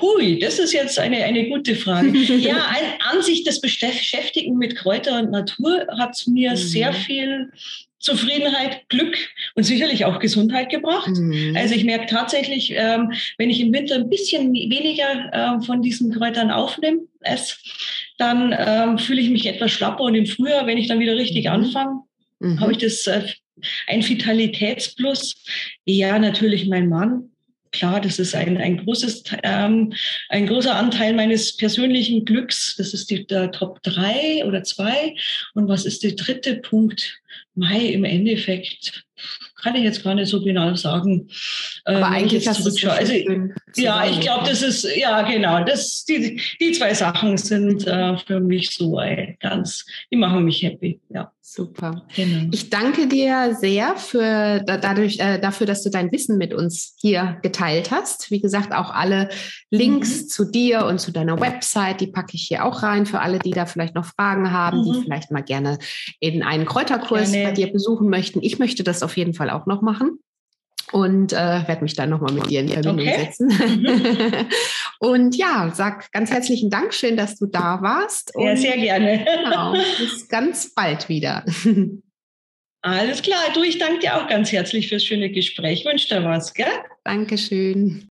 Hui, 0.00 0.38
das 0.38 0.58
ist 0.58 0.72
jetzt 0.72 0.98
eine, 0.98 1.24
eine 1.24 1.48
gute 1.48 1.74
Frage. 1.74 2.16
ja, 2.36 2.56
an, 2.56 3.16
an 3.16 3.22
sich 3.22 3.44
das 3.44 3.60
Beschäftigen 3.60 4.56
mit 4.58 4.76
Kräuter 4.76 5.18
und 5.20 5.30
Natur 5.30 5.86
hat 5.98 6.22
mir 6.26 6.50
mhm. 6.50 6.56
sehr 6.56 6.92
viel 6.92 7.50
Zufriedenheit, 7.98 8.88
Glück 8.88 9.16
und 9.54 9.64
sicherlich 9.64 10.04
auch 10.04 10.18
Gesundheit 10.20 10.70
gebracht. 10.70 11.08
Mhm. 11.08 11.56
Also 11.56 11.74
ich 11.74 11.84
merke 11.84 12.06
tatsächlich, 12.06 12.72
ähm, 12.74 13.12
wenn 13.38 13.50
ich 13.50 13.60
im 13.60 13.72
Winter 13.72 13.96
ein 13.96 14.10
bisschen 14.10 14.52
weniger 14.52 15.58
äh, 15.60 15.64
von 15.64 15.82
diesen 15.82 16.12
Kräutern 16.12 16.50
aufnehme, 16.50 17.00
es, 17.22 17.58
dann 18.18 18.54
ähm, 18.56 18.98
fühle 18.98 19.20
ich 19.20 19.30
mich 19.30 19.46
etwas 19.46 19.72
schlapper 19.72 20.04
und 20.04 20.14
im 20.14 20.26
Frühjahr, 20.26 20.66
wenn 20.66 20.78
ich 20.78 20.88
dann 20.88 21.00
wieder 21.00 21.16
richtig 21.16 21.46
mhm. 21.46 21.50
anfange, 21.50 22.00
mhm. 22.38 22.60
habe 22.60 22.72
ich 22.72 22.78
das 22.78 23.06
äh, 23.06 23.22
ein 23.86 24.06
Vitalitätsplus. 24.06 25.42
Ja, 25.84 26.18
natürlich 26.18 26.68
mein 26.68 26.88
Mann. 26.88 27.30
Klar, 27.72 28.00
das 28.00 28.18
ist 28.18 28.34
ein, 28.34 28.56
ein 28.58 28.78
großes, 28.78 29.24
ähm, 29.42 29.92
ein 30.28 30.46
großer 30.46 30.74
Anteil 30.74 31.14
meines 31.14 31.56
persönlichen 31.56 32.24
Glücks. 32.24 32.76
Das 32.76 32.94
ist 32.94 33.10
die, 33.10 33.26
der 33.26 33.50
Top 33.52 33.82
drei 33.82 34.44
oder 34.44 34.62
zwei. 34.62 35.14
Und 35.54 35.68
was 35.68 35.84
ist 35.84 36.02
der 36.02 36.12
dritte 36.12 36.56
Punkt? 36.56 37.20
Mai 37.54 37.86
im 37.86 38.04
Endeffekt 38.04 39.06
kann 39.62 39.74
ich 39.74 39.84
jetzt 39.84 40.04
gar 40.04 40.14
nicht 40.14 40.28
so 40.28 40.42
genau 40.42 40.74
sagen. 40.74 41.28
Aber 41.84 42.00
äh, 42.00 42.02
eigentlich 42.02 42.46
hast 42.46 42.64
du 42.64 42.68
es 42.68 42.84
also, 42.84 43.14
Ja, 43.76 44.06
ich 44.06 44.20
glaube, 44.20 44.48
das 44.48 44.62
ist, 44.62 44.86
ja 44.96 45.22
genau, 45.22 45.64
das, 45.64 46.04
die, 46.04 46.40
die 46.60 46.72
zwei 46.72 46.94
Sachen 46.94 47.36
sind 47.36 47.86
äh, 47.86 48.16
für 48.18 48.40
mich 48.40 48.70
so 48.70 49.00
äh, 49.00 49.34
ganz, 49.40 49.86
die 50.12 50.16
machen 50.16 50.44
mich 50.44 50.62
happy, 50.62 51.00
ja. 51.08 51.32
Super. 51.48 52.02
Genau. 52.16 52.48
Ich 52.50 52.70
danke 52.70 53.06
dir 53.06 53.54
sehr 53.54 53.96
für 53.96 54.64
dadurch, 54.66 55.20
äh, 55.20 55.38
dafür, 55.38 55.64
dass 55.64 55.84
du 55.84 55.90
dein 55.90 56.10
Wissen 56.10 56.38
mit 56.38 56.52
uns 56.52 56.96
hier 57.00 57.38
geteilt 57.40 57.92
hast. 57.92 58.32
Wie 58.32 58.40
gesagt, 58.40 58.74
auch 58.74 58.90
alle 58.90 59.28
Links 59.70 60.22
mhm. 60.22 60.28
zu 60.28 60.44
dir 60.44 60.86
und 60.86 61.00
zu 61.00 61.12
deiner 61.12 61.40
Website, 61.40 62.00
die 62.00 62.08
packe 62.08 62.34
ich 62.34 62.46
hier 62.48 62.64
auch 62.64 62.82
rein 62.82 63.06
für 63.06 63.20
alle, 63.20 63.38
die 63.38 63.52
da 63.52 63.64
vielleicht 63.64 63.94
noch 63.94 64.06
Fragen 64.06 64.50
haben, 64.50 64.80
mhm. 64.80 64.92
die 64.92 65.02
vielleicht 65.02 65.30
mal 65.30 65.44
gerne 65.44 65.78
in 66.18 66.42
einen 66.42 66.66
Kräuterkurs 66.66 67.30
gerne. 67.30 67.50
bei 67.50 67.54
dir 67.54 67.72
besuchen 67.72 68.10
möchten. 68.10 68.42
Ich 68.42 68.58
möchte 68.58 68.82
das 68.82 69.04
auf 69.04 69.16
jeden 69.16 69.32
Fall 69.32 69.48
auch 69.50 69.66
noch 69.66 69.82
machen 69.82 70.18
und 70.92 71.32
äh, 71.32 71.36
werde 71.36 71.82
mich 71.82 71.94
dann 71.94 72.10
nochmal 72.10 72.32
mit 72.32 72.48
dir 72.48 72.60
in 72.60 72.68
Verbindung 72.68 73.06
okay. 73.06 73.24
setzen. 73.24 73.48
Mhm. 73.48 74.46
und 75.00 75.36
ja, 75.36 75.72
sag 75.74 76.10
ganz 76.12 76.30
herzlichen 76.30 76.70
Dank, 76.70 76.94
schön, 76.94 77.16
dass 77.16 77.38
du 77.38 77.46
da 77.46 77.80
warst. 77.82 78.32
Ja, 78.36 78.50
und, 78.50 78.56
sehr 78.56 78.76
gerne. 78.76 79.24
genau, 79.24 79.72
bis 79.98 80.28
ganz 80.28 80.72
bald 80.74 81.08
wieder. 81.08 81.44
Alles 82.82 83.22
klar, 83.22 83.40
du, 83.52 83.62
ich 83.64 83.78
danke 83.78 83.98
dir 83.98 84.16
auch 84.16 84.28
ganz 84.28 84.52
herzlich 84.52 84.88
fürs 84.88 85.04
schöne 85.04 85.30
Gespräch. 85.30 85.84
Wünsche 85.84 86.08
dir 86.08 86.24
was, 86.24 86.54
gell? 86.54 86.68
Dankeschön. 87.02 88.08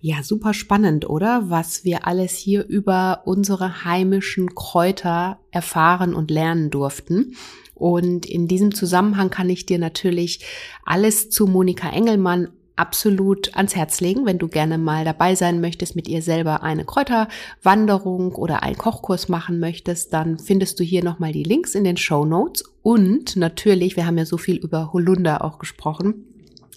Ja, 0.00 0.22
super 0.22 0.52
spannend, 0.52 1.08
oder? 1.08 1.48
Was 1.48 1.84
wir 1.84 2.06
alles 2.06 2.36
hier 2.36 2.66
über 2.66 3.22
unsere 3.24 3.86
heimischen 3.86 4.54
Kräuter 4.54 5.40
erfahren 5.50 6.14
und 6.14 6.30
lernen 6.30 6.68
durften. 6.68 7.34
Und 7.74 8.26
in 8.26 8.48
diesem 8.48 8.74
Zusammenhang 8.74 9.30
kann 9.30 9.50
ich 9.50 9.66
dir 9.66 9.78
natürlich 9.78 10.44
alles 10.84 11.30
zu 11.30 11.46
Monika 11.46 11.90
Engelmann 11.90 12.48
absolut 12.76 13.54
ans 13.56 13.76
Herz 13.76 14.00
legen, 14.00 14.26
wenn 14.26 14.38
du 14.38 14.48
gerne 14.48 14.78
mal 14.78 15.04
dabei 15.04 15.34
sein 15.34 15.60
möchtest, 15.60 15.94
mit 15.94 16.08
ihr 16.08 16.22
selber 16.22 16.62
eine 16.62 16.84
Kräuterwanderung 16.84 18.34
oder 18.34 18.62
einen 18.62 18.76
Kochkurs 18.76 19.28
machen 19.28 19.60
möchtest, 19.60 20.12
dann 20.12 20.38
findest 20.38 20.80
du 20.80 20.84
hier 20.84 21.04
nochmal 21.04 21.32
die 21.32 21.44
Links 21.44 21.74
in 21.74 21.84
den 21.84 21.96
Show 21.96 22.24
Notes. 22.24 22.64
Und 22.82 23.36
natürlich, 23.36 23.96
wir 23.96 24.06
haben 24.06 24.18
ja 24.18 24.26
so 24.26 24.38
viel 24.38 24.56
über 24.56 24.92
Holunder 24.92 25.44
auch 25.44 25.58
gesprochen, 25.58 26.26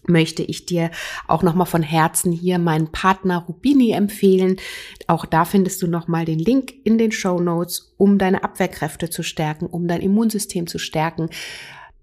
möchte 0.10 0.43
ich 0.43 0.66
dir 0.66 0.91
auch 1.28 1.43
nochmal 1.43 1.66
von 1.66 1.84
Herzen 1.84 2.32
hier 2.32 2.60
meinen 2.60 2.91
Partner 2.91 3.45
Rubini 3.47 3.91
empfehlen. 3.91 4.58
Auch 5.08 5.26
da 5.26 5.45
findest 5.45 5.82
du 5.82 5.88
nochmal 5.88 6.26
den 6.26 6.39
Link 6.39 6.74
in 6.84 6.97
den 6.97 7.12
Show 7.12 7.39
Notes, 7.39 7.93
um 7.97 8.18
deine 8.18 8.43
Abwehrkräfte 8.43 9.10
zu 9.10 9.24
stärken, 9.24 9.66
um 9.66 9.88
dein 9.88 10.01
Immunsystem 10.01 10.68
zu 10.68 10.80
stärken. 10.80 11.30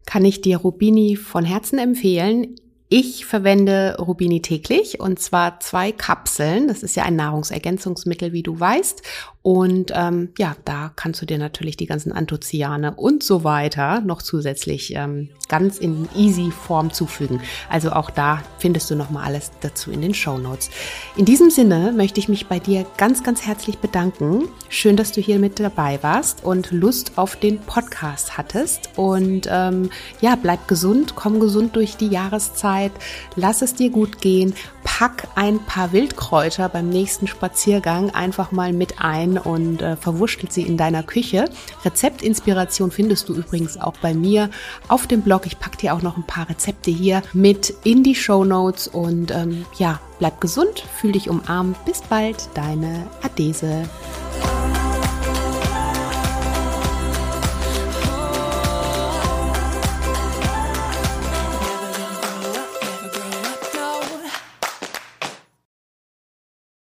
Kann 0.06 0.24
ich 0.24 0.40
dir 0.40 0.58
Rubini 0.58 1.16
von 1.16 1.44
Herzen 1.44 1.78
empfehlen. 1.78 2.56
Ich 2.90 3.24
verwende 3.24 3.96
Rubini 3.98 4.42
täglich 4.42 5.00
und 5.00 5.18
zwar 5.18 5.58
zwei 5.60 5.90
Kapseln. 5.90 6.68
Das 6.68 6.82
ist 6.82 6.94
ja 6.94 7.04
ein 7.04 7.16
Nahrungsergänzungsmittel, 7.16 8.32
wie 8.32 8.42
du 8.42 8.60
weißt. 8.60 9.02
Und 9.44 9.92
ähm, 9.94 10.30
ja, 10.38 10.56
da 10.64 10.90
kannst 10.96 11.20
du 11.20 11.26
dir 11.26 11.36
natürlich 11.36 11.76
die 11.76 11.84
ganzen 11.84 12.12
Anthocyane 12.12 12.94
und 12.94 13.22
so 13.22 13.44
weiter 13.44 14.00
noch 14.00 14.22
zusätzlich 14.22 14.94
ähm, 14.96 15.28
ganz 15.48 15.76
in 15.76 16.08
easy 16.16 16.50
Form 16.50 16.90
zufügen. 16.94 17.42
Also 17.68 17.92
auch 17.92 18.08
da 18.08 18.42
findest 18.58 18.90
du 18.90 18.94
nochmal 18.94 19.26
alles 19.26 19.50
dazu 19.60 19.90
in 19.90 20.00
den 20.00 20.14
Show 20.14 20.38
Notes. 20.38 20.70
In 21.16 21.26
diesem 21.26 21.50
Sinne 21.50 21.92
möchte 21.92 22.20
ich 22.20 22.30
mich 22.30 22.46
bei 22.46 22.58
dir 22.58 22.86
ganz, 22.96 23.22
ganz 23.22 23.46
herzlich 23.46 23.76
bedanken. 23.76 24.48
Schön, 24.70 24.96
dass 24.96 25.12
du 25.12 25.20
hier 25.20 25.38
mit 25.38 25.60
dabei 25.60 25.98
warst 26.02 26.42
und 26.42 26.70
Lust 26.70 27.12
auf 27.16 27.36
den 27.36 27.58
Podcast 27.58 28.38
hattest. 28.38 28.92
Und 28.96 29.46
ähm, 29.50 29.90
ja, 30.22 30.36
bleib 30.36 30.68
gesund, 30.68 31.16
komm 31.16 31.38
gesund 31.38 31.76
durch 31.76 31.98
die 31.98 32.08
Jahreszeit, 32.08 32.92
lass 33.36 33.60
es 33.60 33.74
dir 33.74 33.90
gut 33.90 34.22
gehen, 34.22 34.54
pack 34.84 35.28
ein 35.34 35.58
paar 35.58 35.92
Wildkräuter 35.92 36.70
beim 36.70 36.88
nächsten 36.88 37.26
Spaziergang 37.26 38.08
einfach 38.10 38.50
mal 38.50 38.72
mit 38.72 39.00
ein 39.00 39.33
und 39.38 39.82
äh, 39.82 39.96
verwurschtelt 39.96 40.52
sie 40.52 40.62
in 40.62 40.76
deiner 40.76 41.02
Küche. 41.02 41.46
Rezeptinspiration 41.84 42.90
findest 42.90 43.28
du 43.28 43.34
übrigens 43.34 43.80
auch 43.80 43.94
bei 44.02 44.14
mir 44.14 44.50
auf 44.88 45.06
dem 45.06 45.22
Blog. 45.22 45.46
Ich 45.46 45.58
packe 45.58 45.76
dir 45.76 45.94
auch 45.94 46.02
noch 46.02 46.16
ein 46.16 46.26
paar 46.26 46.48
Rezepte 46.48 46.90
hier 46.90 47.22
mit 47.32 47.74
in 47.84 48.02
die 48.02 48.14
Show 48.14 48.44
Notes 48.44 48.88
und 48.88 49.30
ähm, 49.30 49.64
ja, 49.78 50.00
bleib 50.18 50.40
gesund, 50.40 50.84
fühl 50.96 51.12
dich 51.12 51.28
umarmt. 51.28 51.84
Bis 51.84 52.02
bald, 52.02 52.48
deine 52.54 53.06
Adese. 53.22 53.84